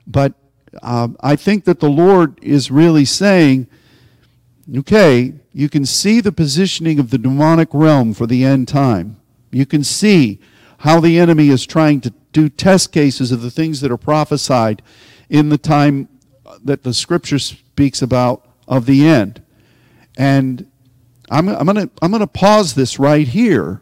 but 0.06 0.34
um, 0.82 1.16
I 1.20 1.36
think 1.36 1.64
that 1.64 1.80
the 1.80 1.88
Lord 1.88 2.38
is 2.42 2.70
really 2.70 3.04
saying, 3.04 3.66
okay, 4.76 5.34
you 5.52 5.68
can 5.68 5.86
see 5.86 6.20
the 6.20 6.32
positioning 6.32 6.98
of 6.98 7.10
the 7.10 7.18
demonic 7.18 7.70
realm 7.72 8.12
for 8.12 8.26
the 8.26 8.44
end 8.44 8.68
time. 8.68 9.20
You 9.50 9.66
can 9.66 9.82
see 9.82 10.40
how 10.78 11.00
the 11.00 11.18
enemy 11.18 11.48
is 11.48 11.66
trying 11.66 12.00
to 12.02 12.12
do 12.32 12.48
test 12.48 12.92
cases 12.92 13.32
of 13.32 13.42
the 13.42 13.50
things 13.50 13.80
that 13.80 13.90
are 13.90 13.96
prophesied 13.96 14.82
in 15.28 15.48
the 15.48 15.58
time 15.58 16.08
that 16.62 16.82
the 16.82 16.94
scripture 16.94 17.38
speaks 17.38 18.02
about 18.02 18.46
of 18.66 18.86
the 18.86 19.06
end. 19.06 19.42
And 20.16 20.70
I'm, 21.30 21.48
I'm 21.48 21.66
going 21.66 21.88
to 21.88 21.90
I'm 22.02 22.10
going 22.10 22.20
to 22.20 22.26
pause 22.26 22.74
this 22.74 22.98
right 22.98 23.26
here 23.26 23.80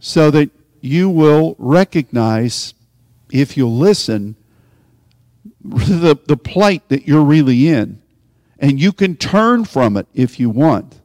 so 0.00 0.30
that 0.30 0.50
you 0.84 1.08
will 1.08 1.56
recognize, 1.58 2.74
if 3.32 3.56
you'll 3.56 3.76
listen, 3.76 4.36
the, 5.64 6.18
the 6.26 6.36
plight 6.36 6.88
that 6.90 7.08
you're 7.08 7.24
really 7.24 7.68
in. 7.68 8.02
And 8.58 8.78
you 8.78 8.92
can 8.92 9.16
turn 9.16 9.64
from 9.64 9.96
it 9.96 10.06
if 10.12 10.38
you 10.38 10.50
want. 10.50 11.00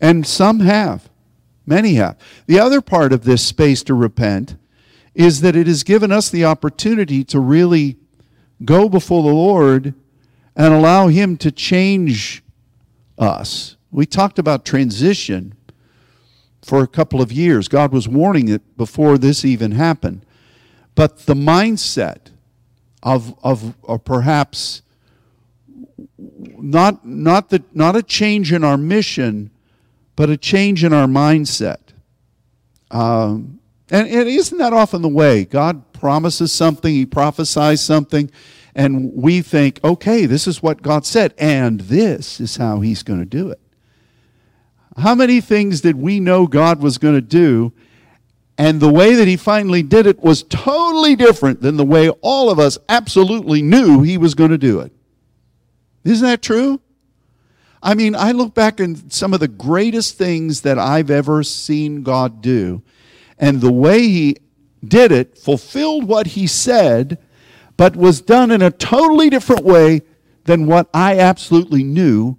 And 0.00 0.26
some 0.26 0.60
have. 0.60 1.10
Many 1.66 1.94
have. 1.94 2.16
The 2.46 2.58
other 2.58 2.80
part 2.80 3.12
of 3.12 3.24
this 3.24 3.44
space 3.44 3.82
to 3.84 3.94
repent 3.94 4.56
is 5.14 5.40
that 5.40 5.56
it 5.56 5.66
has 5.66 5.82
given 5.82 6.10
us 6.12 6.30
the 6.30 6.44
opportunity 6.44 7.24
to 7.24 7.40
really 7.40 7.96
go 8.64 8.88
before 8.88 9.22
the 9.22 9.34
Lord 9.34 9.94
and 10.54 10.72
allow 10.72 11.08
Him 11.08 11.36
to 11.38 11.50
change 11.50 12.42
us. 13.18 13.76
We 13.90 14.06
talked 14.06 14.38
about 14.38 14.64
transition 14.64 15.55
for 16.66 16.82
a 16.82 16.88
couple 16.88 17.22
of 17.22 17.30
years. 17.30 17.68
God 17.68 17.92
was 17.92 18.08
warning 18.08 18.48
it 18.48 18.76
before 18.76 19.18
this 19.18 19.44
even 19.44 19.70
happened. 19.70 20.26
But 20.96 21.26
the 21.26 21.34
mindset 21.34 22.30
of, 23.04 23.38
of, 23.44 23.76
of 23.84 24.04
perhaps 24.04 24.82
not, 26.18 27.06
not, 27.06 27.50
the, 27.50 27.62
not 27.72 27.94
a 27.94 28.02
change 28.02 28.52
in 28.52 28.64
our 28.64 28.76
mission, 28.76 29.50
but 30.16 30.28
a 30.28 30.36
change 30.36 30.82
in 30.82 30.92
our 30.92 31.06
mindset. 31.06 31.78
Um, 32.90 33.60
and, 33.88 34.08
and 34.08 34.28
isn't 34.28 34.58
that 34.58 34.72
often 34.72 35.02
the 35.02 35.08
way? 35.08 35.44
God 35.44 35.92
promises 35.92 36.50
something, 36.50 36.92
He 36.92 37.06
prophesies 37.06 37.80
something, 37.80 38.28
and 38.74 39.12
we 39.14 39.40
think, 39.40 39.78
okay, 39.84 40.26
this 40.26 40.48
is 40.48 40.64
what 40.64 40.82
God 40.82 41.06
said, 41.06 41.32
and 41.38 41.82
this 41.82 42.40
is 42.40 42.56
how 42.56 42.80
He's 42.80 43.04
going 43.04 43.20
to 43.20 43.24
do 43.24 43.50
it. 43.50 43.60
How 44.98 45.14
many 45.14 45.40
things 45.40 45.82
did 45.82 45.96
we 45.96 46.20
know 46.20 46.46
God 46.46 46.80
was 46.80 46.96
going 46.96 47.14
to 47.14 47.20
do, 47.20 47.72
and 48.56 48.80
the 48.80 48.92
way 48.92 49.14
that 49.14 49.28
He 49.28 49.36
finally 49.36 49.82
did 49.82 50.06
it 50.06 50.20
was 50.20 50.42
totally 50.42 51.14
different 51.14 51.60
than 51.60 51.76
the 51.76 51.84
way 51.84 52.08
all 52.22 52.50
of 52.50 52.58
us 52.58 52.78
absolutely 52.88 53.60
knew 53.60 54.02
He 54.02 54.16
was 54.16 54.34
going 54.34 54.50
to 54.50 54.58
do 54.58 54.80
it? 54.80 54.92
Isn't 56.04 56.26
that 56.26 56.40
true? 56.40 56.80
I 57.82 57.94
mean, 57.94 58.14
I 58.14 58.32
look 58.32 58.54
back 58.54 58.80
in 58.80 59.10
some 59.10 59.34
of 59.34 59.40
the 59.40 59.48
greatest 59.48 60.16
things 60.16 60.62
that 60.62 60.78
I've 60.78 61.10
ever 61.10 61.42
seen 61.42 62.02
God 62.02 62.40
do, 62.40 62.82
and 63.38 63.60
the 63.60 63.72
way 63.72 64.08
He 64.08 64.36
did 64.82 65.12
it 65.12 65.36
fulfilled 65.36 66.04
what 66.04 66.28
He 66.28 66.46
said, 66.46 67.18
but 67.76 67.96
was 67.96 68.22
done 68.22 68.50
in 68.50 68.62
a 68.62 68.70
totally 68.70 69.28
different 69.28 69.62
way 69.62 70.00
than 70.44 70.64
what 70.64 70.88
I 70.94 71.18
absolutely 71.18 71.84
knew 71.84 72.38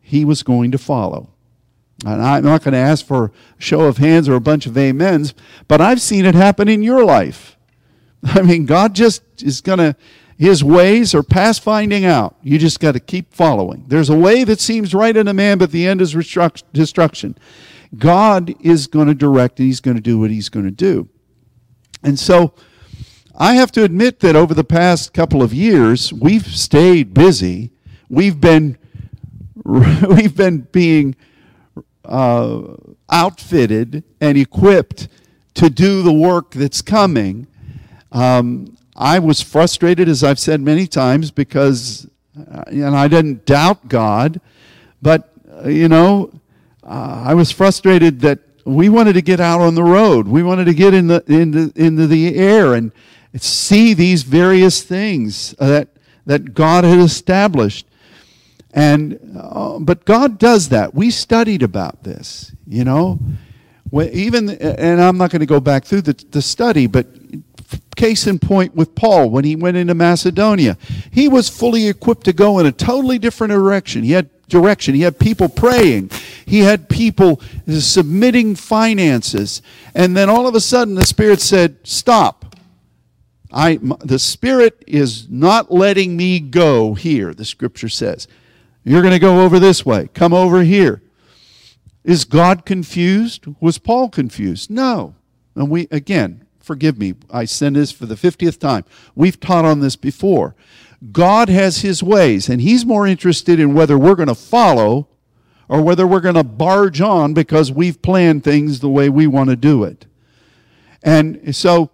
He 0.00 0.24
was 0.24 0.44
going 0.44 0.70
to 0.70 0.78
follow. 0.78 1.30
And 2.06 2.22
I'm 2.22 2.44
not 2.44 2.62
going 2.62 2.72
to 2.72 2.78
ask 2.78 3.04
for 3.04 3.24
a 3.26 3.30
show 3.58 3.82
of 3.82 3.98
hands 3.98 4.28
or 4.28 4.34
a 4.34 4.40
bunch 4.40 4.66
of 4.66 4.76
amens, 4.76 5.34
but 5.66 5.80
I've 5.80 6.00
seen 6.00 6.24
it 6.24 6.34
happen 6.34 6.68
in 6.68 6.82
your 6.82 7.04
life. 7.04 7.56
I 8.24 8.42
mean, 8.42 8.66
God 8.66 8.94
just 8.94 9.22
is 9.42 9.60
going 9.60 9.78
to 9.78 9.96
his 10.38 10.62
ways 10.62 11.16
are 11.16 11.24
past 11.24 11.64
finding 11.64 12.04
out. 12.04 12.36
You 12.42 12.58
just 12.58 12.78
got 12.78 12.92
to 12.92 13.00
keep 13.00 13.34
following. 13.34 13.84
There's 13.88 14.08
a 14.08 14.16
way 14.16 14.44
that 14.44 14.60
seems 14.60 14.94
right 14.94 15.16
in 15.16 15.26
a 15.26 15.34
man, 15.34 15.58
but 15.58 15.72
the 15.72 15.84
end 15.88 16.00
is 16.00 16.12
destruction. 16.72 17.36
God 17.96 18.54
is 18.60 18.86
going 18.86 19.08
to 19.08 19.14
direct 19.14 19.58
and 19.58 19.66
he's 19.66 19.80
going 19.80 19.96
to 19.96 20.02
do 20.02 20.16
what 20.16 20.30
he's 20.30 20.48
going 20.48 20.66
to 20.66 20.70
do. 20.70 21.08
And 22.04 22.20
so 22.20 22.54
I 23.36 23.54
have 23.54 23.72
to 23.72 23.82
admit 23.82 24.20
that 24.20 24.36
over 24.36 24.54
the 24.54 24.62
past 24.62 25.12
couple 25.12 25.42
of 25.42 25.52
years, 25.52 26.12
we've 26.12 26.46
stayed 26.46 27.14
busy. 27.14 27.72
We've 28.08 28.40
been 28.40 28.78
we've 29.64 30.36
been 30.36 30.68
being 30.70 31.16
uh, 32.08 32.74
outfitted 33.10 34.02
and 34.20 34.38
equipped 34.38 35.08
to 35.54 35.70
do 35.70 36.02
the 36.02 36.12
work 36.12 36.52
that's 36.52 36.82
coming. 36.82 37.46
Um, 38.12 38.76
I 38.96 39.18
was 39.18 39.40
frustrated, 39.40 40.08
as 40.08 40.24
I've 40.24 40.38
said 40.38 40.60
many 40.60 40.86
times, 40.86 41.30
because, 41.30 42.08
uh, 42.36 42.64
and 42.66 42.96
I 42.96 43.06
didn't 43.08 43.44
doubt 43.44 43.88
God, 43.88 44.40
but, 45.00 45.32
uh, 45.64 45.68
you 45.68 45.88
know, 45.88 46.32
uh, 46.82 47.24
I 47.26 47.34
was 47.34 47.50
frustrated 47.50 48.20
that 48.20 48.40
we 48.64 48.88
wanted 48.88 49.12
to 49.14 49.22
get 49.22 49.40
out 49.40 49.60
on 49.60 49.74
the 49.74 49.84
road. 49.84 50.26
We 50.26 50.42
wanted 50.42 50.64
to 50.64 50.74
get 50.74 50.94
in 50.94 51.06
the, 51.06 51.22
in 51.26 51.50
the, 51.52 51.72
into 51.76 52.06
the 52.06 52.36
air 52.36 52.74
and 52.74 52.92
see 53.36 53.94
these 53.94 54.22
various 54.22 54.82
things 54.82 55.54
that, 55.58 55.88
that 56.26 56.54
God 56.54 56.84
had 56.84 56.98
established. 56.98 57.86
And, 58.74 59.18
uh, 59.38 59.78
but 59.78 60.04
God 60.04 60.38
does 60.38 60.68
that. 60.68 60.94
We 60.94 61.10
studied 61.10 61.62
about 61.62 62.04
this, 62.04 62.52
you 62.66 62.84
know. 62.84 63.18
When, 63.90 64.10
even, 64.10 64.50
and 64.50 65.00
I'm 65.00 65.16
not 65.16 65.30
going 65.30 65.40
to 65.40 65.46
go 65.46 65.60
back 65.60 65.84
through 65.84 66.02
the, 66.02 66.24
the 66.30 66.42
study, 66.42 66.86
but 66.86 67.06
case 67.96 68.26
in 68.26 68.38
point 68.38 68.74
with 68.74 68.94
Paul 68.94 69.28
when 69.30 69.44
he 69.44 69.56
went 69.56 69.76
into 69.76 69.94
Macedonia. 69.94 70.78
He 71.10 71.28
was 71.28 71.48
fully 71.48 71.88
equipped 71.88 72.24
to 72.24 72.32
go 72.32 72.58
in 72.58 72.66
a 72.66 72.72
totally 72.72 73.18
different 73.18 73.50
direction. 73.52 74.04
He 74.04 74.12
had 74.12 74.30
direction. 74.48 74.94
He 74.94 75.02
had 75.02 75.18
people 75.18 75.48
praying. 75.48 76.10
He 76.46 76.60
had 76.60 76.88
people 76.88 77.40
submitting 77.68 78.54
finances. 78.54 79.60
And 79.94 80.16
then 80.16 80.30
all 80.30 80.46
of 80.46 80.54
a 80.54 80.60
sudden 80.60 80.94
the 80.94 81.04
Spirit 81.04 81.40
said, 81.40 81.76
Stop. 81.82 82.56
I, 83.52 83.78
the 84.04 84.18
Spirit 84.18 84.82
is 84.86 85.28
not 85.28 85.72
letting 85.72 86.16
me 86.16 86.38
go 86.38 86.94
here, 86.94 87.34
the 87.34 87.44
scripture 87.44 87.88
says. 87.88 88.28
You're 88.84 89.02
going 89.02 89.12
to 89.12 89.18
go 89.18 89.42
over 89.44 89.58
this 89.58 89.84
way. 89.84 90.08
Come 90.14 90.32
over 90.32 90.62
here. 90.62 91.02
Is 92.04 92.24
God 92.24 92.64
confused? 92.64 93.44
Was 93.60 93.78
Paul 93.78 94.08
confused? 94.08 94.70
No. 94.70 95.14
And 95.54 95.68
we, 95.70 95.88
again, 95.90 96.46
forgive 96.60 96.98
me, 96.98 97.14
I 97.30 97.44
send 97.44 97.76
this 97.76 97.90
for 97.90 98.06
the 98.06 98.14
50th 98.14 98.58
time. 98.58 98.84
We've 99.14 99.38
taught 99.38 99.64
on 99.64 99.80
this 99.80 99.96
before. 99.96 100.54
God 101.12 101.48
has 101.48 101.78
his 101.78 102.02
ways, 102.02 102.48
and 102.48 102.60
he's 102.60 102.84
more 102.84 103.06
interested 103.06 103.60
in 103.60 103.74
whether 103.74 103.98
we're 103.98 104.14
going 104.14 104.28
to 104.28 104.34
follow 104.34 105.08
or 105.68 105.82
whether 105.82 106.06
we're 106.06 106.20
going 106.20 106.34
to 106.34 106.44
barge 106.44 107.00
on 107.00 107.34
because 107.34 107.70
we've 107.70 108.00
planned 108.02 108.42
things 108.42 108.80
the 108.80 108.88
way 108.88 109.08
we 109.08 109.26
want 109.26 109.50
to 109.50 109.56
do 109.56 109.84
it. 109.84 110.06
And 111.02 111.54
so 111.54 111.90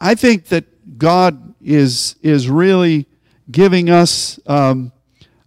I 0.00 0.14
think 0.14 0.46
that 0.46 0.98
God 0.98 1.54
is, 1.62 2.16
is 2.22 2.48
really 2.48 3.06
giving 3.50 3.90
us 3.90 4.38
um, 4.46 4.92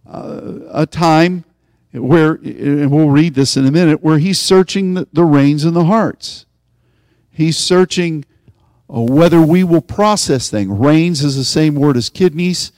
uh, 0.06 0.58
a 0.70 0.86
time 0.86 1.44
where, 1.92 2.34
and 2.34 2.90
we'll 2.90 3.08
read 3.08 3.34
this 3.34 3.56
in 3.56 3.66
a 3.66 3.70
minute, 3.70 4.02
where 4.02 4.18
he's 4.18 4.40
searching 4.40 4.94
the, 4.94 5.08
the 5.12 5.24
reins 5.24 5.64
and 5.64 5.76
the 5.76 5.84
hearts. 5.84 6.46
He's 7.30 7.56
searching 7.56 8.24
uh, 8.88 9.00
whether 9.00 9.40
we 9.40 9.64
will 9.64 9.80
process 9.80 10.50
things. 10.50 10.70
Reins 10.70 11.22
is 11.22 11.36
the 11.36 11.44
same 11.44 11.74
word 11.74 11.96
as 11.96 12.10
kidneys. 12.10 12.72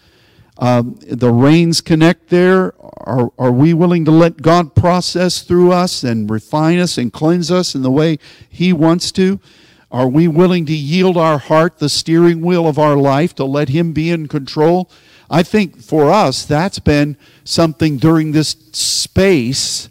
Um, 0.59 0.99
the 1.07 1.33
reins 1.33 1.81
connect 1.81 2.29
there. 2.31 2.75
Are, 2.81 3.31
are 3.39 3.53
we 3.53 3.75
willing 3.75 4.05
to 4.07 4.11
let 4.11 4.41
God 4.41 4.75
process 4.75 5.43
through 5.43 5.73
us 5.73 6.03
and 6.03 6.31
refine 6.31 6.79
us 6.79 6.97
and 6.97 7.13
cleanse 7.13 7.51
us 7.51 7.75
in 7.75 7.83
the 7.83 7.91
way 7.91 8.19
He 8.49 8.73
wants 8.73 9.13
to? 9.13 9.39
Are 9.91 10.09
we 10.09 10.27
willing 10.29 10.67
to 10.67 10.75
yield 10.75 11.17
our 11.17 11.39
heart, 11.39 11.79
the 11.79 11.89
steering 11.89 12.41
wheel 12.41 12.67
of 12.67 12.79
our 12.79 12.97
life, 12.97 13.35
to 13.37 13.45
let 13.45 13.69
Him 13.69 13.93
be 13.93 14.11
in 14.11 14.29
control? 14.29 14.91
I 15.31 15.43
think 15.43 15.83
for 15.83 16.11
us, 16.11 16.45
that's 16.45 16.79
been 16.79 17.17
something 17.45 17.97
during 17.97 18.33
this 18.33 18.51
space 18.73 19.89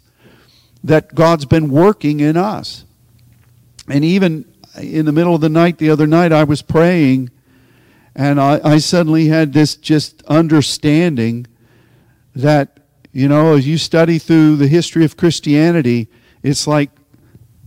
that 0.82 1.14
God's 1.14 1.44
been 1.44 1.68
working 1.68 2.20
in 2.20 2.36
us. 2.36 2.84
And 3.88 4.04
even 4.04 4.44
in 4.80 5.04
the 5.04 5.12
middle 5.12 5.34
of 5.34 5.40
the 5.40 5.48
night 5.48 5.78
the 5.78 5.90
other 5.90 6.06
night, 6.06 6.32
I 6.32 6.44
was 6.44 6.62
praying, 6.62 7.30
and 8.14 8.40
I, 8.40 8.60
I 8.64 8.78
suddenly 8.78 9.28
had 9.28 9.52
this 9.52 9.76
just 9.76 10.22
understanding 10.24 11.46
that, 12.34 12.80
you 13.12 13.28
know, 13.28 13.54
as 13.54 13.66
you 13.66 13.78
study 13.78 14.18
through 14.18 14.56
the 14.56 14.68
history 14.68 15.04
of 15.04 15.16
Christianity, 15.16 16.08
it's 16.42 16.66
like 16.66 16.90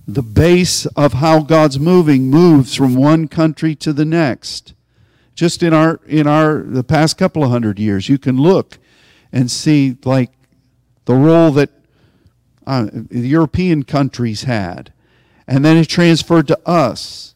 the 0.07 0.23
base 0.23 0.85
of 0.87 1.13
how 1.13 1.41
God's 1.41 1.79
moving 1.79 2.29
moves 2.29 2.73
from 2.75 2.95
one 2.95 3.27
country 3.27 3.75
to 3.75 3.93
the 3.93 4.05
next. 4.05 4.73
Just 5.39 5.63
in 5.63 5.73
our 5.73 6.01
in 6.05 6.27
our 6.27 6.63
the 6.63 6.83
past 6.83 7.17
couple 7.17 7.45
of 7.45 7.49
hundred 7.49 7.79
years, 7.79 8.09
you 8.09 8.17
can 8.17 8.35
look 8.35 8.77
and 9.31 9.49
see 9.49 9.97
like 10.03 10.31
the 11.05 11.13
role 11.15 11.49
that 11.51 11.69
uh, 12.67 12.89
the 12.91 13.25
European 13.25 13.83
countries 13.83 14.43
had 14.43 14.91
and 15.47 15.63
then 15.63 15.77
it 15.77 15.87
transferred 15.87 16.45
to 16.49 16.59
us 16.67 17.35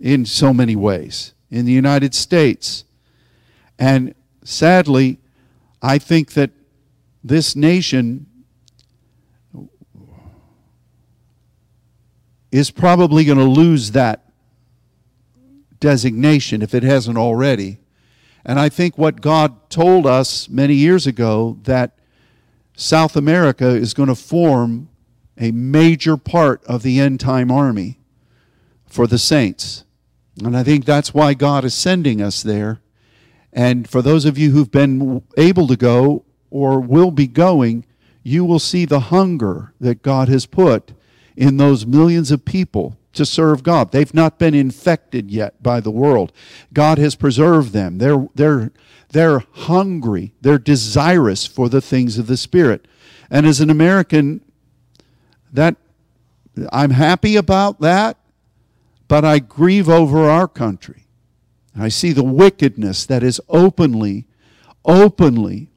in 0.00 0.26
so 0.26 0.52
many 0.52 0.74
ways 0.74 1.32
in 1.48 1.64
the 1.64 1.70
United 1.70 2.12
States. 2.12 2.84
And 3.78 4.16
sadly, 4.42 5.20
I 5.80 5.98
think 5.98 6.32
that 6.32 6.50
this 7.22 7.54
nation 7.54 8.26
is 12.50 12.72
probably 12.72 13.24
going 13.24 13.38
to 13.38 13.44
lose 13.44 13.92
that 13.92 14.27
designation 15.80 16.62
if 16.62 16.74
it 16.74 16.82
hasn't 16.82 17.18
already. 17.18 17.78
And 18.44 18.58
I 18.58 18.68
think 18.68 18.96
what 18.96 19.20
God 19.20 19.70
told 19.70 20.06
us 20.06 20.48
many 20.48 20.74
years 20.74 21.06
ago 21.06 21.58
that 21.64 21.98
South 22.76 23.16
America 23.16 23.68
is 23.68 23.94
going 23.94 24.08
to 24.08 24.14
form 24.14 24.88
a 25.36 25.50
major 25.52 26.16
part 26.16 26.64
of 26.64 26.82
the 26.82 27.00
end 27.00 27.20
time 27.20 27.50
army 27.50 27.98
for 28.86 29.06
the 29.06 29.18
saints. 29.18 29.84
And 30.44 30.56
I 30.56 30.62
think 30.62 30.84
that's 30.84 31.12
why 31.14 31.34
God 31.34 31.64
is 31.64 31.74
sending 31.74 32.22
us 32.22 32.42
there. 32.42 32.80
And 33.52 33.88
for 33.88 34.02
those 34.02 34.24
of 34.24 34.38
you 34.38 34.50
who've 34.50 34.70
been 34.70 35.22
able 35.36 35.66
to 35.66 35.76
go 35.76 36.24
or 36.50 36.80
will 36.80 37.10
be 37.10 37.26
going, 37.26 37.84
you 38.22 38.44
will 38.44 38.58
see 38.58 38.84
the 38.84 39.00
hunger 39.00 39.72
that 39.80 40.02
God 40.02 40.28
has 40.28 40.46
put 40.46 40.92
in 41.36 41.56
those 41.56 41.86
millions 41.86 42.30
of 42.30 42.44
people 42.44 42.97
to 43.12 43.24
serve 43.26 43.62
God. 43.62 43.92
They've 43.92 44.14
not 44.14 44.38
been 44.38 44.54
infected 44.54 45.30
yet 45.30 45.62
by 45.62 45.80
the 45.80 45.90
world. 45.90 46.32
God 46.72 46.98
has 46.98 47.14
preserved 47.14 47.72
them. 47.72 47.98
They're, 47.98 48.28
they're, 48.34 48.70
they're 49.10 49.40
hungry. 49.52 50.34
They're 50.40 50.58
desirous 50.58 51.46
for 51.46 51.68
the 51.68 51.80
things 51.80 52.18
of 52.18 52.26
the 52.26 52.36
Spirit. 52.36 52.86
And 53.30 53.46
as 53.46 53.60
an 53.60 53.70
American, 53.70 54.42
that 55.52 55.76
I'm 56.72 56.90
happy 56.90 57.36
about 57.36 57.80
that, 57.80 58.18
but 59.06 59.24
I 59.24 59.38
grieve 59.38 59.88
over 59.88 60.28
our 60.28 60.48
country. 60.48 61.04
I 61.78 61.88
see 61.88 62.12
the 62.12 62.24
wickedness 62.24 63.06
that 63.06 63.22
is 63.22 63.40
openly, 63.48 64.26
openly 64.84 65.70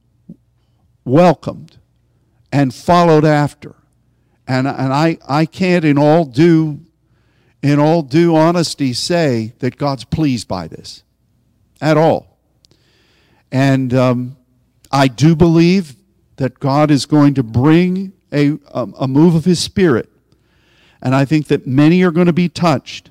welcomed 1.05 1.77
and 2.51 2.73
followed 2.73 3.25
after. 3.25 3.75
And, 4.47 4.67
and 4.67 4.93
I, 4.93 5.17
I 5.27 5.45
can't 5.45 5.85
in 5.85 5.97
all 5.97 6.25
due 6.25 6.81
in 7.61 7.79
all 7.79 8.01
due 8.01 8.35
honesty 8.35 8.93
say 8.93 9.53
that 9.59 9.77
God's 9.77 10.03
pleased 10.03 10.47
by 10.47 10.67
this 10.67 11.03
at 11.79 11.97
all. 11.97 12.37
And 13.51 13.93
um, 13.93 14.37
I 14.91 15.07
do 15.07 15.35
believe 15.35 15.95
that 16.37 16.59
God 16.59 16.89
is 16.89 17.05
going 17.05 17.33
to 17.35 17.43
bring 17.43 18.13
a, 18.31 18.57
a, 18.73 18.87
a 18.99 19.07
move 19.07 19.35
of 19.35 19.45
His 19.45 19.59
Spirit. 19.59 20.09
And 21.01 21.15
I 21.15 21.25
think 21.25 21.47
that 21.47 21.67
many 21.67 22.03
are 22.03 22.11
going 22.11 22.27
to 22.27 22.33
be 22.33 22.49
touched. 22.49 23.09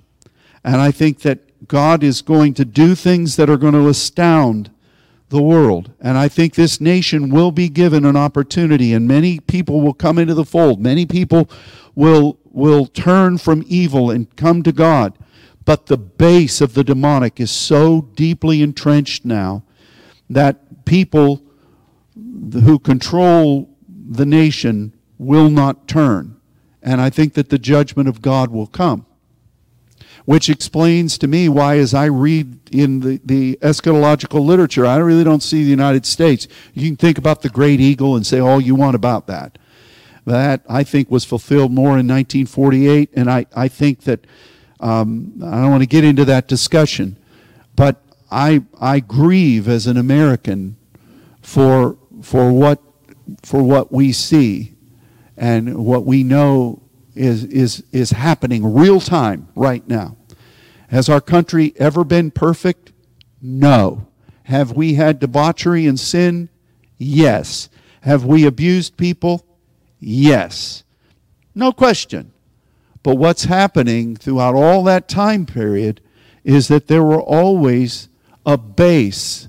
And 0.65 0.77
I 0.77 0.91
think 0.91 1.21
that 1.21 1.69
God 1.69 2.03
is 2.03 2.23
going 2.23 2.55
to 2.55 2.65
do 2.65 2.95
things 2.95 3.37
that 3.37 3.51
are 3.51 3.57
going 3.57 3.75
to 3.75 3.89
astound 3.89 4.71
the 5.29 5.43
world. 5.43 5.93
And 6.01 6.19
I 6.19 6.29
think 6.29 6.55
this 6.55 6.81
nation 6.81 7.31
will 7.31 7.53
be 7.53 7.69
given 7.69 8.05
an 8.05 8.17
opportunity, 8.17 8.93
and 8.93 9.07
many 9.07 9.39
people 9.39 9.81
will 9.81 9.95
come 9.95 10.19
into 10.19 10.35
the 10.35 10.45
fold. 10.45 10.81
Many 10.81 11.07
people 11.07 11.49
will, 11.95 12.39
will 12.45 12.87
turn 12.87 13.39
from 13.39 13.65
evil 13.67 14.11
and 14.11 14.35
come 14.37 14.63
to 14.63 14.73
God. 14.73 15.17
But 15.65 15.87
the 15.87 15.99
base 15.99 16.61
of 16.61 16.75
the 16.75 16.85
demonic 16.85 17.39
is 17.39 17.51
so 17.51 18.09
deeply 18.15 18.63
entrenched 18.63 19.25
now 19.25 19.63
that 20.29 20.85
people 20.85 21.43
who 22.15 22.79
control 22.79 23.69
the 23.89 24.27
nation 24.27 24.93
will 25.19 25.51
not 25.51 25.87
turn. 25.87 26.37
And 26.83 27.01
I 27.01 27.11
think 27.11 27.35
that 27.35 27.51
the 27.51 27.59
judgment 27.59 28.09
of 28.09 28.23
God 28.23 28.51
will 28.51 28.67
come. 28.67 29.07
Which 30.25 30.49
explains 30.49 31.19
to 31.19 31.29
me 31.29 31.49
why, 31.49 31.79
as 31.79 31.95
I 31.95 32.07
read 32.07 32.71
in 32.71 33.01
the, 33.01 33.21
the 33.25 33.59
eschatological 33.63 34.45
literature, 34.45 34.87
I 34.87 34.97
really 34.97 35.25
don't 35.25 35.43
see 35.43 35.63
the 35.63 35.71
United 35.71 36.07
States. 36.07 36.47
You 36.75 36.89
can 36.89 36.97
think 36.97 37.19
about 37.19 37.43
the 37.43 37.49
great 37.49 37.81
eagle 37.81 38.17
and 38.17 38.27
say 38.27 38.39
all 38.39 38.61
you 38.61 38.75
want 38.75 38.97
about 38.97 39.27
that. 39.27 39.59
That, 40.31 40.63
I 40.69 40.85
think, 40.85 41.11
was 41.11 41.25
fulfilled 41.25 41.73
more 41.73 41.99
in 41.99 42.07
1948, 42.07 43.11
and 43.15 43.29
I, 43.29 43.47
I 43.55 43.67
think 43.67 44.03
that 44.03 44.29
um, 44.79 45.33
I 45.45 45.61
don't 45.61 45.73
want 45.73 45.83
to 45.83 45.89
get 45.89 46.05
into 46.05 46.25
that 46.27 46.47
discussion, 46.47 47.19
but 47.75 48.01
I, 48.31 48.63
I 48.81 49.01
grieve 49.01 49.67
as 49.67 49.89
an 49.89 49.97
American 49.97 50.77
for, 51.43 51.99
for, 52.23 52.53
what, 52.53 52.81
for 53.43 53.65
what 53.65 53.91
we 53.91 54.13
see 54.13 54.77
and 55.37 55.85
what 55.85 56.07
we 56.07 56.23
know 56.23 56.81
is, 57.17 57.43
is, 57.47 57.83
is 57.91 58.13
happening 58.13 58.73
real 58.73 59.01
time 59.01 59.49
right 59.57 59.87
now. 59.89 60.17
Has 60.91 61.09
our 61.09 61.21
country 61.21 61.75
ever 61.77 62.05
been 62.05 62.31
perfect? 62.31 62.93
No. 63.43 64.07
Have 64.45 64.71
we 64.73 64.95
had 64.95 65.19
debauchery 65.19 65.89
and 65.89 65.99
sin? 65.99 66.51
Yes. 66.99 67.69
Have 68.03 68.25
we 68.25 68.47
abused 68.47 68.97
people? 68.97 69.45
Yes. 70.01 70.83
No 71.55 71.73
question. 71.73 72.33
But 73.03 73.17
what's 73.17 73.45
happening 73.45 74.17
throughout 74.17 74.55
all 74.55 74.83
that 74.85 75.09
time 75.09 75.47
period 75.47 76.01
is 76.45 76.69
that 76.69 76.87
there 76.87 77.03
were 77.03 77.23
always 77.23 78.09
a 78.45 78.59
base 78.59 79.49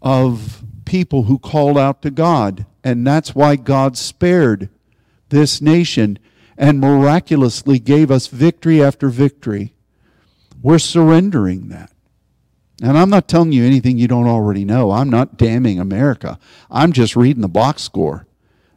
of 0.00 0.64
people 0.84 1.24
who 1.24 1.38
called 1.38 1.76
out 1.76 2.02
to 2.02 2.10
God. 2.10 2.66
And 2.82 3.06
that's 3.06 3.34
why 3.34 3.56
God 3.56 3.96
spared 3.96 4.70
this 5.28 5.60
nation 5.60 6.18
and 6.56 6.80
miraculously 6.80 7.78
gave 7.78 8.10
us 8.10 8.26
victory 8.26 8.82
after 8.82 9.08
victory. 9.08 9.74
We're 10.62 10.78
surrendering 10.78 11.68
that. 11.68 11.92
And 12.82 12.96
I'm 12.96 13.10
not 13.10 13.28
telling 13.28 13.52
you 13.52 13.64
anything 13.64 13.98
you 13.98 14.08
don't 14.08 14.26
already 14.26 14.64
know. 14.64 14.90
I'm 14.90 15.10
not 15.10 15.36
damning 15.36 15.78
America. 15.78 16.38
I'm 16.70 16.92
just 16.92 17.14
reading 17.16 17.42
the 17.42 17.48
box 17.48 17.82
score. 17.82 18.26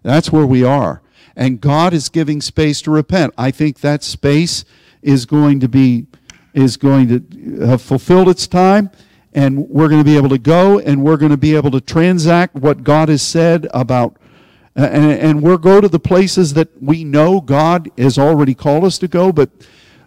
That's 0.01 0.31
where 0.31 0.45
we 0.45 0.63
are. 0.63 1.01
And 1.35 1.59
God 1.59 1.93
is 1.93 2.09
giving 2.09 2.41
space 2.41 2.81
to 2.83 2.91
repent. 2.91 3.33
I 3.37 3.51
think 3.51 3.79
that 3.79 4.03
space 4.03 4.65
is 5.01 5.25
going 5.25 5.59
to 5.59 5.67
be 5.67 6.07
is 6.53 6.77
going 6.77 7.07
to 7.07 7.65
have 7.65 7.81
fulfilled 7.81 8.29
its 8.29 8.45
time 8.45 8.91
and 9.33 9.67
we're 9.69 9.87
going 9.87 9.99
to 9.99 10.05
be 10.05 10.15
able 10.15 10.29
to 10.29 10.37
go 10.37 10.77
and 10.77 11.03
we're 11.03 11.17
going 11.17 11.31
to 11.31 11.37
be 11.37 11.55
able 11.55 11.71
to 11.71 11.81
transact 11.81 12.53
what 12.53 12.83
God 12.83 13.09
has 13.09 13.23
said 13.23 13.67
about 13.73 14.17
and, 14.75 15.11
and 15.11 15.43
we'll 15.43 15.57
go 15.57 15.81
to 15.81 15.87
the 15.87 15.99
places 15.99 16.53
that 16.55 16.69
we 16.81 17.03
know 17.03 17.41
God 17.41 17.91
has 17.97 18.17
already 18.17 18.55
called 18.55 18.83
us 18.83 18.97
to 18.99 19.07
go, 19.07 19.31
but 19.31 19.49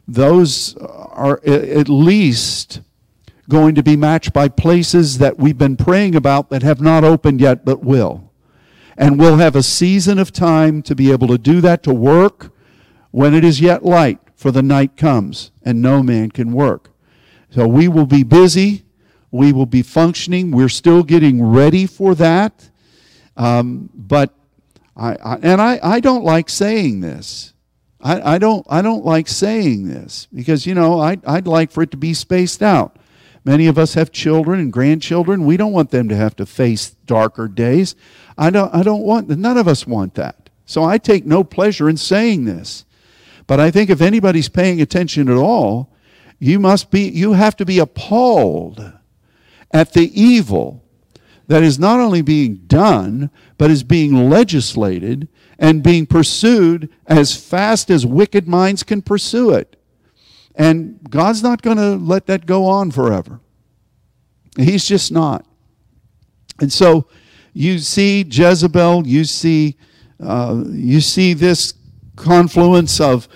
those 0.08 0.76
are 0.76 1.40
at 1.46 1.88
least 1.88 2.80
going 3.48 3.76
to 3.76 3.82
be 3.82 3.96
matched 3.96 4.32
by 4.32 4.48
places 4.48 5.18
that 5.18 5.38
we've 5.38 5.58
been 5.58 5.76
praying 5.76 6.16
about 6.16 6.50
that 6.50 6.62
have 6.62 6.80
not 6.80 7.04
opened 7.04 7.40
yet 7.40 7.64
but 7.64 7.84
will. 7.84 8.25
And 8.96 9.18
we'll 9.18 9.36
have 9.36 9.54
a 9.54 9.62
season 9.62 10.18
of 10.18 10.32
time 10.32 10.82
to 10.82 10.94
be 10.94 11.12
able 11.12 11.28
to 11.28 11.38
do 11.38 11.60
that, 11.60 11.82
to 11.82 11.92
work 11.92 12.52
when 13.10 13.34
it 13.34 13.44
is 13.44 13.60
yet 13.60 13.84
light, 13.84 14.18
for 14.34 14.50
the 14.50 14.62
night 14.62 14.96
comes 14.96 15.50
and 15.62 15.82
no 15.82 16.02
man 16.02 16.30
can 16.30 16.52
work. 16.52 16.90
So 17.50 17.66
we 17.66 17.88
will 17.88 18.06
be 18.06 18.22
busy. 18.22 18.84
We 19.30 19.52
will 19.52 19.66
be 19.66 19.82
functioning. 19.82 20.50
We're 20.50 20.68
still 20.68 21.02
getting 21.02 21.42
ready 21.42 21.86
for 21.86 22.14
that. 22.14 22.70
Um, 23.36 23.90
but 23.94 24.34
I, 24.96 25.16
I, 25.24 25.38
and 25.42 25.60
I, 25.60 25.78
I 25.82 26.00
don't 26.00 26.24
like 26.24 26.48
saying 26.48 27.00
this. 27.00 27.52
I, 28.00 28.34
I, 28.34 28.38
don't, 28.38 28.66
I 28.68 28.82
don't 28.82 29.04
like 29.04 29.28
saying 29.28 29.88
this 29.88 30.28
because, 30.32 30.66
you 30.66 30.74
know, 30.74 31.00
I, 31.00 31.18
I'd 31.26 31.46
like 31.46 31.70
for 31.70 31.82
it 31.82 31.90
to 31.90 31.96
be 31.96 32.14
spaced 32.14 32.62
out. 32.62 32.96
Many 33.46 33.68
of 33.68 33.78
us 33.78 33.94
have 33.94 34.10
children 34.10 34.58
and 34.58 34.72
grandchildren. 34.72 35.46
We 35.46 35.56
don't 35.56 35.72
want 35.72 35.92
them 35.92 36.08
to 36.08 36.16
have 36.16 36.34
to 36.34 36.46
face 36.46 36.90
darker 37.06 37.46
days. 37.46 37.94
I 38.36 38.50
don't, 38.50 38.74
I 38.74 38.82
don't 38.82 39.04
want, 39.04 39.28
none 39.28 39.56
of 39.56 39.68
us 39.68 39.86
want 39.86 40.14
that. 40.14 40.50
So 40.64 40.82
I 40.82 40.98
take 40.98 41.24
no 41.24 41.44
pleasure 41.44 41.88
in 41.88 41.96
saying 41.96 42.44
this. 42.44 42.84
But 43.46 43.60
I 43.60 43.70
think 43.70 43.88
if 43.88 44.00
anybody's 44.00 44.48
paying 44.48 44.80
attention 44.80 45.28
at 45.28 45.36
all, 45.36 45.92
you 46.40 46.58
must 46.58 46.90
be, 46.90 47.02
you 47.08 47.34
have 47.34 47.54
to 47.58 47.64
be 47.64 47.78
appalled 47.78 48.92
at 49.70 49.92
the 49.92 50.20
evil 50.20 50.82
that 51.46 51.62
is 51.62 51.78
not 51.78 52.00
only 52.00 52.22
being 52.22 52.56
done, 52.66 53.30
but 53.58 53.70
is 53.70 53.84
being 53.84 54.28
legislated 54.28 55.28
and 55.56 55.84
being 55.84 56.04
pursued 56.04 56.92
as 57.06 57.36
fast 57.36 57.90
as 57.90 58.04
wicked 58.04 58.48
minds 58.48 58.82
can 58.82 59.02
pursue 59.02 59.52
it. 59.52 59.76
And 60.56 60.98
God's 61.08 61.42
not 61.42 61.62
going 61.62 61.76
to 61.76 61.96
let 61.96 62.26
that 62.26 62.46
go 62.46 62.64
on 62.64 62.90
forever. 62.90 63.40
He's 64.56 64.86
just 64.86 65.12
not. 65.12 65.44
And 66.58 66.72
so 66.72 67.06
you 67.52 67.78
see 67.78 68.24
Jezebel, 68.28 69.06
you 69.06 69.24
see, 69.24 69.76
uh, 70.18 70.64
you 70.68 71.00
see 71.00 71.34
this 71.34 71.74
confluence 72.16 73.00
of 73.00 73.28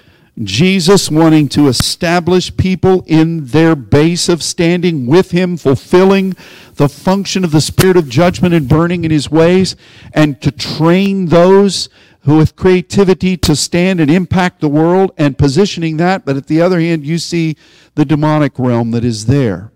Jesus 0.43 1.11
wanting 1.11 1.49
to 1.51 1.69
establish 1.69 2.57
people 2.57 3.05
in 3.07 3.45
their 3.47 3.77
base 3.77 4.29
of 4.31 4.43
standing 4.43 5.05
with 5.07 5.33
Him, 5.33 5.59
fulfilling 5.59 6.35
the 6.77 6.89
function 6.89 7.45
of 7.45 7.51
the 7.51 7.61
Spirit 7.61 7.99
of 7.99 8.09
judgment 8.09 8.55
and 8.55 8.67
burning 8.67 9.05
in 9.05 9.11
His 9.11 9.31
ways, 9.31 9.77
and 10.15 10.41
to 10.41 10.51
train 10.51 11.27
those 11.27 11.91
who 12.23 12.37
with 12.37 12.57
creativity 12.57 13.37
to 13.39 13.57
stand 13.57 14.01
and 14.01 14.11
impact 14.11 14.61
the 14.61 14.69
world 14.69 15.13
and 15.17 15.39
positioning 15.39 15.97
that. 15.97 16.25
But 16.25 16.37
at 16.37 16.47
the 16.47 16.61
other 16.61 16.81
hand, 16.81 17.07
you 17.07 17.19
see 17.19 17.57
the 17.95 18.05
demonic 18.05 18.59
realm 18.59 18.91
that 18.91 19.05
is 19.05 19.27
there. 19.27 19.73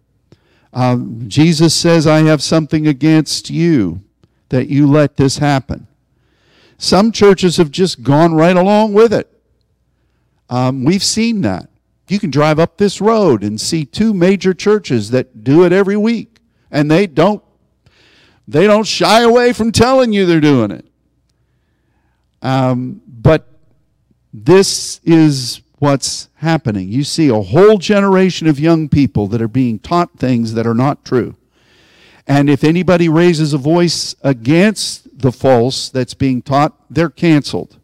Um, 0.72 1.28
Jesus 1.28 1.74
says, 1.74 2.06
I 2.06 2.20
have 2.22 2.42
something 2.42 2.86
against 2.86 3.48
you 3.48 4.02
that 4.50 4.68
you 4.68 4.86
let 4.86 5.16
this 5.16 5.38
happen. 5.38 5.86
Some 6.76 7.12
churches 7.12 7.56
have 7.56 7.70
just 7.70 8.02
gone 8.02 8.34
right 8.34 8.56
along 8.56 8.92
with 8.92 9.12
it. 9.12 9.30
Um, 10.50 10.84
we've 10.84 11.04
seen 11.04 11.40
that. 11.42 11.70
You 12.08 12.18
can 12.18 12.30
drive 12.30 12.58
up 12.58 12.76
this 12.76 13.00
road 13.00 13.42
and 13.42 13.58
see 13.58 13.86
two 13.86 14.12
major 14.12 14.52
churches 14.52 15.10
that 15.10 15.42
do 15.42 15.64
it 15.64 15.72
every 15.72 15.96
week, 15.96 16.38
and 16.70 16.90
they 16.90 17.06
don't 17.06 17.42
they 18.46 18.66
don't 18.66 18.86
shy 18.86 19.22
away 19.22 19.54
from 19.54 19.72
telling 19.72 20.12
you 20.12 20.26
they're 20.26 20.40
doing 20.40 20.70
it. 20.70 20.86
Um, 22.44 23.00
but 23.08 23.48
this 24.32 25.00
is 25.02 25.62
what's 25.78 26.28
happening. 26.36 26.88
You 26.88 27.02
see 27.02 27.28
a 27.28 27.40
whole 27.40 27.78
generation 27.78 28.46
of 28.46 28.60
young 28.60 28.88
people 28.88 29.26
that 29.28 29.42
are 29.42 29.48
being 29.48 29.78
taught 29.78 30.18
things 30.18 30.54
that 30.54 30.66
are 30.66 30.74
not 30.74 31.04
true. 31.04 31.36
And 32.26 32.48
if 32.48 32.62
anybody 32.62 33.08
raises 33.08 33.52
a 33.52 33.58
voice 33.58 34.14
against 34.22 35.18
the 35.18 35.32
false 35.32 35.88
that's 35.88 36.14
being 36.14 36.42
taught, 36.42 36.74
they're 36.88 37.10
canceled. 37.10 37.78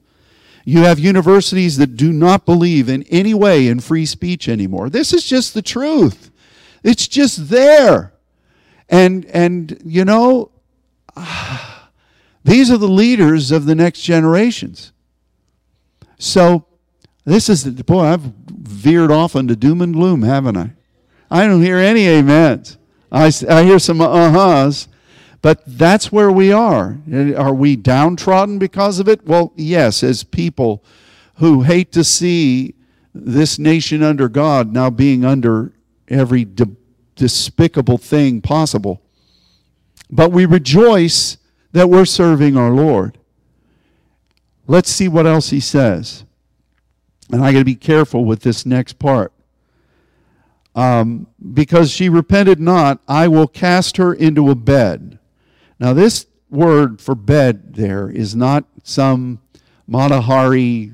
You 0.64 0.80
have 0.80 0.98
universities 0.98 1.78
that 1.78 1.96
do 1.96 2.12
not 2.12 2.44
believe 2.44 2.88
in 2.88 3.02
any 3.04 3.34
way 3.34 3.66
in 3.66 3.80
free 3.80 4.06
speech 4.06 4.48
anymore. 4.48 4.90
This 4.90 5.12
is 5.12 5.24
just 5.24 5.54
the 5.54 5.62
truth. 5.62 6.30
It's 6.84 7.08
just 7.08 7.48
there. 7.48 8.12
And 8.88 9.24
and 9.26 9.80
you 9.84 10.04
know, 10.04 10.50
these 12.44 12.70
are 12.70 12.78
the 12.78 12.88
leaders 12.88 13.50
of 13.50 13.66
the 13.66 13.74
next 13.74 14.02
generations. 14.02 14.92
So 16.18 16.66
this 17.24 17.48
is 17.48 17.64
the 17.64 17.84
boy, 17.84 18.04
I've 18.04 18.32
veered 18.48 19.10
off 19.10 19.34
into 19.34 19.56
doom 19.56 19.80
and 19.82 19.92
gloom, 19.92 20.22
haven't 20.22 20.56
I? 20.56 20.72
I 21.30 21.46
don't 21.46 21.62
hear 21.62 21.76
any 21.76 22.08
amens. 22.08 22.76
I, 23.12 23.32
I 23.48 23.64
hear 23.64 23.78
some 23.78 24.00
uh-huhs, 24.00 24.88
but 25.42 25.62
that's 25.66 26.10
where 26.12 26.30
we 26.30 26.52
are. 26.52 26.98
Are 27.36 27.54
we 27.54 27.76
downtrodden 27.76 28.58
because 28.58 28.98
of 28.98 29.08
it? 29.08 29.26
Well, 29.26 29.52
yes, 29.56 30.02
as 30.02 30.24
people 30.24 30.82
who 31.36 31.62
hate 31.62 31.92
to 31.92 32.04
see 32.04 32.74
this 33.14 33.58
nation 33.58 34.02
under 34.02 34.28
God 34.28 34.72
now 34.72 34.90
being 34.90 35.24
under 35.24 35.72
every 36.08 36.44
de- 36.44 36.76
despicable 37.16 37.98
thing 37.98 38.40
possible. 38.40 39.00
But 40.10 40.32
we 40.32 40.46
rejoice 40.46 41.36
that 41.72 41.88
we're 41.88 42.04
serving 42.04 42.56
our 42.56 42.70
Lord. 42.70 43.18
Let's 44.66 44.90
see 44.90 45.08
what 45.08 45.26
else 45.26 45.50
he 45.50 45.60
says. 45.60 46.24
And 47.32 47.44
I 47.44 47.52
got 47.52 47.60
to 47.60 47.64
be 47.64 47.74
careful 47.74 48.24
with 48.24 48.40
this 48.42 48.66
next 48.66 48.98
part. 48.98 49.32
Um, 50.74 51.26
because 51.52 51.90
she 51.90 52.08
repented 52.08 52.60
not, 52.60 53.00
I 53.08 53.28
will 53.28 53.48
cast 53.48 53.96
her 53.96 54.14
into 54.14 54.50
a 54.50 54.54
bed. 54.54 55.18
Now, 55.78 55.92
this 55.92 56.26
word 56.48 57.00
for 57.00 57.14
bed 57.14 57.74
there 57.74 58.08
is 58.08 58.36
not 58.36 58.64
some 58.82 59.40
Mata 59.86 60.20
Hari 60.20 60.92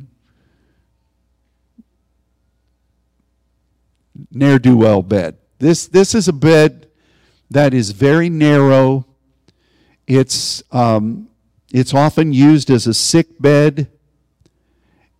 ne'er 4.30 4.58
do 4.58 4.76
well 4.76 5.02
bed. 5.02 5.36
This, 5.58 5.86
this 5.86 6.14
is 6.14 6.28
a 6.28 6.32
bed 6.32 6.88
that 7.50 7.74
is 7.74 7.90
very 7.90 8.28
narrow. 8.28 9.06
It's, 10.06 10.62
um, 10.70 11.28
it's 11.72 11.92
often 11.92 12.32
used 12.32 12.70
as 12.70 12.86
a 12.86 12.94
sick 12.94 13.40
bed. 13.40 13.88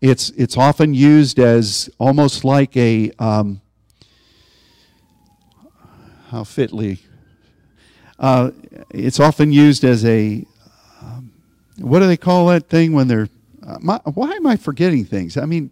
It's, 0.01 0.31
it's 0.31 0.57
often 0.57 0.95
used 0.95 1.39
as 1.39 1.91
almost 1.99 2.45
like 2.45 2.77
a, 2.77 3.11
um, 3.19 3.61
how 6.29 6.45
fitly, 6.45 7.01
uh, 8.19 8.51
it's 8.91 9.19
often 9.19 9.53
used 9.53 9.85
as 9.85 10.05
a, 10.05 10.45
um, 11.03 11.33
what 11.79 12.01
do 12.01 12.07
they 12.07 12.17
call 12.17 12.47
that 12.47 12.69
thing 12.69 12.93
when 12.93 13.09
they're, 13.09 13.29
uh, 13.67 13.79
my, 13.81 14.01
why 14.05 14.33
am 14.33 14.47
I 14.47 14.57
forgetting 14.57 15.05
things? 15.05 15.37
I 15.37 15.47
mean, 15.47 15.71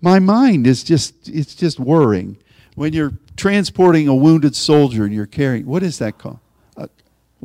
my 0.00 0.18
mind 0.18 0.66
is 0.66 0.84
just, 0.84 1.28
it's 1.28 1.54
just 1.54 1.80
worrying. 1.80 2.36
When 2.76 2.92
you're 2.92 3.12
transporting 3.36 4.06
a 4.06 4.14
wounded 4.14 4.54
soldier 4.54 5.04
and 5.04 5.12
you're 5.12 5.26
carrying, 5.26 5.66
what 5.66 5.82
is 5.82 5.98
that 5.98 6.18
called? 6.18 6.38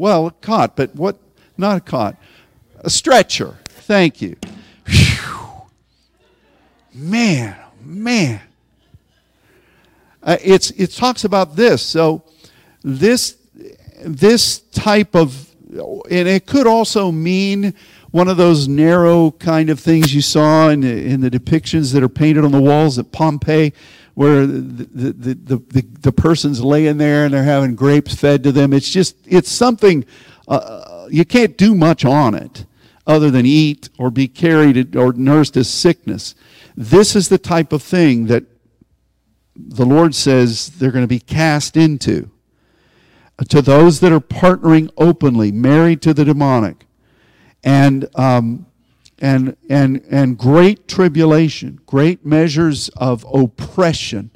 Well, 0.02 0.32
cot, 0.42 0.76
but 0.76 0.96
what, 0.96 1.20
not 1.60 1.78
a 1.78 1.80
cot, 1.80 2.18
a 2.80 2.90
stretcher. 2.90 3.60
Thank 3.66 4.20
you. 4.20 4.36
Whew. 4.88 5.62
Man, 6.92 7.56
man. 7.84 8.42
Uh, 10.24 10.38
it's, 10.44 10.72
it 10.72 10.88
talks 10.88 11.24
about 11.24 11.56
this. 11.56 11.84
So, 11.84 12.24
this, 12.82 13.38
this 14.04 14.62
type 14.72 15.16
of, 15.16 15.48
and 15.70 16.28
it 16.28 16.48
could 16.48 16.66
also 16.66 17.12
mean 17.12 17.76
one 18.10 18.28
of 18.28 18.38
those 18.38 18.68
narrow 18.68 19.30
kind 19.30 19.70
of 19.70 19.80
things 19.80 20.16
you 20.16 20.22
saw 20.22 20.70
in 20.70 20.84
in 20.84 21.22
the 21.22 21.30
depictions 21.30 21.94
that 21.94 22.02
are 22.02 22.10
painted 22.10 22.44
on 22.44 22.52
the 22.52 22.60
walls 22.60 22.98
at 22.98 23.12
Pompeii, 23.12 23.72
where 24.14 24.46
the, 24.46 24.88
the, 25.14 25.56
the, 25.56 25.86
the, 26.02 26.12
person's 26.12 26.62
laying 26.62 26.98
there 26.98 27.26
and 27.26 27.34
they're 27.34 27.44
having 27.44 27.76
grapes 27.76 28.14
fed 28.14 28.44
to 28.44 28.52
them. 28.52 28.74
It's 28.74 28.90
just, 28.90 29.16
it's 29.26 29.50
something, 29.50 30.06
uh, 30.48 31.08
you 31.10 31.24
can't 31.24 31.58
do 31.58 31.74
much 31.74 32.04
on 32.04 32.36
it 32.36 32.66
other 33.08 33.32
than 33.32 33.46
eat 33.46 33.90
or 33.98 34.12
be 34.12 34.28
carried 34.28 34.96
or 34.96 35.14
nursed 35.14 35.56
as 35.58 35.70
sickness. 35.70 36.36
This 36.76 37.16
is 37.16 37.30
the 37.30 37.38
type 37.38 37.72
of 37.74 37.82
thing 37.82 38.28
that 38.28 38.44
the 39.56 39.86
Lord 39.86 40.16
says 40.16 40.68
they're 40.68 40.92
going 40.92 41.04
to 41.04 41.08
be 41.08 41.20
cast 41.20 41.78
into. 41.78 42.30
To 43.50 43.62
those 43.62 44.02
that 44.02 44.12
are 44.12 44.20
partnering 44.20 44.92
openly, 44.98 45.52
married 45.52 46.04
to 46.04 46.14
the 46.14 46.24
demonic, 46.24 46.86
and 47.64 48.08
um, 48.16 48.68
and 49.22 49.56
and 49.70 50.04
and 50.10 50.38
great 50.38 50.88
tribulation, 50.88 51.80
great 51.86 52.26
measures 52.26 52.90
of 52.98 53.26
oppression, 53.32 54.32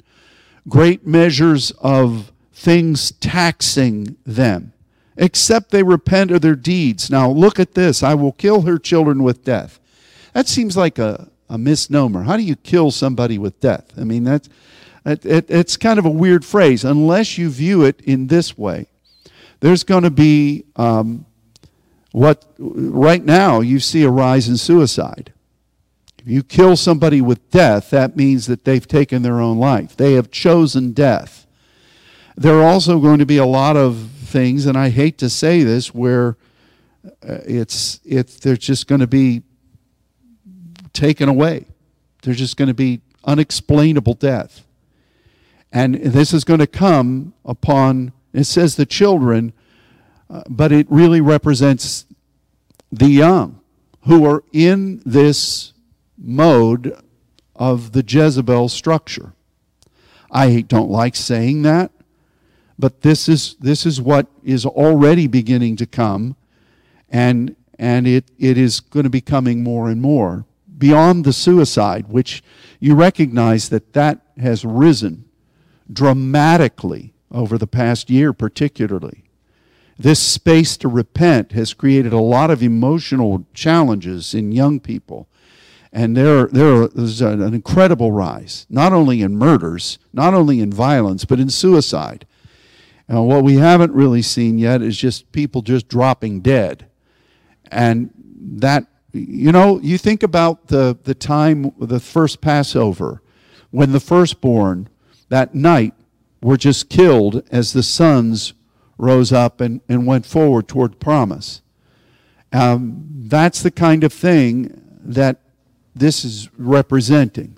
great 0.68 1.06
measures 1.06 1.72
of 1.72 2.32
things 2.52 3.10
taxing 3.10 4.16
them, 4.24 4.72
except 5.16 5.72
they 5.72 5.82
repent 5.82 6.30
of 6.30 6.40
their 6.40 6.54
deeds. 6.54 7.10
Now 7.10 7.28
look 7.28 7.58
at 7.58 7.74
this: 7.74 8.02
I 8.02 8.14
will 8.14 8.32
kill 8.32 8.62
her 8.62 8.78
children 8.78 9.22
with 9.22 9.44
death. 9.44 9.80
That 10.32 10.48
seems 10.48 10.76
like 10.76 10.98
a 10.98 11.28
a 11.48 11.58
misnomer. 11.58 12.22
How 12.22 12.36
do 12.36 12.42
you 12.42 12.56
kill 12.56 12.90
somebody 12.90 13.38
with 13.38 13.60
death? 13.60 13.92
I 13.98 14.04
mean, 14.04 14.24
that's, 14.24 14.48
it, 15.04 15.24
it, 15.24 15.46
it's 15.48 15.76
kind 15.76 15.98
of 15.98 16.04
a 16.04 16.10
weird 16.10 16.44
phrase 16.44 16.84
unless 16.84 17.38
you 17.38 17.50
view 17.50 17.84
it 17.84 18.00
in 18.02 18.26
this 18.26 18.58
way. 18.58 18.86
There's 19.60 19.84
going 19.84 20.02
to 20.02 20.10
be 20.10 20.64
um, 20.76 21.24
what, 22.16 22.46
right 22.56 23.22
now, 23.22 23.60
you 23.60 23.78
see 23.78 24.02
a 24.02 24.08
rise 24.08 24.48
in 24.48 24.56
suicide. 24.56 25.34
If 26.18 26.26
you 26.26 26.42
kill 26.42 26.74
somebody 26.74 27.20
with 27.20 27.50
death, 27.50 27.90
that 27.90 28.16
means 28.16 28.46
that 28.46 28.64
they've 28.64 28.88
taken 28.88 29.20
their 29.20 29.38
own 29.38 29.58
life. 29.58 29.94
They 29.94 30.14
have 30.14 30.30
chosen 30.30 30.92
death. 30.92 31.46
There 32.34 32.54
are 32.54 32.66
also 32.66 33.00
going 33.00 33.18
to 33.18 33.26
be 33.26 33.36
a 33.36 33.44
lot 33.44 33.76
of 33.76 33.98
things, 33.98 34.64
and 34.64 34.78
I 34.78 34.88
hate 34.88 35.18
to 35.18 35.28
say 35.28 35.62
this, 35.62 35.94
where 35.94 36.38
uh, 37.04 37.40
it's, 37.44 38.00
it's, 38.02 38.40
there's 38.40 38.60
just 38.60 38.86
going 38.86 39.02
to 39.02 39.06
be 39.06 39.42
taken 40.94 41.28
away. 41.28 41.66
There's 42.22 42.38
just 42.38 42.56
going 42.56 42.68
to 42.68 42.74
be 42.74 43.02
unexplainable 43.26 44.14
death. 44.14 44.64
And 45.70 45.96
this 45.96 46.32
is 46.32 46.44
going 46.44 46.60
to 46.60 46.66
come 46.66 47.34
upon, 47.44 48.14
it 48.32 48.44
says 48.44 48.76
the 48.76 48.86
children, 48.86 49.52
but 50.48 50.72
it 50.72 50.86
really 50.90 51.20
represents 51.20 52.06
the 52.90 53.08
young 53.08 53.60
who 54.06 54.24
are 54.24 54.44
in 54.52 55.02
this 55.04 55.72
mode 56.16 56.96
of 57.54 57.92
the 57.92 58.04
Jezebel 58.06 58.68
structure. 58.68 59.32
I 60.30 60.60
don't 60.62 60.90
like 60.90 61.16
saying 61.16 61.62
that, 61.62 61.90
but 62.78 63.02
this 63.02 63.28
is, 63.28 63.56
this 63.60 63.86
is 63.86 64.00
what 64.00 64.26
is 64.44 64.66
already 64.66 65.26
beginning 65.26 65.76
to 65.76 65.86
come, 65.86 66.36
and, 67.08 67.56
and 67.78 68.06
it, 68.06 68.30
it 68.38 68.58
is 68.58 68.80
going 68.80 69.04
to 69.04 69.10
be 69.10 69.20
coming 69.20 69.62
more 69.62 69.88
and 69.88 70.00
more 70.00 70.44
beyond 70.78 71.24
the 71.24 71.32
suicide, 71.32 72.08
which 72.08 72.42
you 72.80 72.94
recognize 72.94 73.68
that 73.70 73.92
that 73.94 74.20
has 74.38 74.64
risen 74.64 75.24
dramatically 75.90 77.14
over 77.30 77.56
the 77.56 77.66
past 77.66 78.10
year, 78.10 78.32
particularly. 78.32 79.25
This 79.98 80.20
space 80.20 80.76
to 80.78 80.88
repent 80.88 81.52
has 81.52 81.74
created 81.74 82.12
a 82.12 82.20
lot 82.20 82.50
of 82.50 82.62
emotional 82.62 83.46
challenges 83.54 84.34
in 84.34 84.52
young 84.52 84.78
people. 84.80 85.28
And 85.92 86.16
there, 86.16 86.46
there 86.48 86.88
is 86.94 87.22
an 87.22 87.42
incredible 87.54 88.12
rise, 88.12 88.66
not 88.68 88.92
only 88.92 89.22
in 89.22 89.38
murders, 89.38 89.98
not 90.12 90.34
only 90.34 90.60
in 90.60 90.70
violence, 90.70 91.24
but 91.24 91.40
in 91.40 91.48
suicide. 91.48 92.26
And 93.08 93.26
what 93.26 93.44
we 93.44 93.56
haven't 93.56 93.92
really 93.92 94.20
seen 94.20 94.58
yet 94.58 94.82
is 94.82 94.98
just 94.98 95.32
people 95.32 95.62
just 95.62 95.88
dropping 95.88 96.40
dead. 96.40 96.86
And 97.70 98.10
that 98.38 98.86
you 99.16 99.52
know, 99.52 99.80
you 99.80 99.98
think 99.98 100.22
about 100.22 100.68
the, 100.68 100.98
the 101.04 101.14
time, 101.14 101.72
the 101.78 102.00
first 102.00 102.40
Passover, 102.40 103.22
when 103.70 103.92
the 103.92 104.00
firstborn 104.00 104.88
that 105.28 105.54
night 105.54 105.94
were 106.42 106.56
just 106.56 106.88
killed 106.88 107.42
as 107.50 107.72
the 107.72 107.82
sons 107.82 108.52
rose 108.98 109.32
up 109.32 109.60
and, 109.60 109.80
and 109.88 110.06
went 110.06 110.26
forward 110.26 110.68
toward 110.68 111.00
promise. 111.00 111.62
Um, 112.52 113.06
that's 113.28 113.62
the 113.62 113.70
kind 113.70 114.04
of 114.04 114.12
thing 114.12 114.82
that 115.02 115.40
this 115.94 116.24
is 116.24 116.48
representing. 116.58 117.56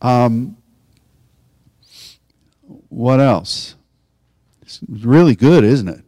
Um, 0.00 0.56
what 2.88 3.20
else? 3.20 3.76
It's 4.62 4.80
really 4.88 5.34
good, 5.34 5.64
isn't 5.64 5.88
it? 5.88 6.04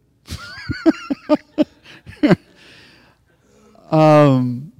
Um, 3.91 4.73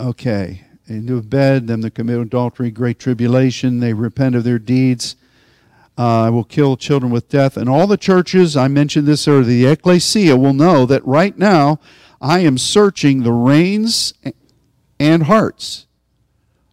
okay. 0.00 0.64
Into 0.86 1.16
a 1.16 1.22
bed, 1.22 1.66
them 1.66 1.80
that 1.82 1.94
commit 1.94 2.18
adultery, 2.18 2.70
great 2.70 2.98
tribulation, 2.98 3.80
they 3.80 3.92
repent 3.94 4.34
of 4.34 4.44
their 4.44 4.58
deeds. 4.58 5.16
Uh, 5.96 6.22
I 6.22 6.30
will 6.30 6.44
kill 6.44 6.76
children 6.76 7.12
with 7.12 7.28
death. 7.28 7.56
And 7.56 7.68
all 7.68 7.86
the 7.86 7.96
churches, 7.96 8.56
I 8.56 8.68
mentioned 8.68 9.06
this 9.06 9.28
earlier, 9.28 9.44
the 9.44 9.66
ecclesia 9.66 10.36
will 10.36 10.52
know 10.52 10.86
that 10.86 11.06
right 11.06 11.38
now 11.38 11.78
I 12.20 12.40
am 12.40 12.58
searching 12.58 13.22
the 13.22 13.32
reins 13.32 14.14
and 14.98 15.24
hearts. 15.24 15.86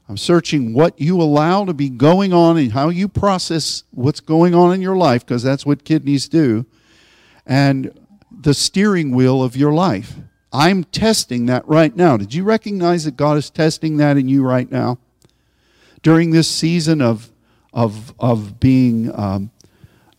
I'm 0.09 0.17
searching 0.17 0.73
what 0.73 0.99
you 0.99 1.21
allow 1.21 1.63
to 1.65 1.73
be 1.73 1.87
going 1.87 2.33
on 2.33 2.57
and 2.57 2.73
how 2.73 2.89
you 2.89 3.07
process 3.07 3.83
what's 3.91 4.19
going 4.19 4.53
on 4.53 4.73
in 4.73 4.81
your 4.81 4.97
life, 4.97 5.25
because 5.25 5.43
that's 5.43 5.65
what 5.65 5.85
kidneys 5.85 6.27
do, 6.27 6.65
and 7.45 7.97
the 8.29 8.53
steering 8.53 9.11
wheel 9.11 9.41
of 9.41 9.55
your 9.55 9.71
life. 9.71 10.15
I'm 10.51 10.83
testing 10.83 11.45
that 11.45 11.65
right 11.65 11.95
now. 11.95 12.17
Did 12.17 12.33
you 12.33 12.43
recognize 12.43 13.05
that 13.05 13.15
God 13.15 13.37
is 13.37 13.49
testing 13.49 13.97
that 13.97 14.17
in 14.17 14.27
you 14.27 14.43
right 14.43 14.69
now? 14.69 14.97
During 16.01 16.31
this 16.31 16.49
season 16.49 17.01
of, 17.01 17.30
of, 17.73 18.13
of 18.19 18.59
being 18.59 19.13
um, 19.17 19.51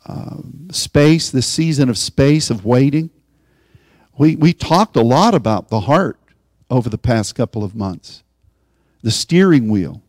uh, 0.07 0.39
space, 0.71 1.31
this 1.31 1.47
season 1.47 1.89
of 1.89 1.99
space, 1.99 2.51
of 2.51 2.65
waiting, 2.65 3.11
we, 4.19 4.37
we 4.37 4.53
talked 4.53 4.97
a 4.97 5.03
lot 5.03 5.35
about 5.35 5.69
the 5.69 5.81
heart 5.81 6.19
over 6.71 6.89
the 6.89 6.99
past 6.99 7.35
couple 7.35 7.63
of 7.65 7.75
months, 7.75 8.23
the 9.03 9.11
steering 9.11 9.69
wheel. 9.69 10.03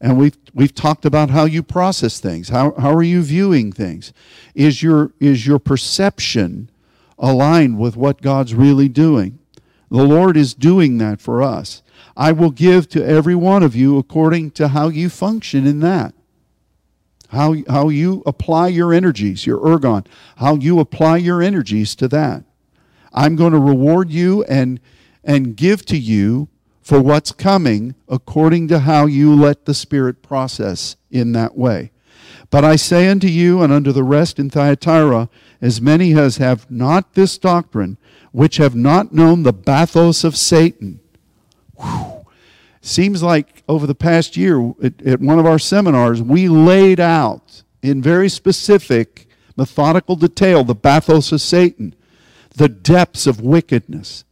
And 0.00 0.18
we've, 0.18 0.36
we've 0.52 0.74
talked 0.74 1.04
about 1.04 1.30
how 1.30 1.44
you 1.44 1.62
process 1.62 2.20
things. 2.20 2.50
How, 2.50 2.72
how 2.78 2.94
are 2.94 3.02
you 3.02 3.22
viewing 3.22 3.72
things? 3.72 4.12
Is 4.54 4.82
your, 4.82 5.12
is 5.20 5.46
your 5.46 5.58
perception 5.58 6.70
aligned 7.18 7.78
with 7.78 7.96
what 7.96 8.20
God's 8.20 8.54
really 8.54 8.88
doing? 8.88 9.38
The 9.90 10.04
Lord 10.04 10.36
is 10.36 10.54
doing 10.54 10.98
that 10.98 11.20
for 11.20 11.42
us. 11.42 11.82
I 12.16 12.32
will 12.32 12.50
give 12.50 12.88
to 12.90 13.04
every 13.04 13.34
one 13.34 13.62
of 13.62 13.76
you 13.76 13.98
according 13.98 14.50
to 14.52 14.68
how 14.68 14.88
you 14.88 15.08
function 15.08 15.66
in 15.66 15.80
that. 15.80 16.14
How, 17.36 17.54
how 17.68 17.90
you 17.90 18.22
apply 18.26 18.68
your 18.68 18.92
energies, 18.92 19.46
your 19.46 19.60
ergon, 19.60 20.06
how 20.38 20.56
you 20.56 20.80
apply 20.80 21.18
your 21.18 21.42
energies 21.42 21.94
to 21.96 22.08
that. 22.08 22.44
I'm 23.12 23.36
going 23.36 23.52
to 23.52 23.58
reward 23.58 24.10
you 24.10 24.42
and, 24.44 24.80
and 25.22 25.56
give 25.56 25.84
to 25.86 25.96
you 25.96 26.48
for 26.80 27.00
what's 27.00 27.32
coming 27.32 27.94
according 28.08 28.68
to 28.68 28.80
how 28.80 29.06
you 29.06 29.34
let 29.34 29.66
the 29.66 29.74
Spirit 29.74 30.22
process 30.22 30.96
in 31.10 31.32
that 31.32 31.56
way. 31.56 31.92
But 32.48 32.64
I 32.64 32.76
say 32.76 33.08
unto 33.08 33.26
you 33.26 33.60
and 33.62 33.72
unto 33.72 33.92
the 33.92 34.04
rest 34.04 34.38
in 34.38 34.50
Thyatira, 34.50 35.28
as 35.60 35.80
many 35.80 36.16
as 36.16 36.36
have 36.36 36.70
not 36.70 37.14
this 37.14 37.38
doctrine, 37.38 37.98
which 38.32 38.56
have 38.56 38.74
not 38.74 39.12
known 39.12 39.42
the 39.42 39.52
bathos 39.52 40.24
of 40.24 40.36
Satan. 40.36 41.00
Whew. 41.78 42.15
Seems 42.86 43.20
like 43.20 43.64
over 43.68 43.84
the 43.84 43.96
past 43.96 44.36
year 44.36 44.72
at, 44.80 45.02
at 45.04 45.20
one 45.20 45.40
of 45.40 45.46
our 45.46 45.58
seminars, 45.58 46.22
we 46.22 46.48
laid 46.48 47.00
out 47.00 47.64
in 47.82 48.00
very 48.00 48.28
specific, 48.28 49.26
methodical 49.56 50.14
detail 50.14 50.62
the 50.62 50.74
bathos 50.74 51.32
of 51.32 51.40
Satan, 51.40 51.96
the 52.54 52.68
depths 52.68 53.26
of 53.26 53.40
wickedness, 53.40 54.24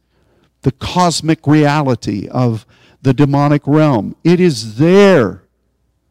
the 0.61 0.71
cosmic 0.71 1.45
reality 1.45 2.29
of 2.29 2.65
the 3.01 3.13
demonic 3.13 3.63
realm. 3.65 4.15
It 4.23 4.39
is 4.39 4.77
there, 4.77 5.43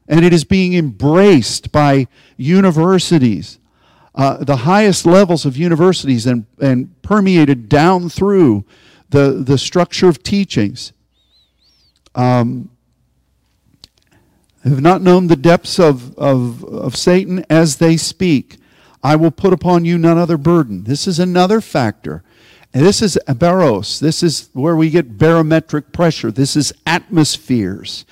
and 0.06 0.22
it 0.22 0.34
is 0.34 0.44
being 0.44 0.74
embraced 0.74 1.72
by 1.72 2.08
universities 2.36 3.58
uh, 4.14 4.44
the 4.44 4.58
highest 4.58 5.06
levels 5.06 5.46
of 5.46 5.56
universities 5.56 6.26
and, 6.26 6.44
and 6.60 7.00
permeated 7.00 7.70
down 7.70 8.10
through 8.10 8.64
the, 9.08 9.42
the 9.44 9.58
structure 9.58 10.08
of 10.08 10.22
teachings. 10.22 10.92
Um, 12.14 12.70
have 14.64 14.80
not 14.80 15.02
known 15.02 15.26
the 15.26 15.36
depths 15.36 15.78
of, 15.78 16.16
of, 16.18 16.64
of 16.64 16.96
Satan 16.96 17.44
as 17.50 17.76
they 17.76 17.96
speak. 17.96 18.56
I 19.02 19.16
will 19.16 19.30
put 19.30 19.52
upon 19.52 19.84
you 19.84 19.98
none 19.98 20.16
other 20.16 20.38
burden. 20.38 20.84
This 20.84 21.06
is 21.06 21.18
another 21.18 21.60
factor. 21.60 22.22
This 22.72 23.02
is 23.02 23.18
baros. 23.28 24.00
This 24.00 24.22
is 24.22 24.48
where 24.52 24.74
we 24.74 24.90
get 24.90 25.18
barometric 25.18 25.92
pressure. 25.92 26.32
This 26.32 26.56
is 26.56 26.72
atmospheres. 26.86 28.04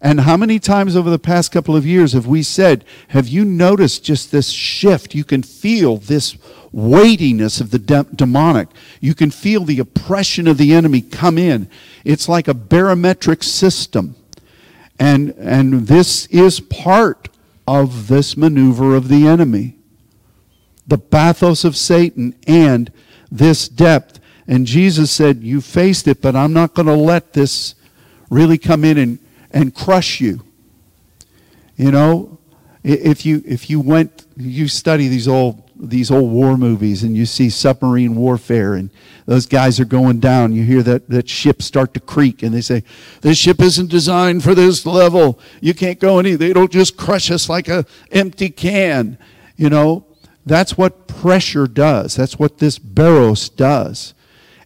And 0.00 0.20
how 0.20 0.36
many 0.36 0.58
times 0.58 0.94
over 0.94 1.10
the 1.10 1.18
past 1.18 1.50
couple 1.50 1.74
of 1.74 1.84
years 1.84 2.12
have 2.12 2.26
we 2.26 2.42
said, 2.42 2.84
Have 3.08 3.28
you 3.28 3.44
noticed 3.44 4.04
just 4.04 4.30
this 4.30 4.50
shift? 4.50 5.14
You 5.14 5.24
can 5.24 5.42
feel 5.42 5.96
this 5.96 6.36
weightiness 6.76 7.58
of 7.58 7.70
the 7.70 7.78
de- 7.78 8.06
demonic. 8.14 8.68
You 9.00 9.14
can 9.14 9.30
feel 9.30 9.64
the 9.64 9.80
oppression 9.80 10.46
of 10.46 10.58
the 10.58 10.74
enemy 10.74 11.00
come 11.00 11.38
in. 11.38 11.70
It's 12.04 12.28
like 12.28 12.46
a 12.46 12.54
barometric 12.54 13.42
system. 13.42 14.14
And, 14.98 15.30
and 15.38 15.86
this 15.86 16.26
is 16.26 16.60
part 16.60 17.30
of 17.66 18.08
this 18.08 18.36
maneuver 18.36 18.94
of 18.94 19.08
the 19.08 19.26
enemy. 19.26 19.76
The 20.86 20.98
bathos 20.98 21.64
of 21.64 21.76
Satan 21.76 22.34
and 22.46 22.92
this 23.32 23.68
depth. 23.68 24.20
And 24.46 24.66
Jesus 24.66 25.10
said, 25.10 25.42
You 25.42 25.62
faced 25.62 26.06
it, 26.06 26.20
but 26.20 26.36
I'm 26.36 26.52
not 26.52 26.74
going 26.74 26.86
to 26.86 26.94
let 26.94 27.32
this 27.32 27.74
really 28.28 28.58
come 28.58 28.84
in 28.84 28.98
and 28.98 29.18
and 29.50 29.74
crush 29.74 30.20
you. 30.20 30.42
You 31.76 31.90
know, 31.90 32.38
if 32.84 33.24
you 33.24 33.42
if 33.46 33.70
you 33.70 33.80
went 33.80 34.26
you 34.36 34.68
study 34.68 35.08
these 35.08 35.26
old 35.26 35.65
these 35.78 36.10
old 36.10 36.30
war 36.30 36.56
movies 36.56 37.02
and 37.02 37.16
you 37.16 37.26
see 37.26 37.50
submarine 37.50 38.16
warfare 38.16 38.74
and 38.74 38.90
those 39.26 39.46
guys 39.46 39.78
are 39.78 39.84
going 39.84 40.20
down. 40.20 40.52
You 40.52 40.62
hear 40.62 40.82
that 40.82 41.08
that 41.08 41.28
ship 41.28 41.62
start 41.62 41.94
to 41.94 42.00
creak 42.00 42.42
and 42.42 42.54
they 42.54 42.60
say 42.60 42.82
this 43.20 43.38
ship 43.38 43.60
isn't 43.60 43.90
designed 43.90 44.42
for 44.42 44.54
this 44.54 44.86
level. 44.86 45.38
You 45.60 45.74
can't 45.74 46.00
go 46.00 46.18
any 46.18 46.34
they 46.34 46.52
don't 46.52 46.72
just 46.72 46.96
crush 46.96 47.30
us 47.30 47.48
like 47.48 47.68
a 47.68 47.84
empty 48.10 48.50
can. 48.50 49.18
You 49.56 49.70
know 49.70 50.06
that's 50.44 50.78
what 50.78 51.08
pressure 51.08 51.66
does. 51.66 52.14
That's 52.14 52.38
what 52.38 52.58
this 52.58 52.78
baros 52.78 53.54
does. 53.54 54.14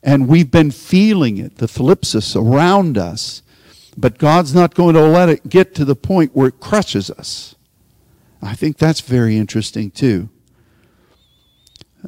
And 0.02 0.28
we've 0.28 0.50
been 0.50 0.70
feeling 0.70 1.38
it 1.38 1.56
the 1.56 1.66
thlipsis 1.66 2.36
around 2.36 2.96
us 2.96 3.42
but 3.96 4.18
God's 4.18 4.54
not 4.54 4.74
going 4.74 4.94
to 4.94 5.02
let 5.02 5.28
it 5.28 5.48
get 5.48 5.74
to 5.74 5.84
the 5.84 5.96
point 5.96 6.34
where 6.34 6.48
it 6.48 6.60
crushes 6.60 7.10
us. 7.10 7.54
I 8.42 8.54
think 8.54 8.78
that's 8.78 9.00
very 9.00 9.36
interesting 9.36 9.90
too. 9.90 10.30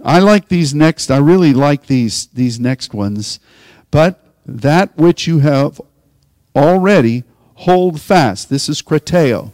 I 0.04 0.20
like 0.20 0.48
these 0.48 0.74
next, 0.74 1.10
I 1.10 1.18
really 1.18 1.52
like 1.52 1.86
these, 1.86 2.26
these 2.26 2.58
next 2.58 2.94
ones. 2.94 3.38
But 3.90 4.24
that 4.46 4.96
which 4.96 5.26
you 5.26 5.40
have 5.40 5.80
already, 6.56 7.24
hold 7.54 8.00
fast. 8.00 8.50
This 8.50 8.68
is 8.68 8.82
krateo. 8.82 9.52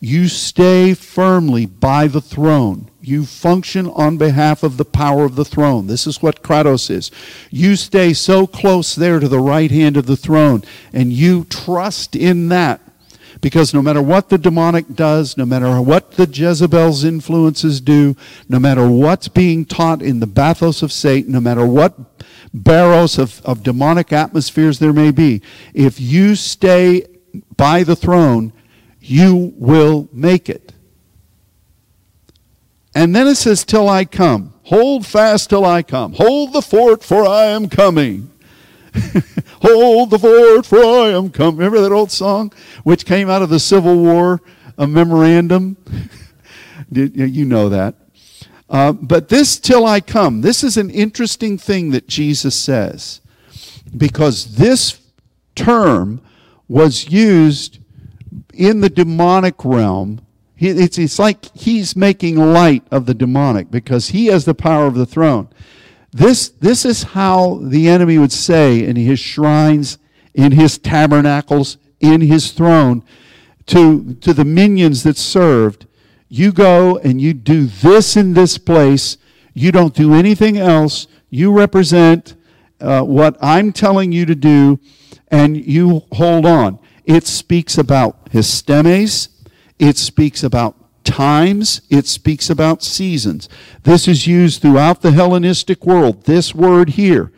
You 0.00 0.28
stay 0.28 0.94
firmly 0.94 1.66
by 1.66 2.06
the 2.06 2.20
throne. 2.20 2.90
You 3.00 3.24
function 3.24 3.86
on 3.88 4.16
behalf 4.16 4.62
of 4.62 4.76
the 4.76 4.84
power 4.84 5.24
of 5.24 5.34
the 5.34 5.44
throne. 5.44 5.86
This 5.86 6.06
is 6.06 6.22
what 6.22 6.42
kratos 6.42 6.90
is. 6.90 7.10
You 7.50 7.74
stay 7.74 8.12
so 8.12 8.46
close 8.46 8.94
there 8.94 9.18
to 9.18 9.28
the 9.28 9.40
right 9.40 9.70
hand 9.70 9.96
of 9.96 10.06
the 10.06 10.16
throne, 10.16 10.62
and 10.92 11.12
you 11.12 11.44
trust 11.44 12.14
in 12.14 12.48
that. 12.48 12.80
Because 13.40 13.72
no 13.72 13.82
matter 13.82 14.02
what 14.02 14.28
the 14.28 14.38
demonic 14.38 14.94
does, 14.94 15.36
no 15.36 15.46
matter 15.46 15.80
what 15.80 16.12
the 16.12 16.26
Jezebel's 16.26 17.04
influences 17.04 17.80
do, 17.80 18.16
no 18.48 18.58
matter 18.58 18.88
what's 18.88 19.28
being 19.28 19.64
taught 19.64 20.02
in 20.02 20.20
the 20.20 20.26
bathos 20.26 20.82
of 20.82 20.92
Satan, 20.92 21.32
no 21.32 21.40
matter 21.40 21.64
what 21.64 21.94
baros 22.52 23.18
of, 23.18 23.40
of 23.44 23.62
demonic 23.62 24.12
atmospheres 24.12 24.78
there 24.78 24.92
may 24.92 25.10
be, 25.10 25.42
if 25.74 26.00
you 26.00 26.34
stay 26.34 27.06
by 27.56 27.84
the 27.84 27.96
throne, 27.96 28.52
you 29.00 29.52
will 29.56 30.08
make 30.12 30.48
it. 30.48 30.72
And 32.94 33.14
then 33.14 33.28
it 33.28 33.36
says, 33.36 33.64
Till 33.64 33.88
I 33.88 34.04
come. 34.04 34.54
Hold 34.64 35.06
fast 35.06 35.48
till 35.48 35.64
I 35.64 35.82
come. 35.82 36.12
Hold 36.14 36.52
the 36.52 36.60
fort, 36.60 37.02
for 37.02 37.26
I 37.26 37.44
am 37.44 37.68
coming. 37.68 38.30
Hold 39.62 40.10
the 40.10 40.18
fort, 40.18 40.66
for 40.66 40.78
I 40.78 41.10
am 41.10 41.30
coming. 41.30 41.58
Remember 41.58 41.80
that 41.80 41.92
old 41.92 42.10
song, 42.10 42.52
which 42.84 43.04
came 43.04 43.28
out 43.28 43.42
of 43.42 43.50
the 43.50 43.60
Civil 43.60 43.96
War, 43.96 44.40
a 44.76 44.86
memorandum? 44.86 45.76
you 46.90 47.44
know 47.44 47.68
that. 47.68 47.94
Uh, 48.70 48.92
but 48.92 49.28
this 49.28 49.58
till 49.58 49.86
I 49.86 50.00
come, 50.00 50.42
this 50.42 50.62
is 50.62 50.76
an 50.76 50.90
interesting 50.90 51.56
thing 51.56 51.90
that 51.90 52.06
Jesus 52.06 52.54
says, 52.54 53.20
because 53.96 54.56
this 54.56 55.00
term 55.54 56.20
was 56.68 57.08
used 57.08 57.78
in 58.52 58.80
the 58.80 58.90
demonic 58.90 59.64
realm, 59.64 60.20
it's, 60.58 60.98
it's 60.98 61.18
like 61.18 61.54
he's 61.56 61.96
making 61.96 62.36
light 62.36 62.84
of 62.90 63.06
the 63.06 63.14
demonic 63.14 63.70
because 63.70 64.08
he 64.08 64.26
has 64.26 64.44
the 64.44 64.54
power 64.54 64.86
of 64.86 64.94
the 64.94 65.06
throne. 65.06 65.48
This, 66.12 66.48
this 66.48 66.84
is 66.84 67.02
how 67.02 67.60
the 67.62 67.88
enemy 67.88 68.18
would 68.18 68.32
say 68.32 68.84
in 68.84 68.96
his 68.96 69.20
shrines, 69.20 69.98
in 70.34 70.52
his 70.52 70.78
tabernacles, 70.78 71.76
in 72.00 72.20
his 72.20 72.52
throne 72.52 73.02
to, 73.68 74.14
to 74.14 74.32
the 74.32 74.44
minions 74.44 75.02
that 75.04 75.16
served, 75.16 75.86
you 76.28 76.52
go 76.52 76.98
and 76.98 77.20
you 77.20 77.32
do 77.32 77.66
this 77.66 78.16
in 78.16 78.34
this 78.34 78.58
place. 78.58 79.16
You 79.54 79.72
don't 79.72 79.94
do 79.94 80.14
anything 80.14 80.56
else. 80.56 81.06
You 81.30 81.52
represent 81.52 82.34
uh, 82.80 83.02
what 83.02 83.36
I'm 83.40 83.72
telling 83.72 84.12
you 84.12 84.24
to 84.26 84.34
do, 84.34 84.78
and 85.28 85.56
you 85.56 86.02
hold 86.12 86.46
on. 86.46 86.78
It 87.04 87.26
speaks 87.26 87.78
about 87.78 88.30
histemes. 88.30 89.28
It 89.78 89.96
speaks 89.96 90.42
about 90.42 90.76
times. 91.18 91.80
It 91.90 92.06
speaks 92.06 92.48
about 92.48 92.80
seasons. 92.80 93.48
This 93.82 94.06
is 94.06 94.28
used 94.28 94.62
throughout 94.62 95.02
the 95.02 95.10
Hellenistic 95.10 95.84
world, 95.84 96.26
this 96.26 96.54
word 96.54 96.90
here. 96.90 97.32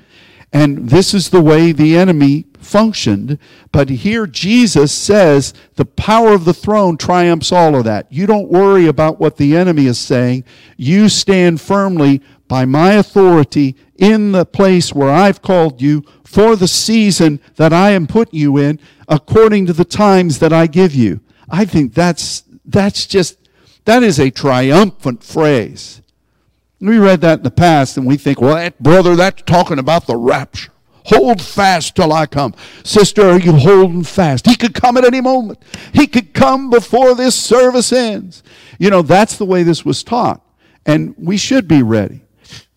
And 0.53 0.91
this 0.91 1.15
is 1.15 1.31
the 1.31 1.41
way 1.41 1.73
the 1.73 1.97
enemy 1.97 2.45
functioned. 2.59 3.39
But 3.73 3.89
here 3.89 4.27
Jesus 4.27 4.93
says 4.93 5.55
the 5.77 5.87
power 5.87 6.35
of 6.35 6.45
the 6.45 6.53
throne 6.53 6.99
triumphs 6.99 7.53
all 7.53 7.75
of 7.75 7.85
that. 7.85 8.13
You 8.13 8.27
don't 8.27 8.51
worry 8.51 8.87
about 8.87 9.19
what 9.19 9.39
the 9.39 9.57
enemy 9.57 9.87
is 9.87 9.99
saying. 9.99 10.45
You 10.77 11.09
stand 11.09 11.63
firmly 11.63 12.21
by 12.49 12.67
my 12.67 12.93
authority 12.93 13.77
in 13.97 14.33
the 14.33 14.45
place 14.45 14.93
where 14.93 15.09
I've 15.09 15.41
called 15.41 15.81
you 15.81 16.05
for 16.23 16.55
the 16.55 16.69
season 16.69 17.41
that 17.57 17.73
I 17.73 17.93
am 17.93 18.07
putting 18.07 18.41
you 18.41 18.59
in 18.59 18.79
according 19.09 19.65
to 19.67 19.73
the 19.73 19.87
times 19.87 20.39
that 20.41 20.53
I 20.53 20.67
give 20.67 20.95
you. 20.95 21.21
I 21.49 21.65
think 21.65 21.95
that's, 21.95 22.45
that's 22.67 23.07
just, 23.07 23.40
that 23.85 24.03
is 24.03 24.19
a 24.19 24.31
triumphant 24.31 25.23
phrase. 25.23 26.03
We 26.81 26.99
read 26.99 27.21
that 27.21 27.41
in 27.41 27.45
the 27.45 27.51
past 27.51 27.97
and 27.97 28.07
we 28.07 28.17
think, 28.17 28.41
well, 28.41 28.55
that 28.55 28.83
brother, 28.83 29.15
that's 29.15 29.43
talking 29.43 29.79
about 29.79 30.07
the 30.07 30.17
rapture. 30.17 30.73
Hold 31.07 31.41
fast 31.41 31.97
till 31.97 32.13
I 32.13 32.27
come. 32.27 32.55
Sister, 32.85 33.23
are 33.31 33.39
you 33.39 33.53
holding 33.53 34.05
fast? 34.05 34.47
He 34.47 34.55
could 34.55 34.75
come 34.75 34.97
at 34.97 35.05
any 35.05 35.21
moment. 35.21 35.63
He 35.93 36.07
could 36.07 36.35
come 36.35 36.71
before 36.71 37.15
this 37.15 37.35
service 37.35 37.93
ends. 37.93 38.43
You 38.79 38.91
know, 38.91 39.03
that's 39.03 39.37
the 39.37 39.45
way 39.45 39.63
this 39.63 39.85
was 39.85 40.03
taught. 40.03 40.41
And 40.87 41.15
we 41.19 41.37
should 41.37 41.67
be 41.67 41.83
ready. 41.83 42.23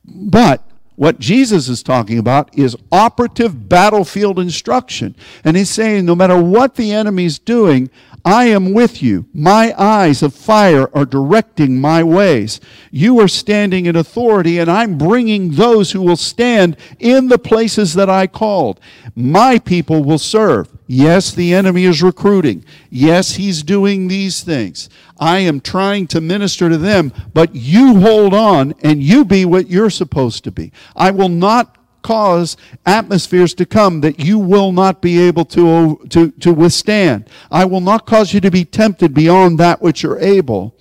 But 0.05 0.63
what 0.95 1.19
Jesus 1.19 1.69
is 1.69 1.83
talking 1.83 2.17
about 2.17 2.57
is 2.57 2.77
operative 2.91 3.67
battlefield 3.67 4.39
instruction. 4.39 5.15
And 5.43 5.57
he's 5.57 5.69
saying 5.69 6.05
no 6.05 6.15
matter 6.15 6.41
what 6.41 6.75
the 6.75 6.91
enemy's 6.91 7.39
doing, 7.39 7.89
I 8.25 8.45
am 8.45 8.71
with 8.71 9.03
you. 9.03 9.25
My 9.33 9.73
eyes 9.77 10.23
of 10.23 10.33
fire 10.33 10.89
are 10.95 11.05
directing 11.05 11.81
my 11.81 12.03
ways. 12.03 12.61
You 12.89 13.19
are 13.19 13.27
standing 13.27 13.85
in 13.85 13.97
authority, 13.97 14.59
and 14.59 14.71
I'm 14.71 14.97
bringing 14.97 15.51
those 15.51 15.91
who 15.91 16.01
will 16.01 16.15
stand 16.15 16.77
in 16.99 17.27
the 17.27 17.37
places 17.37 17.93
that 17.95 18.09
I 18.09 18.27
called. 18.27 18.79
My 19.13 19.59
people 19.59 20.05
will 20.05 20.19
serve. 20.19 20.69
Yes, 20.87 21.31
the 21.31 21.53
enemy 21.53 21.83
is 21.83 22.01
recruiting. 22.01 22.63
Yes, 22.89 23.35
he's 23.35 23.61
doing 23.61 24.07
these 24.07 24.41
things. 24.41 24.89
I 25.19 25.39
am 25.39 25.59
trying 25.59 26.07
to 26.07 26.21
minister 26.21 26.69
to 26.69 26.77
them, 26.77 27.11
but 27.33 27.53
you 27.53 27.99
hold 27.99 28.33
on 28.33 28.73
and 28.83 29.03
you 29.03 29.25
be 29.25 29.43
what 29.43 29.69
you're 29.69 29.89
supposed 29.89 30.45
to 30.45 30.51
be. 30.51 30.71
I 30.95 31.11
will 31.11 31.29
not 31.29 31.77
cause 32.03 32.55
atmospheres 32.85 33.53
to 33.55 33.65
come 33.65 34.01
that 34.01 34.19
you 34.19 34.37
will 34.37 34.71
not 34.71 35.01
be 35.01 35.19
able 35.19 35.45
to, 35.45 35.97
to, 36.09 36.31
to 36.31 36.53
withstand. 36.53 37.29
I 37.49 37.65
will 37.65 37.81
not 37.81 38.05
cause 38.05 38.33
you 38.33 38.41
to 38.41 38.51
be 38.51 38.65
tempted 38.65 39.13
beyond 39.13 39.59
that 39.59 39.81
which 39.81 40.03
you're 40.03 40.19
able. 40.19 40.75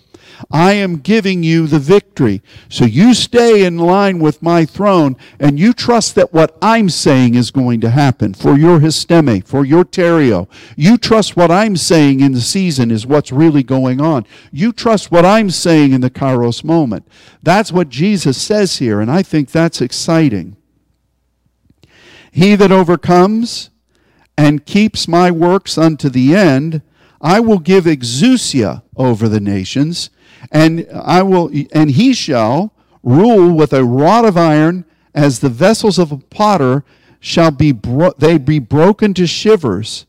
I 0.51 0.73
am 0.73 0.99
giving 0.99 1.43
you 1.43 1.67
the 1.67 1.79
victory. 1.79 2.43
So 2.69 2.85
you 2.85 3.15
stay 3.15 3.65
in 3.65 3.79
line 3.79 4.19
with 4.19 4.43
my 4.43 4.65
throne 4.65 5.17
and 5.39 5.59
you 5.59 5.73
trust 5.73 6.15
that 6.17 6.33
what 6.33 6.57
I'm 6.61 6.89
saying 6.89 7.35
is 7.35 7.51
going 7.51 7.81
to 7.83 7.91
happen 7.91 8.35
for 8.35 8.57
your 8.57 8.81
histeme, 8.81 9.47
for 9.47 9.65
your 9.65 9.85
terio. 9.85 10.49
You 10.77 10.97
trust 10.97 11.37
what 11.37 11.51
I'm 11.51 11.77
saying 11.77 12.21
in 12.21 12.33
the 12.33 12.41
season 12.41 12.91
is 12.91 13.07
what's 13.07 13.33
really 13.33 13.63
going 13.63 14.01
on. 14.01 14.27
You 14.51 14.73
trust 14.73 15.11
what 15.11 15.25
I'm 15.25 15.51
saying 15.51 15.93
in 15.93 16.01
the 16.01 16.11
kairos 16.11 16.65
moment. 16.65 17.07
That's 17.43 17.73
what 17.73 17.89
Jesus 17.89 18.41
says 18.41 18.79
here, 18.79 19.01
and 19.01 19.11
I 19.11 19.23
think 19.23 19.51
that's 19.51 19.81
exciting. 19.81 20.57
He 22.33 22.57
that 22.57 22.73
overcomes 22.73 23.69
and 24.39 24.65
keeps 24.65 25.07
my 25.07 25.31
works 25.31 25.77
unto 25.77 26.09
the 26.09 26.35
end, 26.35 26.81
I 27.21 27.41
will 27.41 27.59
give 27.59 27.85
exousia 27.85 28.83
over 28.97 29.29
the 29.29 29.39
nations, 29.39 30.09
and 30.51 30.87
I 30.93 31.23
will 31.23 31.51
and 31.73 31.91
he 31.91 32.15
shall 32.15 32.73
rule 33.03 33.55
with 33.55 33.75
a 33.75 33.85
rod 33.85 34.25
of 34.25 34.39
iron 34.39 34.87
as 35.15 35.39
the 35.39 35.51
vessels 35.51 35.99
of 35.99 36.11
a 36.11 36.17
potter 36.17 36.85
shall 37.21 37.51
be 37.51 37.71
bro- 37.71 38.15
they 38.17 38.39
be 38.39 38.59
broken 38.59 39.13
to 39.15 39.27
shivers. 39.27 40.07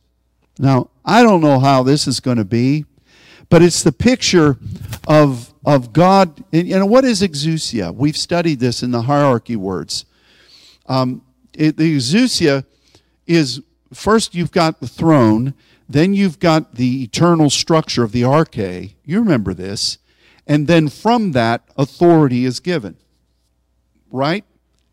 Now, 0.58 0.90
I 1.04 1.24
don't 1.24 1.42
know 1.42 1.60
how 1.60 1.84
this 1.84 2.08
is 2.08 2.22
going 2.22 2.38
to 2.38 2.46
be, 2.46 2.86
but 3.50 3.62
it's 3.62 3.84
the 3.84 3.92
picture 3.92 4.58
of 5.08 5.54
of 5.66 5.92
God. 5.92 6.42
And, 6.54 6.90
what 6.90 7.04
is 7.04 7.22
exousia? 7.22 7.94
We've 7.94 8.18
studied 8.18 8.62
this 8.62 8.82
in 8.82 8.92
the 8.92 9.02
hierarchy 9.02 9.58
words. 9.58 10.06
Um, 10.88 11.22
it, 11.58 11.78
the 11.78 11.96
exousia 11.96 12.66
is 13.28 13.62
first 13.94 14.36
you've 14.36 14.52
got 14.52 14.80
the 14.80 14.88
throne, 14.88 15.54
then 15.88 16.14
you've 16.14 16.40
got 16.40 16.76
the 16.76 17.04
eternal 17.04 17.50
structure 17.50 18.04
of 18.04 18.12
the 18.12 18.24
arche. 18.24 18.96
You 19.06 19.20
remember 19.20 19.54
this. 19.54 19.98
And 20.46 20.68
then 20.68 20.90
from 20.90 21.32
that, 21.32 21.64
authority 21.78 22.46
is 22.46 22.60
given. 22.60 22.98
Right? 24.12 24.44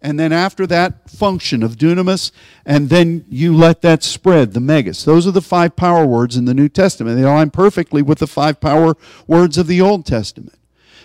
And 0.03 0.19
then 0.19 0.33
after 0.33 0.67
that, 0.67 1.11
function 1.11 1.63
of 1.63 1.77
dunamis, 1.77 2.33
and 2.65 2.89
then 2.89 3.27
you 3.29 3.55
let 3.55 3.83
that 3.83 4.03
spread, 4.03 4.55
the 4.55 4.61
megas. 4.61 5.05
Those 5.05 5.27
are 5.27 5.33
the 5.33 5.43
five 5.43 5.77
power 5.77 6.07
words 6.07 6.37
in 6.37 6.47
the 6.47 6.55
New 6.55 6.71
Testament. 6.71 7.17
They 7.17 7.25
align 7.25 7.51
perfectly 7.51 8.01
with 8.01 8.19
the 8.19 8.27
five 8.27 8.61
power 8.61 8.97
words 9.27 9.59
of 9.59 9.67
the 9.67 9.81
Old 9.81 10.07
Testament. 10.07 10.59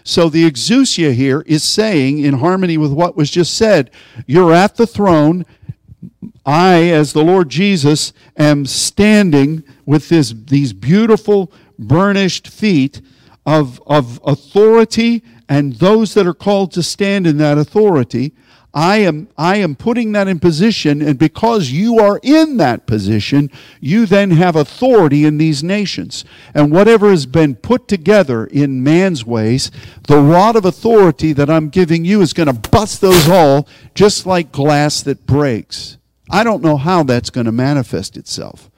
So 0.08 0.30
the 0.30 0.50
exousia 0.50 1.16
here 1.16 1.42
is 1.48 1.64
saying, 1.64 2.20
in 2.20 2.36
harmony 2.36 2.78
with 2.78 2.94
what 2.94 3.18
was 3.18 3.32
just 3.32 3.56
said, 3.56 3.90
you're 4.28 4.54
at 4.54 4.76
the 4.76 4.86
throne. 4.86 5.46
I, 6.46 6.84
as 6.84 7.14
the 7.14 7.24
Lord 7.24 7.50
Jesus, 7.50 8.14
am 8.38 8.68
standing 8.68 9.64
with 9.84 10.10
this, 10.10 10.32
these 10.32 10.74
beautiful 10.74 11.52
burnished 11.80 12.48
feet 12.48 13.02
of, 13.48 13.82
of 13.88 14.22
authority 14.24 15.24
and 15.50 15.74
those 15.74 16.14
that 16.14 16.28
are 16.28 16.36
called 16.36 16.72
to 16.74 16.84
stand 16.84 17.26
in 17.26 17.40
that 17.40 17.58
authority. 17.58 18.36
I 18.78 18.98
am, 18.98 19.30
I 19.38 19.56
am 19.56 19.78
putting 19.78 20.12
that 20.12 20.28
in 20.28 20.42
position, 20.42 21.02
and 21.02 21.18
because 21.18 21.72
you 21.72 21.98
are 21.98 22.20
in 22.22 22.58
that 22.58 22.86
position, 22.86 23.50
you 23.80 24.06
then 24.06 24.32
have 24.32 24.58
authority 24.58 25.24
in 25.24 25.38
these 25.38 25.64
nations. 25.64 26.26
And 26.54 26.74
whatever 26.74 27.10
has 27.10 27.26
been 27.26 27.56
put 27.56 27.88
together 27.88 28.46
in 28.46 28.84
man's 28.84 29.26
ways, 29.26 29.72
the 30.10 30.20
rod 30.20 30.58
of 30.58 30.66
authority 30.66 31.32
that 31.32 31.50
I'm 31.50 31.70
giving 31.70 32.04
you 32.04 32.22
is 32.22 32.34
going 32.34 32.54
to 32.54 32.70
bust 32.70 33.00
those 33.00 33.30
all 33.30 33.66
just 33.94 34.26
like 34.26 34.52
glass 34.52 35.02
that 35.04 35.26
breaks. 35.26 35.98
I 36.30 36.44
don't 36.44 36.62
know 36.62 36.76
how 36.76 37.04
that's 37.04 37.30
going 37.30 37.46
to 37.46 37.54
manifest 37.54 38.18
itself. 38.18 38.70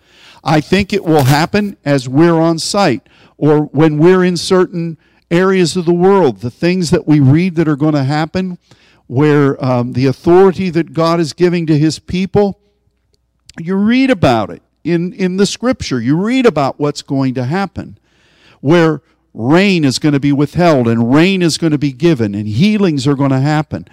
I 0.43 0.61
think 0.61 0.93
it 0.93 1.05
will 1.05 1.23
happen 1.23 1.75
as 1.83 2.07
we're 2.07 2.39
on 2.39 2.59
site 2.59 3.09
or 3.35 3.61
when 3.63 3.97
we're 3.97 4.23
in 4.23 4.37
certain 4.37 4.99
areas 5.31 5.75
of 5.75 5.85
the 5.85 5.93
world. 5.93 6.41
The 6.41 6.51
things 6.51 6.91
that 6.91 7.07
we 7.07 7.19
read 7.19 7.55
that 7.55 7.67
are 7.67 7.75
going 7.75 7.95
to 7.95 8.03
happen 8.03 8.59
where 9.07 9.63
um, 9.63 9.93
the 9.93 10.05
authority 10.05 10.69
that 10.69 10.93
God 10.93 11.19
is 11.19 11.33
giving 11.33 11.65
to 11.67 11.77
his 11.77 11.97
people, 11.99 12.59
you 13.57 13.75
read 13.75 14.09
about 14.09 14.49
it 14.49 14.61
in, 14.83 15.13
in 15.13 15.37
the 15.37 15.45
scripture. 15.45 15.99
You 15.99 16.17
read 16.17 16.45
about 16.45 16.79
what's 16.79 17.01
going 17.01 17.33
to 17.35 17.45
happen, 17.45 17.97
where 18.61 19.01
rain 19.33 19.85
is 19.85 19.99
going 19.99 20.13
to 20.13 20.19
be 20.19 20.31
withheld 20.31 20.87
and 20.87 21.13
rain 21.13 21.41
is 21.41 21.57
going 21.57 21.71
to 21.71 21.77
be 21.77 21.91
given 21.91 22.33
and 22.35 22.47
healings 22.47 23.07
are 23.07 23.15
going 23.15 23.31
to 23.31 23.39
happen. 23.39 23.87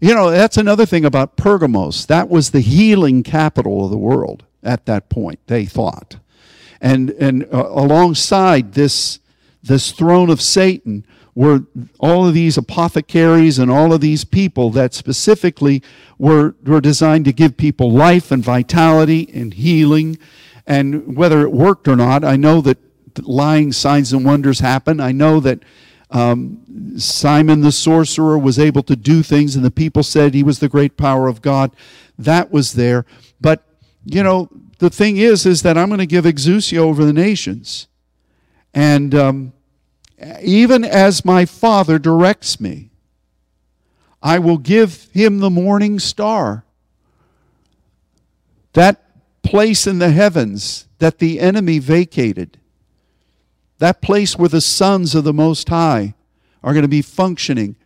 You 0.00 0.14
know, 0.14 0.30
that's 0.30 0.56
another 0.56 0.86
thing 0.86 1.04
about 1.04 1.36
Pergamos. 1.36 2.06
That 2.06 2.28
was 2.28 2.50
the 2.50 2.60
healing 2.60 3.22
capital 3.22 3.84
of 3.84 3.90
the 3.90 3.98
world 3.98 4.44
at 4.62 4.86
that 4.86 5.08
point, 5.08 5.40
they 5.46 5.66
thought. 5.66 6.16
And, 6.80 7.10
and 7.10 7.44
uh, 7.52 7.66
alongside 7.68 8.72
this, 8.72 9.18
this 9.62 9.92
throne 9.92 10.30
of 10.30 10.40
Satan 10.40 11.04
were 11.40 11.64
all 11.98 12.28
of 12.28 12.34
these 12.34 12.58
apothecaries 12.58 13.58
and 13.58 13.70
all 13.70 13.94
of 13.94 14.02
these 14.02 14.26
people 14.26 14.68
that 14.68 14.92
specifically 14.92 15.82
were, 16.18 16.54
were 16.66 16.82
designed 16.82 17.24
to 17.24 17.32
give 17.32 17.56
people 17.56 17.90
life 17.90 18.30
and 18.30 18.44
vitality 18.44 19.26
and 19.32 19.54
healing. 19.54 20.18
And 20.66 21.16
whether 21.16 21.40
it 21.40 21.50
worked 21.50 21.88
or 21.88 21.96
not, 21.96 22.24
I 22.24 22.36
know 22.36 22.60
that 22.60 22.76
lying 23.22 23.72
signs 23.72 24.12
and 24.12 24.22
wonders 24.22 24.60
happen. 24.60 25.00
I 25.00 25.12
know 25.12 25.40
that 25.40 25.60
um, 26.10 26.98
Simon 26.98 27.62
the 27.62 27.72
sorcerer 27.72 28.38
was 28.38 28.58
able 28.58 28.82
to 28.82 28.94
do 28.94 29.22
things, 29.22 29.56
and 29.56 29.64
the 29.64 29.70
people 29.70 30.02
said 30.02 30.34
he 30.34 30.42
was 30.42 30.58
the 30.58 30.68
great 30.68 30.98
power 30.98 31.26
of 31.26 31.40
God. 31.40 31.74
That 32.18 32.50
was 32.50 32.74
there. 32.74 33.06
But, 33.40 33.64
you 34.04 34.22
know, 34.22 34.50
the 34.78 34.90
thing 34.90 35.16
is, 35.16 35.46
is 35.46 35.62
that 35.62 35.78
I'm 35.78 35.88
going 35.88 36.00
to 36.00 36.06
give 36.06 36.26
exousia 36.26 36.76
over 36.76 37.02
the 37.02 37.14
nations. 37.14 37.88
And 38.74 39.14
um, 39.14 39.52
even 40.42 40.84
as 40.84 41.24
my 41.24 41.44
Father 41.44 41.98
directs 41.98 42.60
me. 42.60 42.90
I 44.22 44.38
will 44.38 44.58
give 44.58 45.08
him 45.12 45.38
the 45.38 45.50
morning 45.50 45.98
star. 45.98 46.64
That 48.74 49.02
place 49.42 49.86
in 49.86 49.98
the 49.98 50.10
heavens 50.10 50.86
that 50.98 51.18
the 51.18 51.40
enemy 51.40 51.78
vacated. 51.78 52.58
That 53.78 54.02
place 54.02 54.36
where 54.36 54.48
the 54.48 54.60
sons 54.60 55.14
of 55.14 55.24
the 55.24 55.32
Most 55.32 55.68
High 55.68 56.14
are 56.62 56.72
going 56.72 56.82
to 56.82 56.88
be 56.88 57.02
functioning 57.02 57.76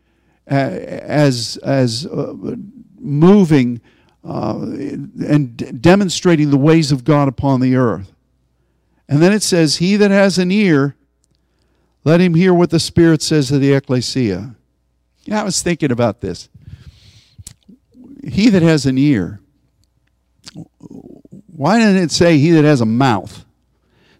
as, 0.47 1.56
as 1.59 2.06
uh, 2.06 2.35
moving 2.98 3.81
uh, 4.24 4.59
and 4.59 5.81
demonstrating 5.81 6.51
the 6.51 6.56
ways 6.56 6.90
of 6.90 7.05
God 7.05 7.28
upon 7.28 7.61
the 7.61 7.77
earth. 7.77 8.12
And 9.09 9.23
then 9.23 9.32
it 9.32 9.43
says, 9.43 9.77
He 9.77 9.97
that 9.97 10.11
has 10.11 10.39
an 10.39 10.51
ear, 10.51 10.97
let 12.05 12.20
him 12.20 12.35
hear 12.35 12.52
what 12.52 12.70
the 12.70 12.78
Spirit 12.78 13.22
says 13.22 13.48
to 13.48 13.59
the 13.59 13.72
ecclesia. 13.72 14.55
Yeah, 15.24 15.40
I 15.40 15.44
was 15.44 15.62
thinking 15.62 15.90
about 15.90 16.20
this. 16.20 16.48
He 18.26 18.51
that 18.51 18.62
has 18.62 18.86
an 18.86 18.98
ear, 18.98 19.40
Why 21.47 21.78
doesn't 21.78 22.02
it 22.02 22.10
say 22.10 22.39
he 22.39 22.51
that 22.52 22.64
has 22.64 22.81
a 22.81 22.86
mouth? 22.86 23.44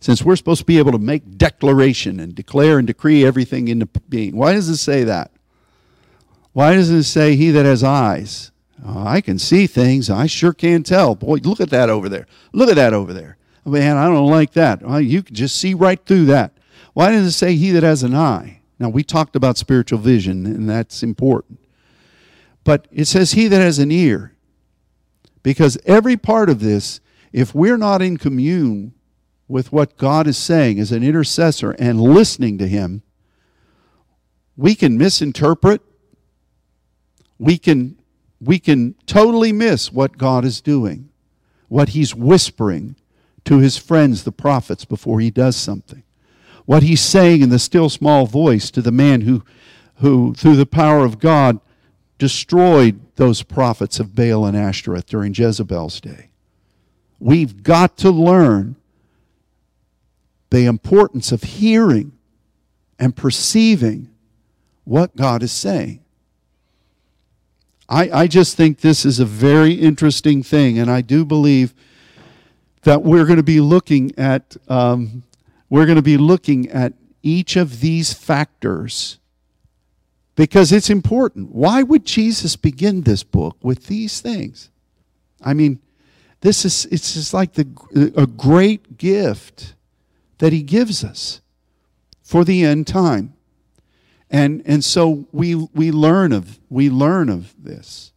Since 0.01 0.23
we're 0.23 0.37
supposed 0.37 0.61
to 0.61 0.67
be 0.67 0.79
able 0.79 0.93
to 0.93 0.99
make 0.99 1.39
declaration 1.39 2.21
and 2.21 2.35
declare 2.35 2.79
and 2.79 2.87
decree 2.87 3.25
everything 3.25 3.69
into 3.69 3.87
being. 4.09 4.37
Why 4.37 4.53
does 4.53 4.69
it 4.69 4.77
say 4.77 5.05
that? 5.05 5.31
Why 6.53 6.75
doesn't 6.75 6.97
it 6.97 7.05
say 7.05 7.37
he 7.37 7.51
that 7.51 7.65
has 7.65 7.83
eyes? 7.83 8.53
Oh, 8.85 9.07
I 9.07 9.21
can 9.21 9.39
see 9.39 9.67
things. 9.67 10.11
I 10.11 10.27
sure 10.27 10.53
can 10.53 10.83
tell. 10.83 11.15
Boy, 11.15 11.37
look 11.43 11.61
at 11.61 11.71
that 11.71 11.89
over 11.89 12.09
there. 12.09 12.27
Look 12.53 12.69
at 12.69 12.77
that 12.77 12.93
over 12.93 13.13
there. 13.13 13.39
Man, 13.65 13.97
I 13.97 14.07
don't 14.07 14.31
like 14.31 14.53
that. 14.53 14.83
Well, 14.83 15.01
you 15.01 15.23
can 15.23 15.35
just 15.35 15.57
see 15.57 15.73
right 15.73 16.05
through 16.05 16.27
that. 16.27 16.54
Why 16.95 17.11
does 17.11 17.27
it 17.27 17.33
say 17.33 17.57
he 17.57 17.71
that 17.73 17.83
has 17.83 18.03
an 18.03 18.15
eye? 18.15 18.61
Now, 18.79 18.89
we 18.89 19.05
talked 19.05 19.37
about 19.37 19.59
spiritual 19.59 19.99
vision, 19.99 20.47
and 20.47 20.69
that's 20.69 21.03
important. 21.03 21.61
But 22.63 22.89
it 22.91 23.05
says 23.05 23.33
he 23.33 23.47
that 23.49 23.61
has 23.61 23.79
an 23.79 23.93
ear. 23.93 24.33
Because 25.43 25.77
every 25.85 26.17
part 26.17 26.49
of 26.49 26.61
this, 26.61 27.01
if 27.33 27.55
we're 27.55 27.77
not 27.77 28.01
in 28.01 28.17
commune 28.17 28.95
with 29.47 29.73
what 29.73 29.99
God 29.99 30.27
is 30.27 30.39
saying 30.39 30.79
as 30.79 30.91
an 30.91 31.03
intercessor 31.03 31.73
and 31.73 32.01
listening 32.01 32.59
to 32.59 32.67
him, 32.67 33.03
we 34.57 34.75
can 34.75 34.97
misinterpret. 34.97 35.83
We 37.39 37.59
can, 37.59 38.01
we 38.41 38.59
can 38.59 38.95
totally 39.07 39.53
miss 39.53 39.93
what 39.93 40.17
God 40.17 40.45
is 40.45 40.61
doing, 40.61 41.11
what 41.69 41.91
he's 41.91 42.15
whispering 42.15 42.97
to 43.45 43.59
his 43.59 43.77
friends, 43.77 44.25
the 44.25 44.33
prophets, 44.33 44.85
before 44.85 45.21
he 45.21 45.31
does 45.31 45.57
something. 45.57 46.05
What 46.67 46.83
he's 46.83 47.01
saying 47.01 47.43
in 47.43 47.51
the 47.51 47.59
still 47.59 47.89
small 47.89 48.27
voice 48.27 48.71
to 48.71 48.81
the 48.81 48.93
man 48.93 49.23
who, 49.23 49.45
who 49.97 50.35
through 50.35 50.57
the 50.57 50.67
power 50.67 51.05
of 51.05 51.19
God, 51.19 51.61
destroyed 52.19 53.01
those 53.17 53.43
prophets 53.43 54.01
of 54.01 54.15
Baal 54.15 54.47
and 54.47 54.57
Ashtoreth 54.57 55.07
during 55.07 55.35
Jezebel's 55.35 56.01
day. 56.01 56.31
We've 57.19 57.63
got 57.63 57.97
to 57.99 58.11
learn 58.11 58.77
the 60.51 60.67
importance 60.67 61.33
of 61.33 61.43
hearing 61.43 62.13
and 62.99 63.17
perceiving 63.17 64.11
what 64.85 65.17
God 65.17 65.43
is 65.43 65.53
saying. 65.53 66.01
I, 67.89 68.11
I 68.11 68.27
just 68.27 68.57
think 68.57 68.81
this 68.81 69.05
is 69.05 69.21
a 69.21 69.25
very 69.25 69.75
interesting 69.75 70.43
thing, 70.43 70.79
and 70.79 70.91
I 70.91 71.01
do 71.01 71.25
believe 71.25 71.75
that 72.83 73.03
we're 73.03 73.25
going 73.25 73.37
to 73.37 73.43
be 73.43 73.61
looking 73.61 74.13
at 74.19 74.57
um, 74.69 75.23
we're 75.75 75.87
going 75.87 75.97
to 75.97 76.03
be 76.03 76.17
looking 76.17 76.71
at 76.71 76.93
each 77.21 77.57
of 77.57 77.81
these 77.81 78.13
factors 78.13 79.19
because 80.37 80.71
it's 80.71 80.89
important. 80.89 81.51
Why 81.51 81.83
would 81.83 82.05
Jesus 82.05 82.55
begin 82.55 83.01
this 83.01 83.25
book 83.25 83.57
with 83.61 83.89
these 83.89 84.21
things? 84.21 84.71
I 85.43 85.53
mean, 85.53 85.81
this 86.43 86.65
is 86.65 86.87
it's 86.93 87.15
just 87.15 87.35
like 87.35 87.55
the 87.55 87.67
a 88.15 88.25
great 88.25 88.99
gift 88.99 89.75
that 90.39 90.53
he 90.53 90.63
gives 90.63 91.03
us 91.03 91.41
for 92.23 92.45
the 92.45 92.63
end 92.63 92.87
time. 92.87 93.35
And 94.31 94.63
and 94.67 94.85
so 94.85 95.27
we 95.33 95.57
we 95.57 95.91
learn 95.91 96.31
of 96.31 96.61
we 96.71 96.89
learn 96.89 97.29
of 97.29 97.53
this. 97.59 98.13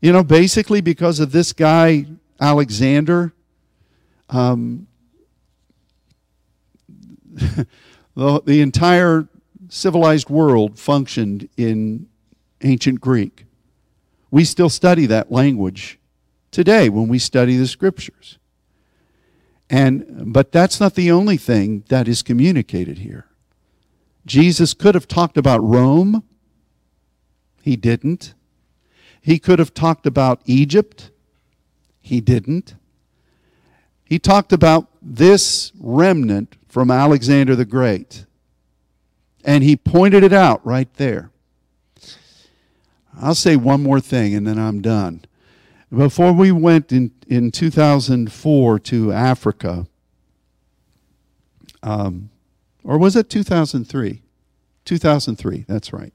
You 0.00 0.12
know, 0.12 0.22
basically 0.22 0.82
because 0.82 1.18
of 1.18 1.32
this 1.32 1.52
guy 1.52 2.06
Alexander 2.40 3.32
um, 4.28 4.85
the, 8.14 8.42
the 8.44 8.60
entire 8.60 9.28
civilized 9.68 10.30
world 10.30 10.78
functioned 10.78 11.48
in 11.56 12.08
ancient 12.62 13.00
Greek. 13.00 13.44
We 14.30 14.44
still 14.44 14.70
study 14.70 15.06
that 15.06 15.30
language 15.30 15.98
today 16.50 16.88
when 16.88 17.08
we 17.08 17.18
study 17.18 17.56
the 17.56 17.66
scriptures. 17.66 18.38
And 19.68 20.32
but 20.32 20.52
that's 20.52 20.80
not 20.80 20.94
the 20.94 21.10
only 21.10 21.36
thing 21.36 21.84
that 21.88 22.06
is 22.06 22.22
communicated 22.22 22.98
here. 22.98 23.26
Jesus 24.24 24.74
could 24.74 24.94
have 24.94 25.08
talked 25.08 25.36
about 25.36 25.62
Rome. 25.62 26.22
He 27.62 27.76
didn't. 27.76 28.34
He 29.20 29.38
could 29.38 29.58
have 29.58 29.74
talked 29.74 30.06
about 30.06 30.40
Egypt. 30.46 31.10
He 32.00 32.20
didn't. 32.20 32.76
He 34.04 34.20
talked 34.20 34.52
about 34.52 34.88
this 35.02 35.72
remnant 35.80 36.56
from 36.76 36.90
Alexander 36.90 37.56
the 37.56 37.64
Great. 37.64 38.26
And 39.46 39.64
he 39.64 39.76
pointed 39.76 40.22
it 40.22 40.34
out 40.34 40.60
right 40.62 40.92
there. 40.96 41.30
I'll 43.18 43.34
say 43.34 43.56
one 43.56 43.82
more 43.82 43.98
thing 43.98 44.34
and 44.34 44.46
then 44.46 44.58
I'm 44.58 44.82
done. 44.82 45.24
Before 45.90 46.34
we 46.34 46.52
went 46.52 46.92
in, 46.92 47.12
in 47.28 47.50
2004 47.50 48.78
to 48.78 49.10
Africa, 49.10 49.86
um, 51.82 52.28
or 52.84 52.98
was 52.98 53.16
it 53.16 53.30
2003? 53.30 54.20
2003, 54.84 55.64
that's 55.66 55.94
right. 55.94 56.12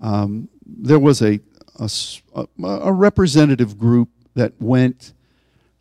Um, 0.00 0.48
there 0.64 0.98
was 0.98 1.20
a, 1.20 1.38
a, 1.78 1.90
a 2.64 2.92
representative 2.94 3.78
group 3.78 4.08
that 4.36 4.54
went 4.58 5.12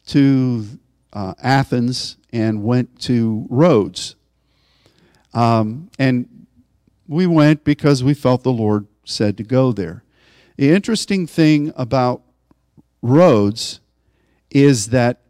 to 0.08 0.66
uh, 1.14 1.34
Athens 1.42 2.18
and 2.34 2.64
went 2.64 3.00
to 3.00 3.46
Rhodes. 3.50 4.16
Um, 5.34 5.90
and 5.98 6.48
we 7.08 7.28
went 7.28 7.64
because 7.64 8.04
we 8.04 8.14
felt 8.14 8.44
the 8.44 8.52
Lord 8.52 8.88
said 9.06 9.38
to 9.38 9.44
go 9.44 9.72
there. 9.72 10.04
The 10.58 10.72
interesting 10.72 11.28
thing 11.28 11.72
about 11.76 12.24
Rhodes 13.02 13.80
is 14.50 14.88
that 14.88 15.22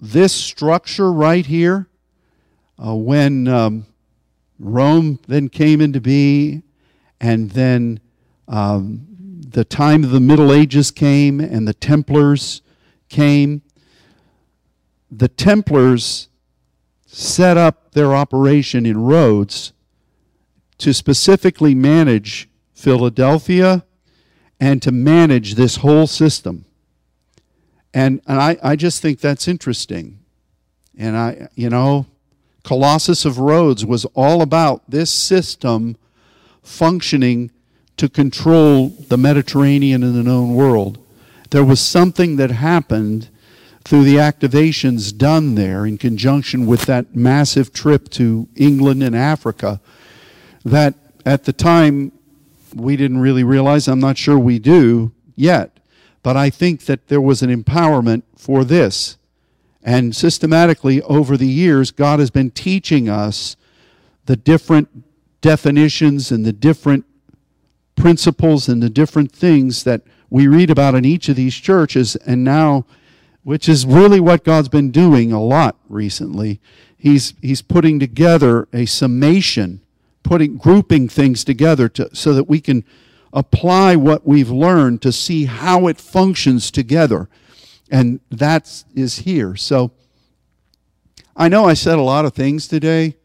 this 0.00 0.32
structure 0.32 1.12
right 1.12 1.46
here, 1.46 1.88
uh, 2.84 2.94
when 2.94 3.48
um, 3.48 3.86
Rome 4.58 5.18
then 5.26 5.48
came 5.48 5.80
into 5.80 6.00
being, 6.00 6.62
and 7.20 7.50
then 7.52 8.00
um, 8.46 9.06
the 9.48 9.64
time 9.64 10.04
of 10.04 10.10
the 10.10 10.20
Middle 10.20 10.52
Ages 10.52 10.90
came, 10.90 11.40
and 11.40 11.66
the 11.66 11.74
Templars 11.74 12.60
came, 13.08 13.62
the 15.18 15.28
Templars 15.28 16.28
set 17.06 17.56
up 17.56 17.92
their 17.92 18.14
operation 18.14 18.84
in 18.84 18.98
Rhodes 19.04 19.72
to 20.78 20.92
specifically 20.92 21.74
manage 21.74 22.48
Philadelphia 22.72 23.84
and 24.58 24.82
to 24.82 24.90
manage 24.90 25.54
this 25.54 25.76
whole 25.76 26.06
system. 26.06 26.64
And, 27.92 28.20
and 28.26 28.40
I, 28.40 28.56
I 28.62 28.76
just 28.76 29.00
think 29.00 29.20
that's 29.20 29.46
interesting. 29.46 30.18
And 30.98 31.16
I, 31.16 31.48
you 31.54 31.70
know, 31.70 32.06
Colossus 32.64 33.24
of 33.24 33.38
Rhodes 33.38 33.84
was 33.84 34.04
all 34.14 34.42
about 34.42 34.90
this 34.90 35.12
system 35.12 35.96
functioning 36.62 37.52
to 37.96 38.08
control 38.08 38.88
the 38.88 39.18
Mediterranean 39.18 40.02
and 40.02 40.14
the 40.14 40.22
known 40.22 40.54
world. 40.54 40.98
There 41.50 41.64
was 41.64 41.80
something 41.80 42.36
that 42.36 42.50
happened 42.50 43.28
through 43.84 44.04
the 44.04 44.16
activations 44.16 45.16
done 45.16 45.54
there 45.54 45.84
in 45.84 45.98
conjunction 45.98 46.66
with 46.66 46.82
that 46.86 47.14
massive 47.14 47.72
trip 47.72 48.08
to 48.08 48.48
England 48.56 49.02
and 49.02 49.14
Africa 49.14 49.80
that 50.64 50.94
at 51.26 51.44
the 51.44 51.52
time 51.52 52.12
we 52.74 52.96
didn't 52.96 53.18
really 53.18 53.44
realize. 53.44 53.86
I'm 53.88 54.00
not 54.00 54.18
sure 54.18 54.38
we 54.38 54.58
do 54.58 55.12
yet. 55.36 55.78
But 56.22 56.36
I 56.38 56.48
think 56.48 56.86
that 56.86 57.08
there 57.08 57.20
was 57.20 57.42
an 57.42 57.54
empowerment 57.54 58.22
for 58.36 58.64
this. 58.64 59.18
And 59.82 60.16
systematically 60.16 61.02
over 61.02 61.36
the 61.36 61.46
years, 61.46 61.90
God 61.90 62.18
has 62.18 62.30
been 62.30 62.50
teaching 62.50 63.08
us 63.08 63.56
the 64.24 64.34
different 64.34 65.04
definitions 65.42 66.32
and 66.32 66.46
the 66.46 66.52
different 66.52 67.04
principles 67.94 68.70
and 68.70 68.82
the 68.82 68.88
different 68.88 69.32
things 69.32 69.84
that 69.84 70.00
we 70.30 70.46
read 70.46 70.70
about 70.70 70.94
in 70.94 71.04
each 71.04 71.28
of 71.28 71.36
these 71.36 71.54
churches. 71.54 72.16
And 72.16 72.42
now 72.42 72.86
which 73.44 73.68
is 73.68 73.86
really 73.86 74.18
what 74.18 74.42
God's 74.42 74.70
been 74.70 74.90
doing 74.90 75.30
a 75.30 75.40
lot 75.42 75.76
recently. 75.88 76.60
He's, 76.96 77.34
he's 77.42 77.62
putting 77.62 78.00
together 78.00 78.66
a 78.72 78.86
summation, 78.86 79.82
putting, 80.22 80.56
grouping 80.56 81.08
things 81.08 81.44
together 81.44 81.88
to, 81.90 82.14
so 82.14 82.32
that 82.32 82.48
we 82.48 82.60
can 82.60 82.84
apply 83.32 83.96
what 83.96 84.26
we've 84.26 84.50
learned 84.50 85.02
to 85.02 85.12
see 85.12 85.44
how 85.44 85.86
it 85.86 86.00
functions 86.00 86.70
together. 86.70 87.28
And 87.90 88.20
that 88.30 88.84
is 88.94 89.20
here. 89.20 89.56
So 89.56 89.92
I 91.36 91.48
know 91.48 91.66
I 91.66 91.74
said 91.74 91.98
a 91.98 92.02
lot 92.02 92.24
of 92.24 92.32
things 92.32 92.66
today, 92.66 93.16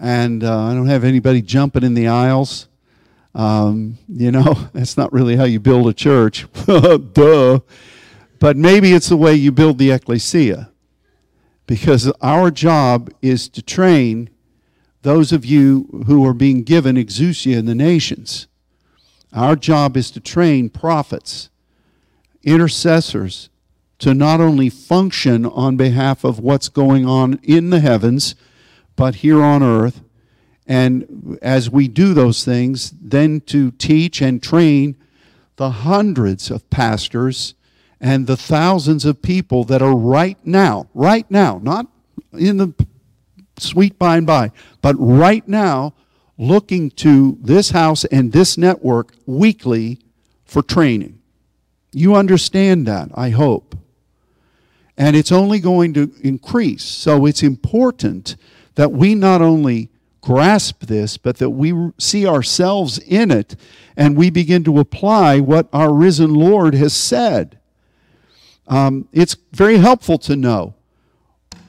and 0.00 0.42
uh, 0.42 0.58
I 0.62 0.74
don't 0.74 0.86
have 0.86 1.04
anybody 1.04 1.42
jumping 1.42 1.82
in 1.82 1.92
the 1.94 2.08
aisles. 2.08 2.68
Um, 3.34 3.98
you 4.08 4.30
know, 4.30 4.54
that's 4.72 4.96
not 4.96 5.12
really 5.12 5.36
how 5.36 5.44
you 5.44 5.60
build 5.60 5.86
a 5.88 5.92
church. 5.92 6.46
Duh. 6.66 7.60
But 8.38 8.56
maybe 8.56 8.92
it's 8.92 9.08
the 9.08 9.16
way 9.16 9.34
you 9.34 9.52
build 9.52 9.78
the 9.78 9.90
ecclesia. 9.90 10.70
Because 11.66 12.10
our 12.20 12.50
job 12.50 13.10
is 13.20 13.48
to 13.50 13.62
train 13.62 14.30
those 15.02 15.32
of 15.32 15.44
you 15.44 16.04
who 16.06 16.26
are 16.26 16.34
being 16.34 16.62
given 16.62 16.96
exousia 16.96 17.56
in 17.56 17.66
the 17.66 17.74
nations. 17.74 18.46
Our 19.32 19.56
job 19.56 19.96
is 19.96 20.10
to 20.12 20.20
train 20.20 20.70
prophets, 20.70 21.50
intercessors, 22.42 23.50
to 23.98 24.14
not 24.14 24.40
only 24.40 24.70
function 24.70 25.44
on 25.44 25.76
behalf 25.76 26.24
of 26.24 26.38
what's 26.38 26.68
going 26.68 27.04
on 27.04 27.38
in 27.42 27.70
the 27.70 27.80
heavens, 27.80 28.34
but 28.96 29.16
here 29.16 29.42
on 29.42 29.62
earth. 29.62 30.00
And 30.66 31.38
as 31.42 31.70
we 31.70 31.88
do 31.88 32.14
those 32.14 32.44
things, 32.44 32.92
then 33.00 33.40
to 33.42 33.70
teach 33.72 34.20
and 34.22 34.42
train 34.42 34.96
the 35.56 35.70
hundreds 35.70 36.50
of 36.50 36.68
pastors 36.70 37.54
and 38.00 38.26
the 38.26 38.36
thousands 38.36 39.04
of 39.04 39.22
people 39.22 39.64
that 39.64 39.82
are 39.82 39.96
right 39.96 40.38
now, 40.44 40.88
right 40.94 41.28
now, 41.30 41.60
not 41.62 41.86
in 42.32 42.58
the 42.58 42.72
sweet 43.58 43.98
by 43.98 44.16
and 44.16 44.26
by, 44.26 44.52
but 44.80 44.94
right 44.98 45.46
now 45.48 45.94
looking 46.36 46.90
to 46.90 47.36
this 47.40 47.70
house 47.70 48.04
and 48.06 48.32
this 48.32 48.56
network 48.56 49.12
weekly 49.26 49.98
for 50.44 50.62
training. 50.62 51.20
You 51.92 52.14
understand 52.14 52.86
that, 52.86 53.10
I 53.14 53.30
hope. 53.30 53.76
And 54.96 55.16
it's 55.16 55.32
only 55.32 55.58
going 55.58 55.94
to 55.94 56.12
increase. 56.22 56.84
So 56.84 57.26
it's 57.26 57.42
important 57.42 58.36
that 58.76 58.92
we 58.92 59.14
not 59.14 59.42
only 59.42 59.90
grasp 60.20 60.84
this, 60.84 61.16
but 61.16 61.38
that 61.38 61.50
we 61.50 61.90
see 61.98 62.26
ourselves 62.26 62.98
in 62.98 63.30
it 63.30 63.56
and 63.96 64.16
we 64.16 64.30
begin 64.30 64.64
to 64.64 64.78
apply 64.78 65.40
what 65.40 65.68
our 65.72 65.92
risen 65.92 66.34
Lord 66.34 66.74
has 66.74 66.92
said. 66.92 67.57
Um, 68.68 69.08
it's 69.12 69.36
very 69.52 69.78
helpful 69.78 70.18
to 70.18 70.36
know 70.36 70.74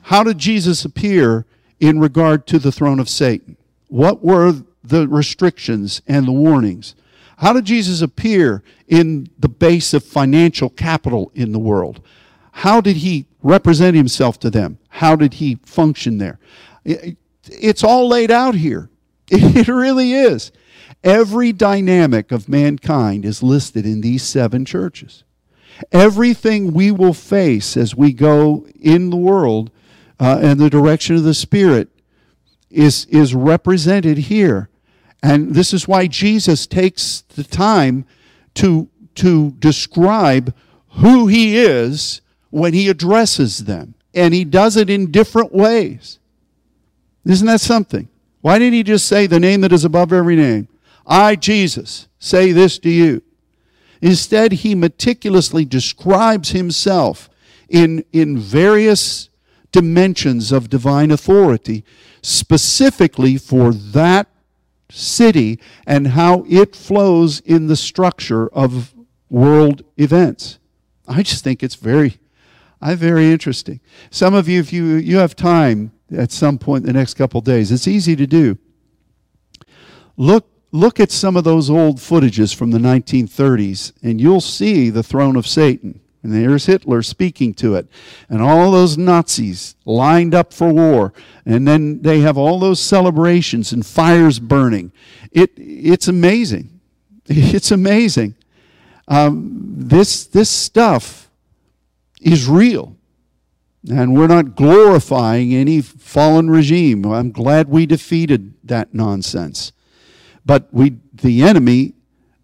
how 0.04 0.24
did 0.24 0.38
Jesus 0.38 0.84
appear 0.86 1.46
in 1.80 2.00
regard 2.00 2.46
to 2.48 2.60
the 2.60 2.72
throne 2.72 3.00
of 3.00 3.10
Satan? 3.10 3.58
What 3.88 4.24
were 4.24 4.54
the 4.84 5.08
restrictions 5.08 6.02
and 6.08 6.28
the 6.28 6.32
warnings? 6.32 6.96
How 7.38 7.54
did 7.54 7.66
Jesus 7.66 8.02
appear 8.02 8.64
in 8.88 9.30
the 9.40 9.48
base 9.48 9.94
of 9.94 10.04
financial 10.04 10.70
capital 10.70 11.32
in 11.34 11.54
the 11.54 11.60
world? 11.60 12.02
How 12.52 12.82
did 12.82 12.98
he 12.98 13.28
represent 13.42 13.96
himself 13.96 14.40
to 14.42 14.50
them? 14.50 14.80
How 14.90 15.16
did 15.16 15.36
he 15.36 15.56
function 15.64 16.18
there? 16.18 16.40
It's 16.84 17.84
all 17.84 18.08
laid 18.08 18.32
out 18.32 18.56
here. 18.56 18.90
It 19.32 19.68
really 19.68 20.14
is. 20.14 20.52
Every 21.04 21.54
dynamic 21.54 22.32
of 22.32 22.50
mankind 22.50 23.24
is 23.24 23.44
listed 23.44 23.86
in 23.86 24.02
these 24.02 24.24
seven 24.24 24.66
churches. 24.66 25.24
Everything 25.92 26.74
we 26.74 26.92
will 26.92 27.14
face 27.14 27.78
as 27.78 27.96
we 27.96 28.14
go 28.14 28.68
in 28.80 29.10
the 29.10 29.18
world 29.18 29.72
uh, 30.20 30.40
in 30.42 30.58
the 30.58 30.70
direction 30.70 31.16
of 31.16 31.24
the 31.24 31.34
Spirit 31.34 31.90
is, 32.70 33.06
is 33.06 33.34
represented 33.34 34.18
here. 34.18 34.70
And 35.22 35.54
this 35.54 35.74
is 35.74 35.88
why 35.88 36.08
Jesus 36.08 36.68
takes 36.68 37.22
the 37.22 37.44
time 37.44 38.06
to, 38.56 38.90
to 39.16 39.52
describe 39.52 40.54
who 40.90 41.28
he 41.28 41.58
is 41.58 42.22
when 42.50 42.74
he 42.74 42.90
addresses 42.90 43.60
them. 43.66 43.96
And 44.14 44.34
he 44.34 44.44
does 44.44 44.76
it 44.76 44.90
in 44.90 45.12
different 45.12 45.54
ways. 45.54 46.20
Isn't 47.26 47.48
that 47.48 47.62
something? 47.62 48.08
Why 48.42 48.58
didn't 48.58 48.74
he 48.74 48.84
just 48.84 49.08
say 49.08 49.28
the 49.28 49.40
name 49.40 49.62
that 49.62 49.74
is 49.74 49.86
above 49.86 50.14
every 50.14 50.36
name? 50.36 50.68
I, 51.06 51.36
Jesus, 51.36 52.08
say 52.18 52.52
this 52.52 52.80
to 52.80 52.90
you. 52.90 53.22
Instead, 54.02 54.52
he 54.54 54.76
meticulously 54.76 55.66
describes 55.66 56.50
himself 56.50 57.30
in, 57.68 58.04
in 58.12 58.38
various 58.38 59.30
dimensions 59.72 60.52
of 60.52 60.70
divine 60.70 61.12
authority, 61.12 61.84
specifically 62.22 63.38
for 63.38 63.74
that 63.74 64.28
city 64.90 65.60
and 65.86 66.10
how 66.10 66.44
it 66.50 66.76
flows 66.76 67.40
in 67.42 67.68
the 67.68 67.76
structure 67.76 68.48
of 68.50 68.94
world 69.30 69.84
events. 69.98 70.58
I 71.08 71.24
just 71.24 71.44
think 71.44 71.64
it's 71.64 71.76
very, 71.76 72.20
very 72.82 73.32
interesting. 73.32 73.80
Some 74.10 74.34
of 74.34 74.48
you, 74.48 74.60
if 74.60 74.74
you 74.74 74.96
you 74.96 75.18
have 75.18 75.36
time 75.36 75.92
at 76.16 76.32
some 76.32 76.58
point 76.58 76.84
in 76.84 76.88
the 76.88 76.98
next 76.98 77.16
couple 77.16 77.42
days, 77.42 77.72
it's 77.72 77.88
easy 77.88 78.16
to 78.16 78.28
do. 78.28 78.58
Look 80.18 80.48
look 80.72 81.00
at 81.00 81.12
some 81.12 81.36
of 81.36 81.44
those 81.44 81.70
old 81.70 81.98
footages 81.98 82.54
from 82.56 82.72
the 82.72 82.80
1930s, 82.80 83.94
and 84.04 84.22
you'll 84.22 84.42
see 84.42 84.90
the 84.90 85.04
throne 85.04 85.36
of 85.36 85.48
Satan. 85.48 86.00
And 86.22 86.34
there's 86.34 86.66
Hitler 86.66 87.02
speaking 87.02 87.54
to 87.56 87.76
it. 87.76 87.88
And 88.28 88.42
all 88.42 88.72
those 88.72 88.98
Nazis 88.98 89.76
lined 89.86 90.36
up 90.36 90.54
for 90.54 90.72
war. 90.72 91.14
And 91.46 91.66
then 91.66 92.02
they 92.02 92.20
have 92.20 92.38
all 92.38 92.60
those 92.60 92.82
celebrations 92.82 93.72
and 93.72 93.86
fires 93.86 94.38
burning. 94.40 94.92
It, 95.32 95.52
it's 95.56 96.08
amazing. 96.08 96.76
It's 97.32 97.70
amazing. 97.70 98.34
Um, 99.08 99.76
this, 99.78 100.26
this 100.26 100.50
stuff 100.50 101.30
is 102.20 102.48
real. 102.48 102.96
And 103.88 104.18
we're 104.18 104.28
not 104.28 104.56
glorifying 104.56 105.54
any 105.54 105.82
fallen 105.82 106.50
regime. 106.50 107.06
I'm 107.06 107.32
glad 107.32 107.70
we 107.70 107.86
defeated 107.86 108.56
that 108.64 108.96
nonsense. 108.96 109.72
But 110.46 110.68
we, 110.72 110.98
the 111.14 111.44
enemy 111.44 111.94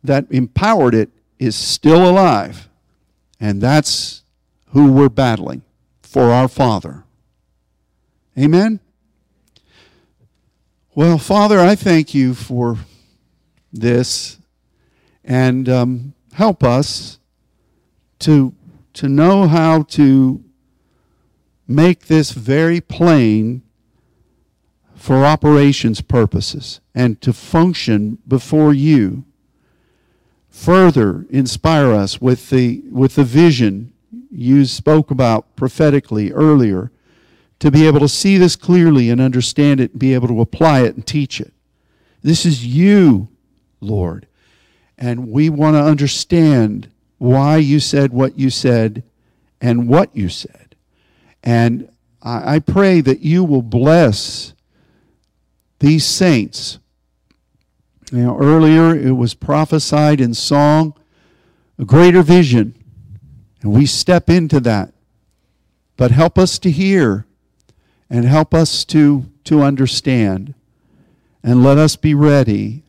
that 0.03 0.25
empowered 0.29 0.93
it 0.93 1.09
is 1.39 1.55
still 1.55 2.09
alive. 2.09 2.69
And 3.39 3.61
that's 3.61 4.23
who 4.69 4.91
we're 4.91 5.09
battling 5.09 5.63
for 6.01 6.31
our 6.31 6.47
Father. 6.47 7.03
Amen? 8.37 8.79
Well, 10.93 11.17
Father, 11.17 11.59
I 11.59 11.75
thank 11.75 12.13
you 12.13 12.33
for 12.33 12.77
this 13.71 14.37
and 15.23 15.67
um, 15.67 16.13
help 16.33 16.63
us 16.63 17.19
to, 18.19 18.53
to 18.93 19.09
know 19.09 19.47
how 19.47 19.83
to 19.83 20.43
make 21.67 22.07
this 22.07 22.31
very 22.31 22.79
plain 22.79 23.61
for 25.05 25.23
operations 25.23 26.01
purposes 26.01 26.79
and 26.95 27.21
to 27.21 27.31
function 27.31 28.17
before 28.27 28.73
you 28.73 29.23
further 30.49 31.27
inspire 31.29 31.91
us 31.91 32.19
with 32.19 32.49
the, 32.49 32.81
with 32.89 33.13
the 33.13 33.23
vision 33.23 33.93
you 34.31 34.65
spoke 34.65 35.11
about 35.11 35.55
prophetically 35.55 36.31
earlier 36.31 36.91
to 37.59 37.69
be 37.69 37.85
able 37.85 37.99
to 37.99 38.09
see 38.09 38.39
this 38.39 38.55
clearly 38.55 39.11
and 39.11 39.21
understand 39.21 39.79
it 39.79 39.91
and 39.91 39.99
be 39.99 40.15
able 40.15 40.27
to 40.27 40.41
apply 40.41 40.79
it 40.79 40.95
and 40.95 41.05
teach 41.05 41.39
it. 41.39 41.53
This 42.23 42.43
is 42.43 42.65
you, 42.65 43.27
Lord. 43.81 44.25
And 44.97 45.29
we 45.29 45.51
want 45.51 45.75
to 45.75 45.83
understand 45.83 46.89
why 47.19 47.57
you 47.57 47.79
said 47.79 48.11
what 48.11 48.39
you 48.39 48.49
said 48.49 49.03
and 49.61 49.87
what 49.87 50.15
you 50.15 50.29
said. 50.29 50.75
And 51.43 51.91
I, 52.23 52.55
I 52.55 52.59
pray 52.59 53.01
that 53.01 53.19
you 53.19 53.43
will 53.43 53.61
bless 53.61 54.54
these 55.85 56.05
saints 56.05 56.79
know, 58.11 58.37
earlier 58.39 58.95
it 58.95 59.13
was 59.13 59.33
prophesied 59.33 60.21
in 60.21 60.33
song, 60.33 60.93
a 61.77 61.85
greater 61.85 62.21
vision. 62.21 62.75
And 63.61 63.71
we 63.73 63.85
step 63.85 64.29
into 64.29 64.59
that. 64.61 64.93
But 65.97 66.11
help 66.11 66.37
us 66.37 66.59
to 66.59 66.71
hear 66.71 67.25
and 68.09 68.25
help 68.25 68.53
us 68.53 68.85
to, 68.85 69.25
to 69.45 69.61
understand. 69.61 70.53
And 71.43 71.63
let 71.63 71.77
us 71.77 71.95
be 71.95 72.13
ready. 72.13 72.83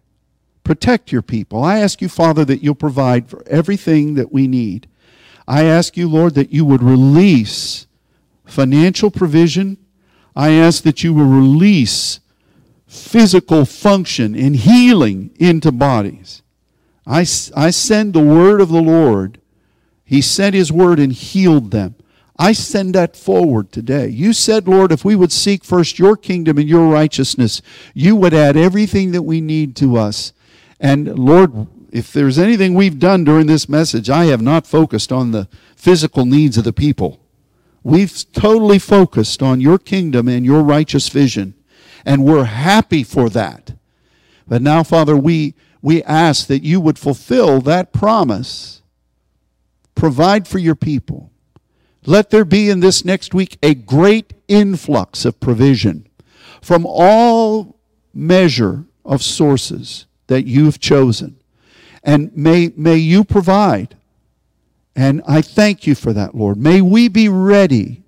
Protect 0.65 1.13
your 1.13 1.23
people. 1.23 1.63
I 1.63 1.79
ask 1.79 2.03
you, 2.03 2.09
Father, 2.09 2.45
that 2.45 2.63
you'll 2.63 2.75
provide 2.75 3.29
for 3.29 3.43
everything 3.47 4.15
that 4.15 4.33
we 4.33 4.49
need. 4.49 4.89
I 5.47 5.65
ask 5.65 5.97
you, 5.97 6.09
Lord, 6.09 6.35
that 6.35 6.53
you 6.53 6.65
would 6.65 6.83
release 6.83 7.87
financial 8.45 9.11
provision. 9.11 9.79
I 10.35 10.51
ask 10.51 10.83
that 10.83 11.05
you 11.05 11.15
will 11.15 11.27
release 11.27 12.21
physical 12.87 13.65
function 13.65 14.35
and 14.35 14.57
healing 14.57 15.31
into 15.37 15.73
bodies. 15.73 16.43
I, 17.07 17.21
I 17.21 17.71
send 17.71 18.13
the 18.13 18.21
word 18.21 18.61
of 18.61 18.69
the 18.69 18.83
Lord. 18.83 19.41
He 20.05 20.21
sent 20.21 20.55
his 20.55 20.73
word 20.73 20.99
and 20.99 21.13
healed 21.13 21.71
them. 21.71 21.95
I 22.39 22.53
send 22.53 22.95
that 22.95 23.17
forward 23.17 23.73
today. 23.73 24.09
You 24.09 24.33
said, 24.33 24.69
Lord, 24.69 24.93
if 24.93 25.05
we 25.05 25.17
would 25.17 25.33
seek 25.33 25.65
first 25.65 25.99
your 25.99 26.17
kingdom 26.17 26.59
and 26.59 26.69
your 26.69 26.89
righteousness, 26.89 27.63
you 27.95 28.15
would 28.15 28.35
add 28.35 28.57
everything 28.57 29.13
that 29.13 29.23
we 29.23 29.41
need 29.41 29.75
to 29.77 29.97
us. 29.97 30.33
And 30.79 31.19
Lord, 31.19 31.67
if 31.91 32.13
there's 32.13 32.39
anything 32.39 32.75
we've 32.75 32.99
done 32.99 33.25
during 33.25 33.47
this 33.47 33.69
message, 33.69 34.11
I 34.11 34.27
have 34.27 34.43
not 34.43 34.67
focused 34.67 35.11
on 35.11 35.31
the 35.31 35.49
physical 35.75 36.27
needs 36.27 36.59
of 36.59 36.65
the 36.65 36.73
people. 36.75 37.21
We've 37.83 38.31
totally 38.33 38.79
focused 38.79 39.43
on 39.43 39.61
your 39.61 39.79
kingdom 39.79 40.29
and 40.29 40.45
your 40.45 40.63
righteous 40.63 41.09
vision 41.09 41.55
and 42.07 42.25
we're 42.25 42.45
happy 42.45 43.03
for 43.03 43.29
that. 43.31 43.75
But 44.49 44.63
now, 44.63 44.83
Father, 44.85 45.17
we, 45.17 45.55
we 45.83 46.03
ask 46.05 46.47
that 46.47 46.63
you 46.63 46.81
would 46.81 46.99
fulfill 46.99 47.61
that 47.63 47.93
promise. 47.93 48.81
Provide 49.95 50.49
for 50.49 50.59
your 50.59 50.77
people. 50.77 51.31
Let 52.07 52.31
there 52.31 52.45
be 52.45 52.71
in 52.71 52.81
this 52.81 53.05
next 53.05 53.35
week 53.35 53.59
a 53.63 53.75
great 53.75 54.33
influx 54.49 55.25
of 55.25 55.41
provision 55.41 56.07
from 56.63 56.87
all 56.87 57.77
measure 58.15 58.85
of 59.05 59.23
sources 59.23 60.07
that 60.29 60.47
you've 60.47 60.81
chosen. 60.81 61.37
And 62.05 62.35
may, 62.37 62.73
may 62.77 62.97
you 62.97 63.25
provide 63.25 63.97
And 64.97 65.23
I 65.29 65.43
thank 65.43 65.87
you 65.87 65.95
for 65.95 66.15
that, 66.15 66.35
Lord. 66.35 66.57
May 66.57 66.81
we 66.81 67.09
be 67.09 67.29
ready. 67.29 68.03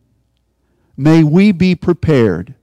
May 0.96 1.22
we 1.22 1.52
be 1.52 1.74
prepared. 1.74 2.54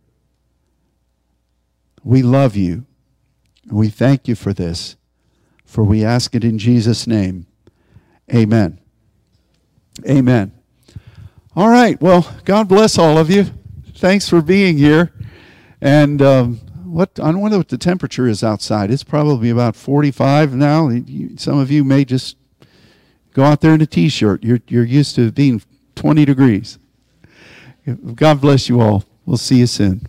We 2.06 2.22
love 2.22 2.56
you. 2.56 2.86
We 3.72 3.90
thank 3.90 4.28
you 4.28 4.36
for 4.36 4.54
this, 4.54 4.96
for 5.66 5.84
we 5.84 6.06
ask 6.06 6.36
it 6.36 6.44
in 6.44 6.60
Jesus' 6.60 7.08
name. 7.08 7.48
Amen. 8.32 8.80
Amen. 10.08 10.52
All 11.56 11.70
right. 11.70 12.00
Well, 12.00 12.32
God 12.46 12.68
bless 12.68 13.00
all 13.00 13.18
of 13.18 13.32
you. 13.32 13.46
Thanks 13.96 14.30
for 14.30 14.44
being 14.44 14.78
here. 14.78 15.14
And 15.82 16.22
um, 16.22 16.58
what 16.84 17.20
I 17.20 17.32
wonder 17.32 17.58
what 17.58 17.70
the 17.70 17.78
temperature 17.78 18.28
is 18.28 18.44
outside. 18.44 18.92
It's 18.92 19.04
probably 19.04 19.50
about 19.50 19.76
45 19.76 20.54
now. 20.54 20.92
Some 21.38 21.58
of 21.58 21.72
you 21.72 21.84
may 21.84 22.06
just 22.06 22.38
go 23.34 23.44
out 23.44 23.62
there 23.62 23.74
in 23.74 23.82
a 23.82 23.88
t-shirt. 23.88 24.44
You're 24.44 24.60
you're 24.68 24.86
used 24.86 25.16
to 25.16 25.32
being 25.32 25.64
20 25.96 26.24
degrees. 26.24 26.78
God 28.14 28.42
bless 28.42 28.70
you 28.70 28.80
all. 28.80 29.06
We'll 29.26 29.38
see 29.38 29.58
you 29.58 29.68
soon. 29.68 30.08